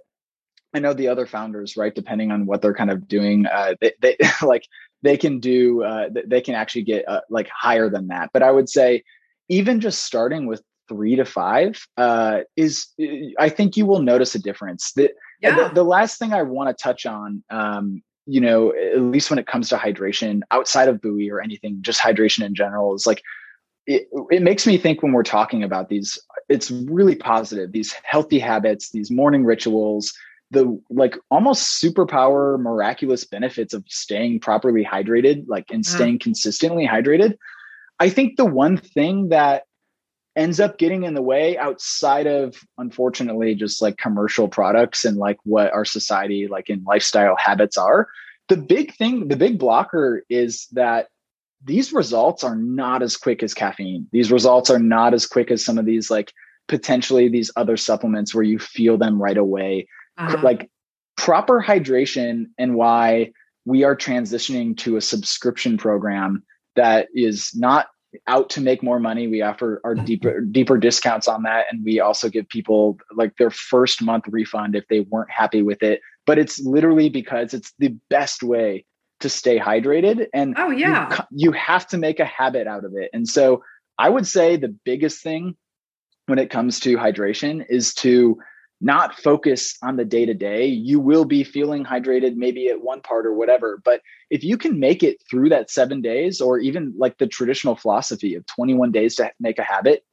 I 0.74 0.78
know 0.78 0.92
the 0.92 1.08
other 1.08 1.26
founders, 1.26 1.76
right? 1.76 1.94
Depending 1.94 2.30
on 2.30 2.46
what 2.46 2.62
they're 2.62 2.74
kind 2.74 2.90
of 2.90 3.08
doing, 3.08 3.46
uh, 3.46 3.74
they, 3.80 3.92
they 4.00 4.16
like 4.42 4.66
they 5.02 5.16
can 5.16 5.40
do, 5.40 5.82
uh, 5.82 6.08
they 6.26 6.40
can 6.40 6.54
actually 6.54 6.82
get 6.82 7.08
uh, 7.08 7.22
like 7.30 7.48
higher 7.48 7.88
than 7.88 8.08
that. 8.08 8.30
But 8.32 8.42
I 8.42 8.50
would 8.50 8.68
say, 8.68 9.02
even 9.48 9.80
just 9.80 10.02
starting 10.02 10.46
with 10.46 10.62
three 10.88 11.16
to 11.16 11.24
five 11.24 11.86
uh, 11.96 12.40
is, 12.56 12.88
I 13.38 13.48
think 13.48 13.76
you 13.76 13.86
will 13.86 14.02
notice 14.02 14.34
a 14.34 14.38
difference. 14.38 14.92
The, 14.92 15.12
yeah. 15.40 15.68
the, 15.68 15.74
the 15.74 15.84
last 15.84 16.18
thing 16.18 16.32
I 16.32 16.42
want 16.42 16.76
to 16.76 16.82
touch 16.82 17.06
on 17.06 17.42
um, 17.50 18.02
you 18.26 18.40
know, 18.40 18.74
at 18.74 19.00
least 19.00 19.30
when 19.30 19.38
it 19.38 19.46
comes 19.46 19.68
to 19.68 19.76
hydration 19.76 20.42
outside 20.50 20.88
of 20.88 21.00
buoy 21.00 21.30
or 21.30 21.40
anything, 21.40 21.78
just 21.80 22.00
hydration 22.00 22.44
in 22.44 22.54
general 22.54 22.94
is 22.94 23.06
like, 23.06 23.22
it, 23.86 24.08
it 24.30 24.42
makes 24.42 24.66
me 24.66 24.76
think 24.76 25.00
when 25.00 25.12
we're 25.12 25.22
talking 25.22 25.62
about 25.62 25.88
these, 25.88 26.18
it's 26.48 26.72
really 26.72 27.14
positive, 27.14 27.70
these 27.70 27.94
healthy 28.02 28.40
habits, 28.40 28.90
these 28.90 29.12
morning 29.12 29.44
rituals, 29.44 30.12
the 30.50 30.80
like 30.90 31.16
almost 31.30 31.80
superpower 31.82 32.58
miraculous 32.58 33.24
benefits 33.24 33.72
of 33.72 33.84
staying 33.86 34.40
properly 34.40 34.84
hydrated, 34.84 35.44
like 35.46 35.66
and 35.70 35.86
staying 35.86 36.18
consistently 36.18 36.86
hydrated. 36.86 37.36
I 37.98 38.10
think 38.10 38.36
the 38.36 38.44
one 38.44 38.76
thing 38.76 39.28
that 39.28 39.65
ends 40.36 40.60
up 40.60 40.78
getting 40.78 41.04
in 41.04 41.14
the 41.14 41.22
way 41.22 41.56
outside 41.56 42.26
of 42.26 42.62
unfortunately 42.78 43.54
just 43.54 43.80
like 43.80 43.96
commercial 43.96 44.48
products 44.48 45.04
and 45.04 45.16
like 45.16 45.38
what 45.44 45.72
our 45.72 45.84
society 45.84 46.46
like 46.46 46.68
in 46.68 46.84
lifestyle 46.84 47.36
habits 47.36 47.78
are 47.78 48.08
the 48.48 48.56
big 48.56 48.94
thing, 48.94 49.28
the 49.28 49.36
big 49.36 49.58
blocker 49.58 50.22
is 50.28 50.66
that 50.72 51.08
these 51.64 51.92
results 51.92 52.44
are 52.44 52.54
not 52.54 53.02
as 53.02 53.16
quick 53.16 53.42
as 53.42 53.54
caffeine. 53.54 54.06
These 54.12 54.30
results 54.30 54.70
are 54.70 54.78
not 54.78 55.14
as 55.14 55.26
quick 55.26 55.50
as 55.50 55.64
some 55.64 55.78
of 55.78 55.86
these 55.86 56.10
like 56.10 56.32
potentially 56.68 57.28
these 57.28 57.50
other 57.56 57.76
supplements 57.76 58.34
where 58.34 58.44
you 58.44 58.58
feel 58.58 58.98
them 58.98 59.20
right 59.20 59.36
away. 59.36 59.88
Uh-huh. 60.18 60.38
Like 60.42 60.70
proper 61.16 61.62
hydration 61.62 62.46
and 62.58 62.74
why 62.74 63.32
we 63.64 63.84
are 63.84 63.96
transitioning 63.96 64.76
to 64.78 64.96
a 64.96 65.00
subscription 65.00 65.76
program 65.76 66.44
that 66.76 67.08
is 67.14 67.50
not 67.54 67.88
out 68.26 68.50
to 68.50 68.60
make 68.60 68.82
more 68.82 68.98
money. 68.98 69.26
We 69.26 69.42
offer 69.42 69.80
our 69.84 69.94
mm-hmm. 69.94 70.04
deeper 70.04 70.40
deeper 70.40 70.78
discounts 70.78 71.28
on 71.28 71.42
that, 71.44 71.66
and 71.70 71.84
we 71.84 72.00
also 72.00 72.28
give 72.28 72.48
people 72.48 72.98
like 73.14 73.36
their 73.36 73.50
first 73.50 74.02
month 74.02 74.24
refund 74.28 74.74
if 74.74 74.86
they 74.88 75.00
weren't 75.00 75.30
happy 75.30 75.62
with 75.62 75.82
it. 75.82 76.00
But 76.26 76.38
it's 76.38 76.58
literally 76.60 77.08
because 77.08 77.54
it's 77.54 77.72
the 77.78 77.96
best 78.10 78.42
way 78.42 78.84
to 79.20 79.28
stay 79.28 79.58
hydrated, 79.58 80.26
and 80.34 80.54
oh 80.58 80.70
yeah, 80.70 81.24
you, 81.30 81.48
you 81.48 81.52
have 81.52 81.86
to 81.88 81.98
make 81.98 82.20
a 82.20 82.24
habit 82.24 82.66
out 82.66 82.84
of 82.84 82.92
it. 82.94 83.10
And 83.12 83.28
so 83.28 83.62
I 83.98 84.08
would 84.08 84.26
say 84.26 84.56
the 84.56 84.74
biggest 84.84 85.22
thing 85.22 85.56
when 86.26 86.38
it 86.38 86.50
comes 86.50 86.80
to 86.80 86.96
hydration 86.96 87.64
is 87.68 87.94
to 87.94 88.38
not 88.80 89.18
focus 89.18 89.76
on 89.82 89.96
the 89.96 90.04
day 90.04 90.26
to 90.26 90.34
day. 90.34 90.66
You 90.66 91.00
will 91.00 91.24
be 91.24 91.44
feeling 91.44 91.84
hydrated 91.84 92.36
maybe 92.36 92.68
at 92.68 92.82
one 92.82 93.00
part 93.00 93.26
or 93.26 93.32
whatever. 93.32 93.80
But 93.82 94.02
if 94.30 94.44
you 94.44 94.58
can 94.58 94.78
make 94.78 95.02
it 95.02 95.22
through 95.30 95.48
that 95.48 95.70
seven 95.70 96.02
days, 96.02 96.40
or 96.40 96.58
even 96.58 96.92
like 96.96 97.18
the 97.18 97.26
traditional 97.26 97.76
philosophy 97.76 98.34
of 98.34 98.44
21 98.46 98.92
days 98.92 99.16
to 99.16 99.32
make 99.40 99.58
a 99.58 99.62
habit, 99.62 100.04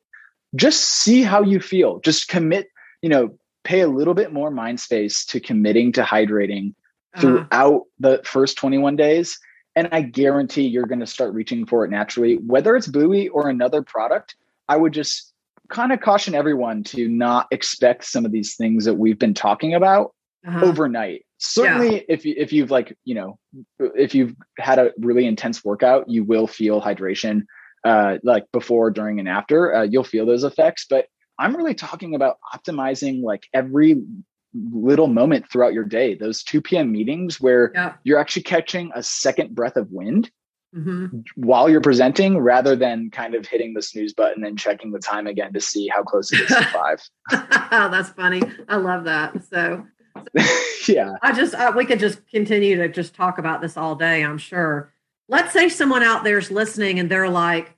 just 0.56 0.84
see 0.84 1.24
how 1.24 1.42
you 1.44 1.60
feel. 1.60 2.00
Just 2.00 2.30
commit, 2.30 2.68
you 3.02 3.10
know, 3.10 3.38
pay 3.64 3.82
a 3.82 3.88
little 3.88 4.14
bit 4.14 4.32
more 4.32 4.52
mind 4.52 4.80
space 4.80 5.26
to 5.26 5.40
committing 5.40 5.92
to 5.94 6.04
hydrating 6.04 6.74
uh-huh. 7.16 7.22
throughout 7.22 7.82
the 8.00 8.22
first 8.24 8.58
21 8.58 8.96
days. 8.96 9.40
And 9.76 9.90
I 9.92 10.02
guarantee 10.02 10.68
you're 10.68 10.86
going 10.86 11.00
to 11.00 11.08
start 11.08 11.34
reaching 11.34 11.66
for 11.66 11.84
it 11.84 11.90
naturally, 11.90 12.36
whether 12.36 12.76
it's 12.76 12.88
Buoy 12.88 13.28
or 13.30 13.50
another 13.50 13.82
product. 13.82 14.36
I 14.70 14.78
would 14.78 14.94
just 14.94 15.33
kind 15.74 15.92
of 15.92 16.00
caution 16.00 16.36
everyone 16.36 16.84
to 16.84 17.10
not 17.10 17.48
expect 17.52 18.06
some 18.06 18.26
of 18.26 18.32
these 18.32 18.56
things 18.56 18.86
that 18.86 18.94
we've 18.94 19.18
been 19.18 19.34
talking 19.34 19.74
about 19.74 20.14
uh-huh. 20.48 20.66
overnight. 20.66 21.26
Certainly, 21.40 21.96
yeah. 21.96 22.02
if 22.08 22.26
you, 22.26 22.36
if 22.38 22.54
you've 22.54 22.72
like 22.72 22.96
you 23.04 23.16
know 23.16 23.38
if 23.80 24.16
you've 24.16 24.34
had 24.58 24.80
a 24.80 24.92
really 25.00 25.26
intense 25.26 25.66
workout, 25.66 26.08
you 26.08 26.24
will 26.24 26.48
feel 26.48 26.82
hydration 26.82 27.42
uh, 27.84 28.20
like 28.24 28.46
before, 28.54 28.92
during, 28.92 29.20
and 29.20 29.28
after. 29.28 29.76
Uh, 29.76 29.84
you'll 29.84 30.06
feel 30.06 30.26
those 30.26 30.44
effects, 30.46 30.86
but 30.90 31.08
I'm 31.40 31.56
really 31.56 31.74
talking 31.74 32.16
about 32.16 32.38
optimizing 32.54 33.24
like 33.24 33.48
every 33.54 34.02
little 34.72 35.08
moment 35.08 35.50
throughout 35.52 35.74
your 35.74 35.84
day. 35.84 36.14
Those 36.14 36.44
2 36.44 36.62
p.m. 36.62 36.92
meetings 36.92 37.42
where 37.42 37.72
yeah. 37.74 37.94
you're 38.04 38.20
actually 38.20 38.44
catching 38.44 38.92
a 38.94 39.02
second 39.02 39.56
breath 39.56 39.76
of 39.76 39.92
wind 39.92 40.30
mm-hmm. 40.76 41.20
while 41.36 41.70
you're 41.70 41.82
presenting 41.82 42.38
rather 42.38 42.76
than 42.76 43.10
kind 43.10 43.36
of 43.36 43.46
hitting 43.46 43.74
the 43.74 43.82
snooze 43.82 44.14
button 44.14 44.44
and 44.44 44.58
checking 44.58 44.92
the 44.92 45.00
time 45.00 45.28
again 45.28 45.54
to 45.54 45.62
see 45.62 45.88
how 45.88 46.04
close 46.04 46.32
it 46.32 46.42
is 46.42 46.48
to 46.48 46.64
five. 46.74 47.02
That's 47.32 48.10
funny. 48.10 48.42
I 48.68 48.78
love 48.78 49.06
that. 49.06 49.44
So, 49.50 49.86
yeah, 50.88 51.16
I 51.22 51.34
just, 51.34 51.54
uh, 51.54 51.74
we 51.76 51.86
could 51.86 52.00
just 52.00 52.26
continue 52.28 52.78
to 52.78 52.90
just 52.90 53.16
talk 53.16 53.38
about 53.38 53.62
this 53.62 53.78
all 53.78 53.96
day, 53.96 54.24
I'm 54.24 54.38
sure. 54.38 54.92
Let's 55.30 55.54
say 55.54 55.70
someone 55.70 56.04
out 56.04 56.24
there 56.24 56.38
is 56.38 56.52
listening 56.52 57.00
and 57.00 57.10
they're 57.10 57.30
like, 57.30 57.76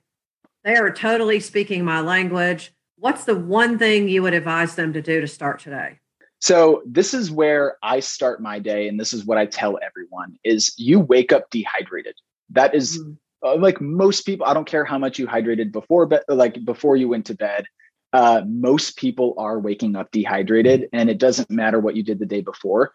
they 0.64 0.74
are 0.74 0.90
totally 0.90 1.40
speaking 1.40 1.84
my 1.84 2.00
language. 2.00 2.72
What's 2.98 3.24
the 3.24 3.36
one 3.36 3.78
thing 3.78 4.08
you 4.08 4.22
would 4.22 4.34
advise 4.34 4.74
them 4.74 4.92
to 4.94 5.02
do 5.02 5.20
to 5.20 5.28
start 5.28 5.60
today? 5.60 6.00
So 6.40 6.82
this 6.84 7.14
is 7.14 7.30
where 7.30 7.76
I 7.82 8.00
start 8.00 8.42
my 8.42 8.58
day 8.58 8.88
and 8.88 9.00
this 9.00 9.12
is 9.12 9.24
what 9.24 9.38
I 9.38 9.46
tell 9.46 9.78
everyone 9.82 10.38
is 10.44 10.74
you 10.76 11.00
wake 11.00 11.32
up 11.32 11.50
dehydrated. 11.50 12.14
That 12.50 12.74
is 12.74 12.98
mm. 12.98 13.16
uh, 13.44 13.56
like 13.56 13.80
most 13.80 14.22
people. 14.22 14.46
I 14.46 14.54
don't 14.54 14.66
care 14.66 14.84
how 14.84 14.98
much 14.98 15.18
you 15.18 15.26
hydrated 15.26 15.72
before, 15.72 16.06
but 16.06 16.24
like 16.28 16.64
before 16.64 16.96
you 16.96 17.08
went 17.08 17.26
to 17.26 17.34
bed. 17.34 17.66
Uh, 18.12 18.42
most 18.46 18.96
people 18.96 19.34
are 19.36 19.58
waking 19.58 19.94
up 19.94 20.10
dehydrated, 20.10 20.88
and 20.92 21.10
it 21.10 21.18
doesn't 21.18 21.50
matter 21.50 21.80
what 21.80 21.96
you 21.96 22.02
did 22.02 22.18
the 22.18 22.24
day 22.24 22.40
before. 22.40 22.92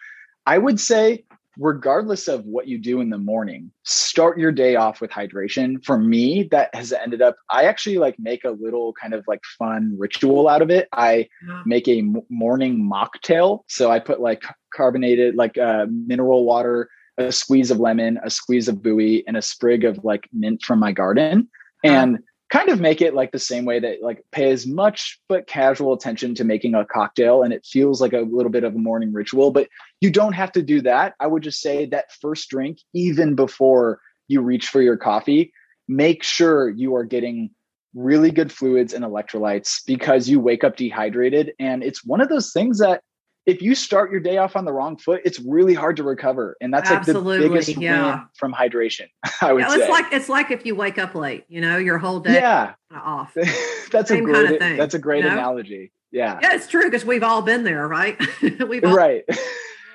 I 0.48 0.58
would 0.58 0.80
say, 0.80 1.26
regardless 1.58 2.28
of 2.28 2.46
what 2.46 2.68
you 2.68 2.80
do 2.80 3.02
in 3.02 3.10
the 3.10 3.18
morning, 3.18 3.72
start 3.84 4.40
your 4.40 4.52
day 4.52 4.76
off 4.76 5.02
with 5.02 5.12
hydration. 5.12 5.84
For 5.86 5.98
me, 6.00 6.48
that 6.52 6.74
has 6.74 6.92
ended 6.94 7.22
up, 7.22 7.36
I 7.50 7.66
actually 7.66 7.98
like 7.98 8.16
make 8.18 8.44
a 8.46 8.52
little 8.52 8.94
kind 8.94 9.14
of 9.14 9.24
like 9.28 9.42
fun 9.60 9.96
ritual 9.98 10.48
out 10.48 10.62
of 10.62 10.72
it. 10.72 10.88
I 10.92 11.28
yeah. 11.48 11.62
make 11.66 11.88
a 11.88 12.00
m- 12.00 12.22
morning 12.30 12.80
mocktail. 12.82 13.60
So 13.68 13.92
I 13.92 14.00
put 14.00 14.22
like 14.22 14.44
carbonated, 14.74 15.36
like 15.36 15.58
uh, 15.58 15.86
mineral 15.90 16.46
water, 16.46 16.90
a 17.18 17.32
squeeze 17.32 17.72
of 17.72 17.80
lemon, 17.80 18.20
a 18.24 18.30
squeeze 18.30 18.68
of 18.68 18.82
buoy, 18.82 19.24
and 19.28 19.38
a 19.38 19.42
sprig 19.42 19.84
of 19.84 20.04
like 20.04 20.28
mint 20.34 20.64
from 20.64 20.80
my 20.80 20.92
garden. 20.92 21.50
Uh-huh. 21.84 21.94
And 21.94 22.20
kind 22.52 22.70
of 22.70 22.82
make 22.82 23.02
it 23.02 23.14
like 23.14 23.32
the 23.32 23.40
same 23.40 23.64
way 23.64 23.80
that 23.80 24.04
like 24.04 24.24
pay 24.32 24.52
as 24.52 24.68
much 24.68 25.20
but 25.30 25.48
casual 25.48 25.94
attention 25.94 26.36
to 26.36 26.44
making 26.44 26.76
a 26.76 26.86
cocktail 26.86 27.44
and 27.44 27.54
it 27.54 27.66
feels 27.66 28.02
like 28.02 28.12
a 28.14 28.20
little 28.20 28.52
bit 28.52 28.66
of 28.66 28.76
a 28.76 28.78
morning 28.78 29.14
ritual 29.14 29.52
but 29.52 29.70
you 30.02 30.12
don't 30.12 30.34
have 30.34 30.52
to 30.52 30.62
do 30.62 30.82
that 30.82 31.16
i 31.22 31.26
would 31.26 31.42
just 31.42 31.62
say 31.62 31.86
that 31.86 32.12
first 32.22 32.50
drink 32.50 32.80
even 32.94 33.36
before 33.36 34.00
you 34.28 34.42
reach 34.42 34.68
for 34.68 34.82
your 34.82 34.98
coffee 34.98 35.54
make 35.88 36.24
sure 36.24 36.70
you 36.70 36.94
are 36.94 37.06
getting 37.06 37.50
really 37.94 38.32
good 38.32 38.52
fluids 38.52 38.94
and 38.94 39.04
electrolytes 39.04 39.82
because 39.88 40.30
you 40.30 40.40
wake 40.40 40.64
up 40.64 40.76
dehydrated 40.76 41.54
and 41.58 41.84
it's 41.84 42.06
one 42.06 42.22
of 42.22 42.30
those 42.30 42.52
things 42.52 42.80
that 42.80 43.02
if 43.46 43.62
you 43.62 43.74
start 43.74 44.12
your 44.12 44.20
day 44.20 44.38
off 44.38 44.56
on 44.56 44.66
the 44.66 44.74
wrong 44.74 44.98
foot, 44.98 45.22
it's 45.26 45.40
really 45.40 45.74
hard 45.74 45.98
to 45.98 46.04
recover. 46.04 46.56
And 46.62 46.74
that's 46.74 46.92
Absolutely, 46.92 47.40
like 47.40 47.44
the 47.44 47.50
biggest 47.50 47.78
yeah. 47.78 48.16
win 48.16 48.28
from 48.36 48.54
hydration. 48.54 49.08
I 49.42 49.54
would 49.54 49.62
yeah, 49.62 49.74
it's 49.74 49.86
say. 49.86 49.90
like 49.90 50.14
it's 50.14 50.30
like 50.30 50.52
if 50.52 50.66
you 50.66 50.76
wake 50.76 50.98
up 50.98 51.16
late, 51.16 51.46
you 51.48 51.62
know, 51.62 51.78
your 51.78 51.98
whole 51.98 52.20
day 52.20 52.36
yeah. 52.36 52.74
off. 52.94 53.34
that's 53.92 54.10
Same 54.10 54.24
a 54.24 54.26
great 54.26 54.36
kind 54.36 54.54
of 54.54 54.60
thing, 54.60 54.78
that's 54.78 54.94
a 54.94 55.00
great 55.00 55.24
you 55.24 55.30
know? 55.30 55.38
analogy. 55.38 55.92
Yeah. 56.12 56.40
Yeah, 56.42 56.56
it's 56.56 56.68
true 56.68 56.84
because 56.86 57.06
we've 57.06 57.24
all 57.24 57.42
been 57.42 57.64
there, 57.64 57.88
right? 57.88 58.20
we've 58.68 58.84
all, 58.84 58.96
right. 58.96 59.24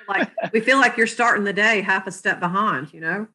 like 0.09 0.29
we 0.51 0.59
feel 0.59 0.77
like 0.77 0.97
you're 0.97 1.07
starting 1.07 1.43
the 1.43 1.53
day 1.53 1.81
half 1.81 2.07
a 2.07 2.11
step 2.11 2.39
behind, 2.39 2.93
you 2.93 2.99
know? 2.99 3.27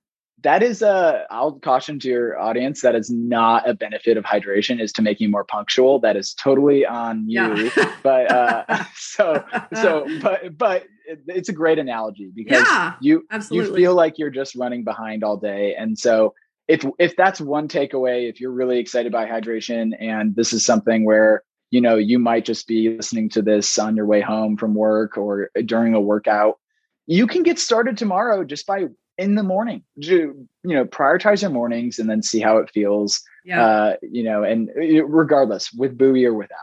That 0.42 0.62
is 0.62 0.82
a 0.82 1.24
i'll 1.30 1.52
caution 1.52 1.98
to 1.98 2.08
your 2.08 2.38
audience 2.38 2.80
that 2.82 2.94
is 2.94 3.10
not 3.10 3.68
a 3.68 3.74
benefit 3.74 4.16
of 4.16 4.24
hydration 4.24 4.80
is 4.80 4.92
to 4.92 5.02
make 5.02 5.20
you 5.20 5.28
more 5.28 5.44
punctual 5.44 5.98
that 5.98 6.16
is 6.16 6.34
totally 6.34 6.84
on 6.86 7.28
you 7.28 7.70
yeah. 7.76 7.94
but 8.02 8.30
uh 8.30 8.84
so 8.94 9.44
so 9.74 10.06
but 10.22 10.56
but 10.56 10.84
it's 11.26 11.48
a 11.48 11.52
great 11.52 11.78
analogy 11.78 12.30
because 12.34 12.66
yeah, 12.70 12.94
you 13.00 13.26
absolutely. 13.30 13.80
you 13.80 13.86
feel 13.86 13.94
like 13.94 14.18
you're 14.18 14.30
just 14.30 14.54
running 14.54 14.84
behind 14.84 15.24
all 15.24 15.36
day 15.36 15.74
and 15.74 15.98
so 15.98 16.34
if 16.68 16.84
if 16.98 17.16
that's 17.16 17.40
one 17.40 17.68
takeaway 17.68 18.28
if 18.28 18.40
you're 18.40 18.52
really 18.52 18.78
excited 18.78 19.12
by 19.12 19.26
hydration 19.26 19.92
and 20.00 20.36
this 20.36 20.52
is 20.52 20.64
something 20.64 21.04
where 21.04 21.42
you 21.70 21.80
know 21.80 21.96
you 21.96 22.18
might 22.18 22.44
just 22.44 22.66
be 22.66 22.96
listening 22.96 23.28
to 23.28 23.42
this 23.42 23.78
on 23.78 23.96
your 23.96 24.06
way 24.06 24.20
home 24.20 24.56
from 24.56 24.74
work 24.74 25.16
or 25.18 25.50
during 25.66 25.94
a 25.94 26.00
workout 26.00 26.58
you 27.06 27.26
can 27.26 27.42
get 27.42 27.58
started 27.58 27.98
tomorrow 27.98 28.44
just 28.44 28.66
by 28.66 28.86
in 29.18 29.34
the 29.34 29.42
morning. 29.42 29.82
Do 29.98 30.46
you 30.64 30.74
know 30.74 30.84
prioritize 30.84 31.42
your 31.42 31.50
mornings 31.50 31.98
and 31.98 32.08
then 32.08 32.22
see 32.22 32.40
how 32.40 32.58
it 32.58 32.70
feels. 32.70 33.22
Yeah. 33.44 33.64
Uh, 33.64 33.96
you 34.02 34.22
know, 34.22 34.44
and 34.44 34.70
uh, 34.70 35.04
regardless, 35.04 35.72
with 35.72 35.98
buoy 35.98 36.24
or 36.24 36.34
without. 36.34 36.58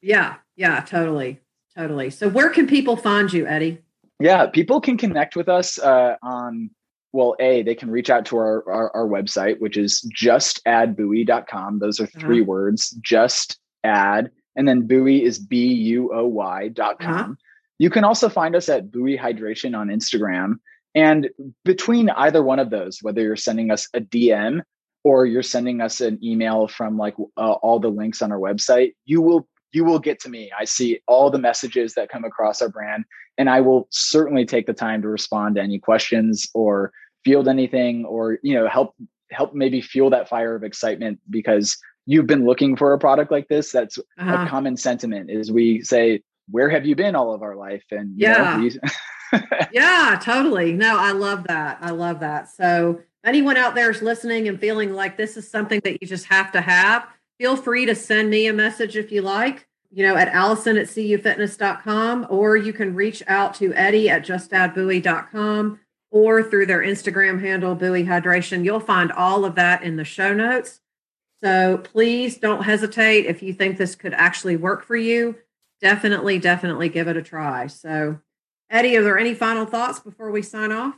Yeah, 0.00 0.36
yeah, 0.56 0.80
totally, 0.80 1.40
totally. 1.76 2.10
So 2.10 2.28
where 2.28 2.50
can 2.50 2.66
people 2.66 2.96
find 2.96 3.32
you, 3.32 3.46
Eddie? 3.46 3.78
Yeah, 4.18 4.46
people 4.46 4.80
can 4.80 4.96
connect 4.96 5.36
with 5.36 5.48
us 5.48 5.78
uh, 5.78 6.16
on 6.22 6.70
well, 7.12 7.36
A, 7.40 7.62
they 7.62 7.74
can 7.74 7.90
reach 7.90 8.08
out 8.08 8.24
to 8.26 8.38
our, 8.38 8.64
our, 8.70 8.96
our 8.96 9.06
website, 9.06 9.60
which 9.60 9.76
is 9.76 10.00
just 10.14 10.64
justaddbuoy.com. 10.64 11.78
Those 11.78 12.00
are 12.00 12.06
3 12.06 12.40
uh-huh. 12.40 12.44
words, 12.46 12.90
just 13.02 13.58
add. 13.84 14.30
And 14.56 14.66
then 14.66 14.86
buoy 14.86 15.22
is 15.22 15.38
B 15.38 15.66
U 15.66 16.10
O 16.12 16.26
Y 16.26 16.68
dot 16.68 17.00
com. 17.00 17.14
Uh-huh. 17.14 17.32
You 17.78 17.90
can 17.90 18.04
also 18.04 18.28
find 18.28 18.54
us 18.54 18.68
at 18.68 18.92
Buoy 18.92 19.16
Hydration 19.16 19.76
on 19.76 19.88
Instagram. 19.88 20.56
And 20.94 21.30
between 21.64 22.10
either 22.10 22.42
one 22.42 22.58
of 22.58 22.70
those, 22.70 22.98
whether 23.02 23.22
you're 23.22 23.36
sending 23.36 23.70
us 23.70 23.88
a 23.94 24.00
DM 24.00 24.62
or 25.04 25.26
you're 25.26 25.42
sending 25.42 25.80
us 25.80 26.00
an 26.00 26.18
email 26.22 26.68
from 26.68 26.96
like 26.96 27.14
uh, 27.36 27.52
all 27.52 27.80
the 27.80 27.88
links 27.88 28.22
on 28.22 28.30
our 28.30 28.38
website, 28.38 28.94
you 29.04 29.20
will 29.20 29.48
you 29.72 29.84
will 29.84 29.98
get 29.98 30.20
to 30.20 30.28
me. 30.28 30.50
I 30.58 30.64
see 30.66 31.00
all 31.08 31.30
the 31.30 31.38
messages 31.38 31.94
that 31.94 32.10
come 32.10 32.24
across 32.24 32.60
our 32.60 32.68
brand, 32.68 33.04
and 33.38 33.48
I 33.48 33.62
will 33.62 33.88
certainly 33.90 34.44
take 34.44 34.66
the 34.66 34.74
time 34.74 35.00
to 35.02 35.08
respond 35.08 35.54
to 35.54 35.62
any 35.62 35.78
questions 35.78 36.46
or 36.52 36.92
field 37.24 37.48
anything 37.48 38.04
or 38.04 38.38
you 38.42 38.54
know 38.54 38.68
help 38.68 38.94
help 39.30 39.54
maybe 39.54 39.80
fuel 39.80 40.10
that 40.10 40.28
fire 40.28 40.54
of 40.54 40.62
excitement 40.62 41.18
because 41.30 41.78
you've 42.04 42.26
been 42.26 42.44
looking 42.44 42.76
for 42.76 42.92
a 42.92 42.98
product 42.98 43.30
like 43.30 43.48
this. 43.48 43.72
That's 43.72 43.98
uh-huh. 43.98 44.44
a 44.44 44.48
common 44.48 44.76
sentiment. 44.76 45.30
Is 45.30 45.50
we 45.50 45.82
say, 45.82 46.22
"Where 46.50 46.68
have 46.68 46.84
you 46.84 46.94
been 46.94 47.16
all 47.16 47.32
of 47.32 47.42
our 47.42 47.56
life?" 47.56 47.84
And 47.90 48.12
yeah. 48.16 48.56
Know, 48.56 48.62
we, 48.62 48.78
yeah, 49.72 50.20
totally. 50.22 50.72
No, 50.72 50.98
I 50.98 51.12
love 51.12 51.44
that. 51.44 51.78
I 51.80 51.90
love 51.90 52.20
that. 52.20 52.48
So, 52.50 53.00
anyone 53.24 53.56
out 53.56 53.74
there 53.74 53.90
is 53.90 54.02
listening 54.02 54.48
and 54.48 54.60
feeling 54.60 54.92
like 54.92 55.16
this 55.16 55.36
is 55.36 55.48
something 55.48 55.80
that 55.84 56.00
you 56.02 56.08
just 56.08 56.26
have 56.26 56.52
to 56.52 56.60
have, 56.60 57.06
feel 57.38 57.56
free 57.56 57.86
to 57.86 57.94
send 57.94 58.30
me 58.30 58.46
a 58.46 58.52
message 58.52 58.96
if 58.96 59.10
you 59.10 59.22
like, 59.22 59.66
you 59.90 60.06
know, 60.06 60.16
at 60.16 60.28
alison 60.28 60.76
at 60.76 60.86
cufitness.com, 60.86 62.26
or 62.30 62.56
you 62.56 62.72
can 62.72 62.94
reach 62.94 63.22
out 63.26 63.54
to 63.54 63.74
Eddie 63.74 64.08
at 64.08 64.24
justaddbuoy.com, 64.24 65.80
or 66.10 66.42
through 66.42 66.66
their 66.66 66.82
Instagram 66.82 67.40
handle, 67.40 67.74
Buoy 67.74 68.04
Hydration. 68.04 68.64
You'll 68.64 68.80
find 68.80 69.10
all 69.12 69.44
of 69.44 69.54
that 69.54 69.82
in 69.82 69.96
the 69.96 70.04
show 70.04 70.34
notes. 70.34 70.80
So 71.42 71.78
please 71.78 72.38
don't 72.38 72.62
hesitate 72.62 73.26
if 73.26 73.42
you 73.42 73.52
think 73.52 73.76
this 73.76 73.96
could 73.96 74.14
actually 74.14 74.56
work 74.56 74.84
for 74.84 74.94
you. 74.94 75.36
Definitely, 75.80 76.38
definitely 76.38 76.88
give 76.88 77.08
it 77.08 77.16
a 77.16 77.22
try. 77.22 77.66
So, 77.66 78.20
Eddie, 78.72 78.96
are 78.96 79.02
there 79.02 79.18
any 79.18 79.34
final 79.34 79.66
thoughts 79.66 80.00
before 80.00 80.30
we 80.30 80.40
sign 80.40 80.72
off? 80.72 80.94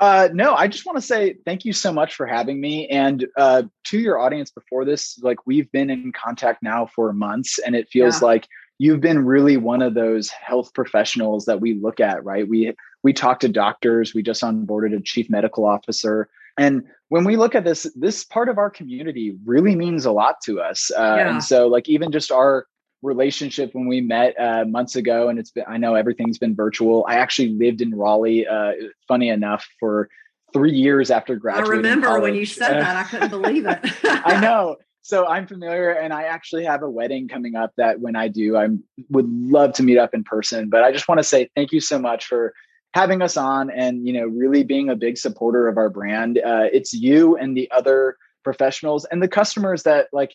Uh, 0.00 0.28
no, 0.32 0.54
I 0.54 0.66
just 0.66 0.84
want 0.84 0.96
to 0.96 1.02
say 1.02 1.36
thank 1.44 1.64
you 1.64 1.72
so 1.72 1.92
much 1.92 2.14
for 2.14 2.26
having 2.26 2.60
me. 2.60 2.88
And 2.88 3.26
uh, 3.36 3.62
to 3.84 3.98
your 3.98 4.18
audience 4.18 4.50
before 4.50 4.84
this, 4.84 5.18
like 5.22 5.46
we've 5.46 5.70
been 5.70 5.90
in 5.90 6.12
contact 6.12 6.62
now 6.62 6.86
for 6.86 7.12
months, 7.12 7.58
and 7.58 7.74
it 7.74 7.88
feels 7.88 8.20
yeah. 8.20 8.26
like 8.26 8.48
you've 8.78 9.00
been 9.00 9.24
really 9.24 9.56
one 9.56 9.80
of 9.80 9.94
those 9.94 10.28
health 10.28 10.74
professionals 10.74 11.46
that 11.46 11.60
we 11.60 11.74
look 11.74 12.00
at, 12.00 12.24
right? 12.24 12.48
We 12.48 12.74
we 13.04 13.12
talk 13.12 13.40
to 13.40 13.48
doctors. 13.48 14.12
We 14.12 14.22
just 14.22 14.42
onboarded 14.42 14.96
a 14.96 15.00
chief 15.00 15.30
medical 15.30 15.64
officer, 15.64 16.28
and 16.58 16.82
when 17.08 17.24
we 17.24 17.36
look 17.36 17.54
at 17.54 17.64
this, 17.64 17.90
this 17.96 18.24
part 18.24 18.48
of 18.48 18.58
our 18.58 18.70
community 18.70 19.36
really 19.46 19.74
means 19.74 20.04
a 20.04 20.12
lot 20.12 20.40
to 20.44 20.60
us. 20.60 20.90
Uh, 20.96 21.16
yeah. 21.16 21.30
And 21.30 21.42
so, 21.42 21.66
like 21.68 21.88
even 21.88 22.12
just 22.12 22.30
our 22.30 22.66
relationship 23.02 23.70
when 23.74 23.86
we 23.86 24.00
met 24.00 24.38
uh, 24.38 24.64
months 24.64 24.96
ago, 24.96 25.28
and 25.28 25.38
it's 25.38 25.50
been 25.50 25.64
I 25.66 25.76
know 25.76 25.94
everything's 25.94 26.38
been 26.38 26.54
virtual. 26.54 27.04
I 27.08 27.14
actually 27.14 27.50
lived 27.50 27.80
in 27.80 27.94
Raleigh. 27.94 28.46
Uh, 28.46 28.72
funny 29.06 29.28
enough, 29.28 29.66
for 29.78 30.08
three 30.52 30.72
years 30.72 31.10
after 31.10 31.36
graduating. 31.36 31.72
I 31.72 31.76
remember 31.76 32.20
when 32.20 32.34
you 32.34 32.46
said 32.46 32.80
that. 32.80 32.96
I 32.96 33.04
couldn't 33.04 33.30
believe 33.30 33.66
it. 33.66 33.78
I 34.04 34.40
know. 34.40 34.76
So 35.02 35.26
I'm 35.26 35.46
familiar, 35.46 35.90
and 35.90 36.12
I 36.12 36.24
actually 36.24 36.64
have 36.64 36.82
a 36.82 36.90
wedding 36.90 37.28
coming 37.28 37.54
up 37.54 37.72
that 37.76 38.00
when 38.00 38.14
I 38.14 38.28
do, 38.28 38.56
I 38.56 38.68
would 39.08 39.28
love 39.28 39.72
to 39.74 39.82
meet 39.82 39.96
up 39.96 40.12
in 40.12 40.22
person. 40.22 40.68
But 40.68 40.82
I 40.82 40.92
just 40.92 41.08
want 41.08 41.18
to 41.18 41.24
say 41.24 41.48
thank 41.54 41.72
you 41.72 41.80
so 41.80 41.98
much 41.98 42.26
for 42.26 42.52
having 42.92 43.22
us 43.22 43.36
on, 43.36 43.70
and 43.70 44.06
you 44.06 44.12
know, 44.12 44.26
really 44.26 44.64
being 44.64 44.90
a 44.90 44.96
big 44.96 45.16
supporter 45.16 45.68
of 45.68 45.78
our 45.78 45.88
brand. 45.88 46.38
Uh, 46.38 46.66
it's 46.72 46.92
you 46.92 47.36
and 47.36 47.56
the 47.56 47.70
other 47.70 48.16
professionals 48.44 49.04
and 49.06 49.22
the 49.22 49.28
customers 49.28 49.82
that 49.84 50.08
like 50.12 50.34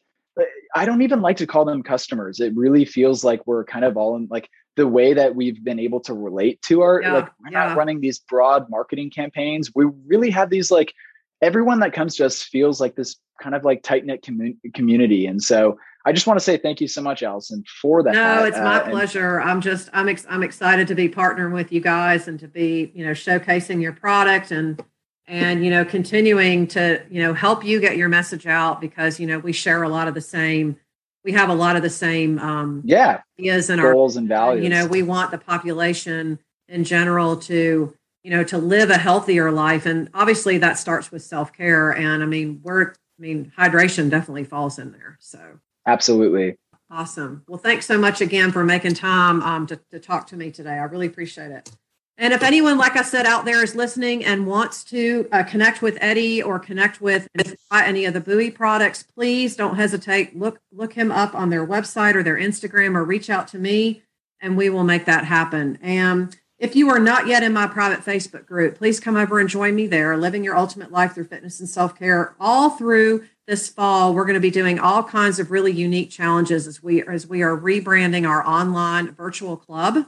I 0.75 0.85
don't 0.85 1.01
even 1.01 1.21
like 1.21 1.37
to 1.37 1.47
call 1.47 1.65
them 1.65 1.83
customers. 1.83 2.39
It 2.39 2.55
really 2.55 2.85
feels 2.85 3.23
like 3.23 3.45
we're 3.45 3.63
kind 3.65 3.85
of 3.85 3.97
all 3.97 4.15
in 4.15 4.27
like 4.29 4.49
the 4.75 4.87
way 4.87 5.13
that 5.13 5.35
we've 5.35 5.63
been 5.63 5.79
able 5.79 5.99
to 6.01 6.13
relate 6.13 6.61
to 6.63 6.81
our 6.81 7.01
yeah, 7.01 7.13
like 7.13 7.29
we're 7.39 7.51
yeah. 7.51 7.67
not 7.67 7.77
running 7.77 8.01
these 8.01 8.19
broad 8.19 8.69
marketing 8.69 9.11
campaigns. 9.11 9.71
We 9.75 9.85
really 10.07 10.31
have 10.31 10.49
these 10.49 10.71
like 10.71 10.93
everyone 11.41 11.81
that 11.81 11.93
comes 11.93 12.15
to 12.15 12.25
us 12.25 12.41
feels 12.41 12.81
like 12.81 12.95
this 12.95 13.17
kind 13.41 13.55
of 13.55 13.63
like 13.63 13.83
tight 13.83 14.05
knit 14.05 14.23
commun- 14.23 14.57
community. 14.73 15.27
And 15.27 15.43
so 15.43 15.77
I 16.05 16.11
just 16.11 16.27
want 16.27 16.39
to 16.39 16.43
say 16.43 16.57
thank 16.57 16.81
you 16.81 16.87
so 16.87 17.01
much, 17.01 17.23
Alison, 17.23 17.63
for 17.81 18.03
that. 18.03 18.13
No, 18.13 18.45
it's 18.45 18.57
my 18.57 18.81
uh, 18.81 18.89
pleasure. 18.89 19.37
And- 19.37 19.49
I'm 19.49 19.61
just 19.61 19.89
I'm 19.93 20.09
ex- 20.09 20.25
I'm 20.29 20.43
excited 20.43 20.87
to 20.87 20.95
be 20.95 21.09
partnering 21.09 21.53
with 21.53 21.71
you 21.71 21.81
guys 21.81 22.27
and 22.27 22.39
to 22.39 22.47
be 22.47 22.91
you 22.95 23.05
know 23.05 23.11
showcasing 23.11 23.81
your 23.81 23.93
product 23.93 24.51
and 24.51 24.83
and 25.27 25.63
you 25.63 25.71
know 25.71 25.85
continuing 25.85 26.67
to 26.67 27.01
you 27.09 27.21
know 27.21 27.33
help 27.33 27.63
you 27.63 27.79
get 27.79 27.97
your 27.97 28.09
message 28.09 28.45
out 28.45 28.81
because 28.81 29.19
you 29.19 29.27
know 29.27 29.39
we 29.39 29.53
share 29.53 29.83
a 29.83 29.89
lot 29.89 30.07
of 30.07 30.13
the 30.13 30.21
same 30.21 30.77
we 31.23 31.31
have 31.31 31.49
a 31.49 31.53
lot 31.53 31.75
of 31.75 31.81
the 31.81 31.89
same 31.89 32.37
um 32.39 32.81
yeah. 32.83 33.21
ideas 33.39 33.69
and 33.69 33.81
goals 33.81 34.15
our, 34.15 34.19
and 34.19 34.27
values 34.27 34.63
you 34.63 34.69
know 34.69 34.85
we 34.85 35.01
want 35.01 35.31
the 35.31 35.37
population 35.37 36.39
in 36.67 36.83
general 36.83 37.37
to 37.37 37.95
you 38.23 38.31
know 38.31 38.43
to 38.43 38.57
live 38.57 38.89
a 38.89 38.97
healthier 38.97 39.51
life 39.51 39.85
and 39.85 40.09
obviously 40.13 40.57
that 40.57 40.77
starts 40.77 41.11
with 41.11 41.21
self-care 41.21 41.91
and 41.91 42.21
i 42.21 42.25
mean 42.25 42.59
we're 42.63 42.89
i 42.89 42.93
mean 43.19 43.51
hydration 43.57 44.09
definitely 44.09 44.43
falls 44.43 44.79
in 44.79 44.91
there 44.91 45.17
so. 45.19 45.59
Absolutely. 45.85 46.55
Awesome. 46.89 47.43
Well 47.47 47.57
thanks 47.57 47.85
so 47.85 47.97
much 47.97 48.21
again 48.21 48.53
for 48.53 48.63
making 48.63 48.93
time 48.93 49.41
um, 49.41 49.67
to, 49.67 49.77
to 49.91 49.99
talk 49.99 50.27
to 50.27 50.37
me 50.37 50.49
today. 50.49 50.71
I 50.71 50.83
really 50.83 51.07
appreciate 51.07 51.51
it 51.51 51.69
and 52.17 52.31
if 52.31 52.43
anyone, 52.43 52.77
like 52.77 52.95
I 52.95 53.01
said, 53.01 53.25
out 53.25 53.43
there 53.43 53.63
is 53.63 53.75
listening 53.75 54.23
and 54.23 54.45
wants 54.45 54.83
to 54.85 55.27
uh, 55.31 55.43
connect 55.43 55.81
with 55.81 55.97
Eddie 55.99 56.43
or 56.43 56.59
connect 56.59 57.01
with 57.01 57.27
any 57.71 58.05
of 58.05 58.13
the 58.13 58.21
Buoy 58.21 58.51
products, 58.51 59.01
please 59.01 59.55
don't 59.55 59.75
hesitate. 59.75 60.37
Look 60.37 60.59
look 60.71 60.93
him 60.93 61.11
up 61.11 61.33
on 61.33 61.49
their 61.49 61.65
website 61.65 62.13
or 62.13 62.21
their 62.21 62.37
Instagram, 62.37 62.95
or 62.95 63.03
reach 63.03 63.31
out 63.31 63.47
to 63.49 63.57
me, 63.57 64.03
and 64.39 64.55
we 64.55 64.69
will 64.69 64.83
make 64.83 65.05
that 65.05 65.25
happen. 65.25 65.79
And 65.81 66.35
if 66.59 66.75
you 66.75 66.87
are 66.89 66.99
not 66.99 67.25
yet 67.25 67.41
in 67.41 67.51
my 67.51 67.65
private 67.65 68.05
Facebook 68.05 68.45
group, 68.45 68.77
please 68.77 68.99
come 68.99 69.17
over 69.17 69.39
and 69.39 69.49
join 69.49 69.73
me 69.73 69.87
there. 69.87 70.15
Living 70.15 70.43
your 70.43 70.55
ultimate 70.55 70.91
life 70.91 71.13
through 71.13 71.25
fitness 71.25 71.59
and 71.59 71.67
self 71.67 71.97
care. 71.97 72.35
All 72.39 72.69
through 72.69 73.25
this 73.47 73.67
fall, 73.67 74.13
we're 74.13 74.25
going 74.25 74.35
to 74.35 74.39
be 74.39 74.51
doing 74.51 74.77
all 74.77 75.03
kinds 75.03 75.39
of 75.39 75.49
really 75.49 75.71
unique 75.71 76.11
challenges 76.11 76.67
as 76.67 76.83
we 76.83 77.01
as 77.07 77.25
we 77.25 77.41
are 77.41 77.57
rebranding 77.57 78.29
our 78.29 78.45
online 78.45 79.11
virtual 79.15 79.57
club 79.57 80.05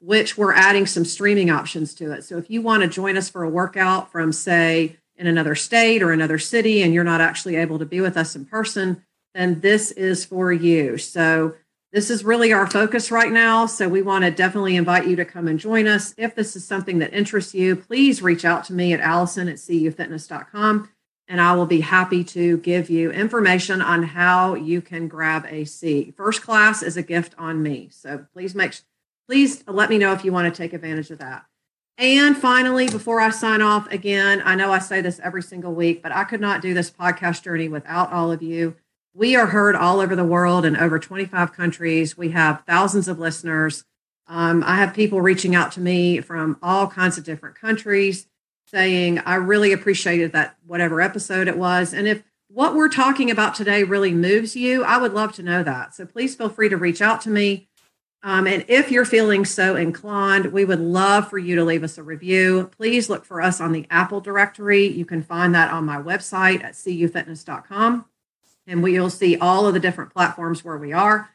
which 0.00 0.38
we're 0.38 0.54
adding 0.54 0.86
some 0.86 1.04
streaming 1.04 1.50
options 1.50 1.94
to 1.94 2.12
it. 2.12 2.24
So 2.24 2.38
if 2.38 2.50
you 2.50 2.62
want 2.62 2.82
to 2.82 2.88
join 2.88 3.16
us 3.16 3.28
for 3.28 3.42
a 3.42 3.50
workout 3.50 4.12
from, 4.12 4.32
say, 4.32 4.96
in 5.16 5.26
another 5.26 5.54
state 5.54 6.02
or 6.02 6.12
another 6.12 6.38
city, 6.38 6.82
and 6.82 6.94
you're 6.94 7.04
not 7.04 7.20
actually 7.20 7.56
able 7.56 7.78
to 7.78 7.86
be 7.86 8.00
with 8.00 8.16
us 8.16 8.36
in 8.36 8.44
person, 8.44 9.02
then 9.34 9.60
this 9.60 9.90
is 9.90 10.24
for 10.24 10.52
you. 10.52 10.96
So 10.98 11.54
this 11.92 12.10
is 12.10 12.22
really 12.22 12.52
our 12.52 12.66
focus 12.66 13.10
right 13.10 13.32
now. 13.32 13.66
So 13.66 13.88
we 13.88 14.02
want 14.02 14.24
to 14.24 14.30
definitely 14.30 14.76
invite 14.76 15.08
you 15.08 15.16
to 15.16 15.24
come 15.24 15.48
and 15.48 15.58
join 15.58 15.86
us. 15.86 16.14
If 16.16 16.34
this 16.34 16.54
is 16.54 16.64
something 16.64 16.98
that 16.98 17.12
interests 17.12 17.54
you, 17.54 17.74
please 17.74 18.22
reach 18.22 18.44
out 18.44 18.64
to 18.64 18.72
me 18.72 18.92
at 18.92 19.00
alison 19.00 19.48
at 19.48 19.56
cufitness.com 19.56 20.90
and 21.28 21.40
I 21.40 21.54
will 21.54 21.66
be 21.66 21.82
happy 21.82 22.24
to 22.24 22.56
give 22.58 22.88
you 22.88 23.10
information 23.12 23.82
on 23.82 24.02
how 24.02 24.54
you 24.54 24.80
can 24.80 25.08
grab 25.08 25.46
a 25.48 25.64
seat. 25.64 26.16
First 26.16 26.42
class 26.42 26.82
is 26.82 26.96
a 26.96 27.02
gift 27.02 27.34
on 27.36 27.62
me. 27.62 27.90
So 27.92 28.26
please 28.32 28.54
make 28.54 28.72
sure 28.72 28.84
please 29.28 29.62
let 29.68 29.90
me 29.90 29.98
know 29.98 30.12
if 30.12 30.24
you 30.24 30.32
want 30.32 30.52
to 30.52 30.56
take 30.62 30.72
advantage 30.72 31.10
of 31.10 31.18
that. 31.18 31.44
And 31.98 32.36
finally, 32.36 32.88
before 32.88 33.20
I 33.20 33.30
sign 33.30 33.60
off 33.60 33.90
again, 33.90 34.40
I 34.44 34.54
know 34.54 34.72
I 34.72 34.78
say 34.78 35.00
this 35.00 35.20
every 35.22 35.42
single 35.42 35.74
week, 35.74 36.02
but 36.02 36.12
I 36.12 36.24
could 36.24 36.40
not 36.40 36.62
do 36.62 36.72
this 36.72 36.90
podcast 36.90 37.42
journey 37.42 37.68
without 37.68 38.12
all 38.12 38.32
of 38.32 38.42
you. 38.42 38.76
We 39.14 39.34
are 39.34 39.46
heard 39.46 39.74
all 39.74 40.00
over 40.00 40.14
the 40.14 40.24
world 40.24 40.64
in 40.64 40.76
over 40.76 40.98
25 40.98 41.52
countries. 41.52 42.16
We 42.16 42.30
have 42.30 42.62
thousands 42.66 43.08
of 43.08 43.18
listeners. 43.18 43.84
Um, 44.28 44.62
I 44.64 44.76
have 44.76 44.94
people 44.94 45.20
reaching 45.20 45.54
out 45.54 45.72
to 45.72 45.80
me 45.80 46.20
from 46.20 46.56
all 46.62 46.86
kinds 46.86 47.18
of 47.18 47.24
different 47.24 47.56
countries 47.56 48.28
saying, 48.66 49.18
I 49.20 49.34
really 49.34 49.72
appreciated 49.72 50.32
that, 50.32 50.56
whatever 50.66 51.00
episode 51.00 51.48
it 51.48 51.58
was. 51.58 51.92
And 51.92 52.06
if 52.06 52.22
what 52.48 52.74
we're 52.74 52.88
talking 52.88 53.30
about 53.30 53.54
today 53.54 53.82
really 53.82 54.12
moves 54.12 54.54
you, 54.54 54.84
I 54.84 54.98
would 54.98 55.14
love 55.14 55.32
to 55.34 55.42
know 55.42 55.62
that. 55.62 55.94
So 55.94 56.06
please 56.06 56.36
feel 56.36 56.48
free 56.48 56.68
to 56.68 56.76
reach 56.76 57.02
out 57.02 57.20
to 57.22 57.30
me. 57.30 57.67
Um, 58.22 58.48
and 58.48 58.64
if 58.68 58.90
you're 58.90 59.04
feeling 59.04 59.44
so 59.44 59.76
inclined, 59.76 60.46
we 60.46 60.64
would 60.64 60.80
love 60.80 61.30
for 61.30 61.38
you 61.38 61.54
to 61.56 61.64
leave 61.64 61.84
us 61.84 61.98
a 61.98 62.02
review. 62.02 62.70
Please 62.76 63.08
look 63.08 63.24
for 63.24 63.40
us 63.40 63.60
on 63.60 63.72
the 63.72 63.86
Apple 63.90 64.20
directory. 64.20 64.86
You 64.86 65.04
can 65.04 65.22
find 65.22 65.54
that 65.54 65.72
on 65.72 65.84
my 65.84 65.98
website 65.98 66.64
at 66.64 66.74
cufitness.com. 66.74 68.06
And 68.66 68.82
we'll 68.82 69.10
see 69.10 69.38
all 69.38 69.66
of 69.66 69.74
the 69.74 69.80
different 69.80 70.12
platforms 70.12 70.64
where 70.64 70.76
we 70.76 70.92
are. 70.92 71.30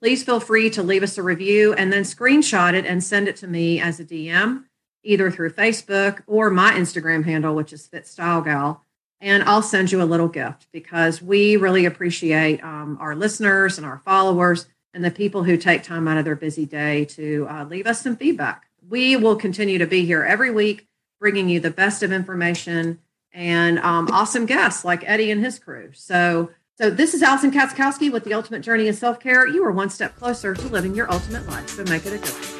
Please 0.00 0.22
feel 0.22 0.38
free 0.38 0.70
to 0.70 0.82
leave 0.82 1.02
us 1.02 1.18
a 1.18 1.22
review 1.22 1.74
and 1.74 1.92
then 1.92 2.04
screenshot 2.04 2.72
it 2.72 2.86
and 2.86 3.02
send 3.02 3.26
it 3.26 3.36
to 3.36 3.48
me 3.48 3.80
as 3.80 3.98
a 3.98 4.04
DM, 4.04 4.64
either 5.02 5.30
through 5.30 5.50
Facebook 5.50 6.22
or 6.28 6.50
my 6.50 6.70
Instagram 6.72 7.24
handle, 7.24 7.56
which 7.56 7.72
is 7.72 7.88
FitStyleGal. 7.88 8.78
And 9.20 9.42
I'll 9.42 9.62
send 9.62 9.90
you 9.90 10.00
a 10.00 10.04
little 10.04 10.28
gift 10.28 10.68
because 10.70 11.20
we 11.20 11.56
really 11.56 11.84
appreciate 11.84 12.62
um, 12.62 12.96
our 13.00 13.16
listeners 13.16 13.76
and 13.76 13.84
our 13.84 13.98
followers 13.98 14.66
and 14.94 15.04
the 15.04 15.10
people 15.10 15.44
who 15.44 15.56
take 15.56 15.82
time 15.82 16.08
out 16.08 16.18
of 16.18 16.24
their 16.24 16.36
busy 16.36 16.66
day 16.66 17.04
to 17.06 17.46
uh, 17.50 17.64
leave 17.64 17.86
us 17.86 18.02
some 18.02 18.16
feedback. 18.16 18.66
We 18.88 19.16
will 19.16 19.36
continue 19.36 19.78
to 19.78 19.86
be 19.86 20.04
here 20.04 20.24
every 20.24 20.50
week, 20.50 20.86
bringing 21.20 21.48
you 21.48 21.60
the 21.60 21.70
best 21.70 22.02
of 22.02 22.12
information 22.12 22.98
and 23.32 23.78
um, 23.80 24.08
awesome 24.10 24.46
guests 24.46 24.84
like 24.84 25.08
Eddie 25.08 25.30
and 25.30 25.44
his 25.44 25.58
crew. 25.58 25.90
So, 25.92 26.50
so 26.76 26.90
this 26.90 27.14
is 27.14 27.22
Alison 27.22 27.50
Katschkowsky 27.50 28.10
with 28.10 28.24
the 28.24 28.34
Ultimate 28.34 28.62
Journey 28.62 28.88
of 28.88 28.94
Self 28.94 29.20
Care. 29.20 29.46
You 29.46 29.64
are 29.64 29.72
one 29.72 29.90
step 29.90 30.16
closer 30.16 30.54
to 30.54 30.68
living 30.68 30.94
your 30.94 31.10
ultimate 31.12 31.46
life. 31.46 31.68
So 31.68 31.84
make 31.84 32.06
it 32.06 32.14
a 32.14 32.18
good 32.18 32.30
one. 32.30 32.57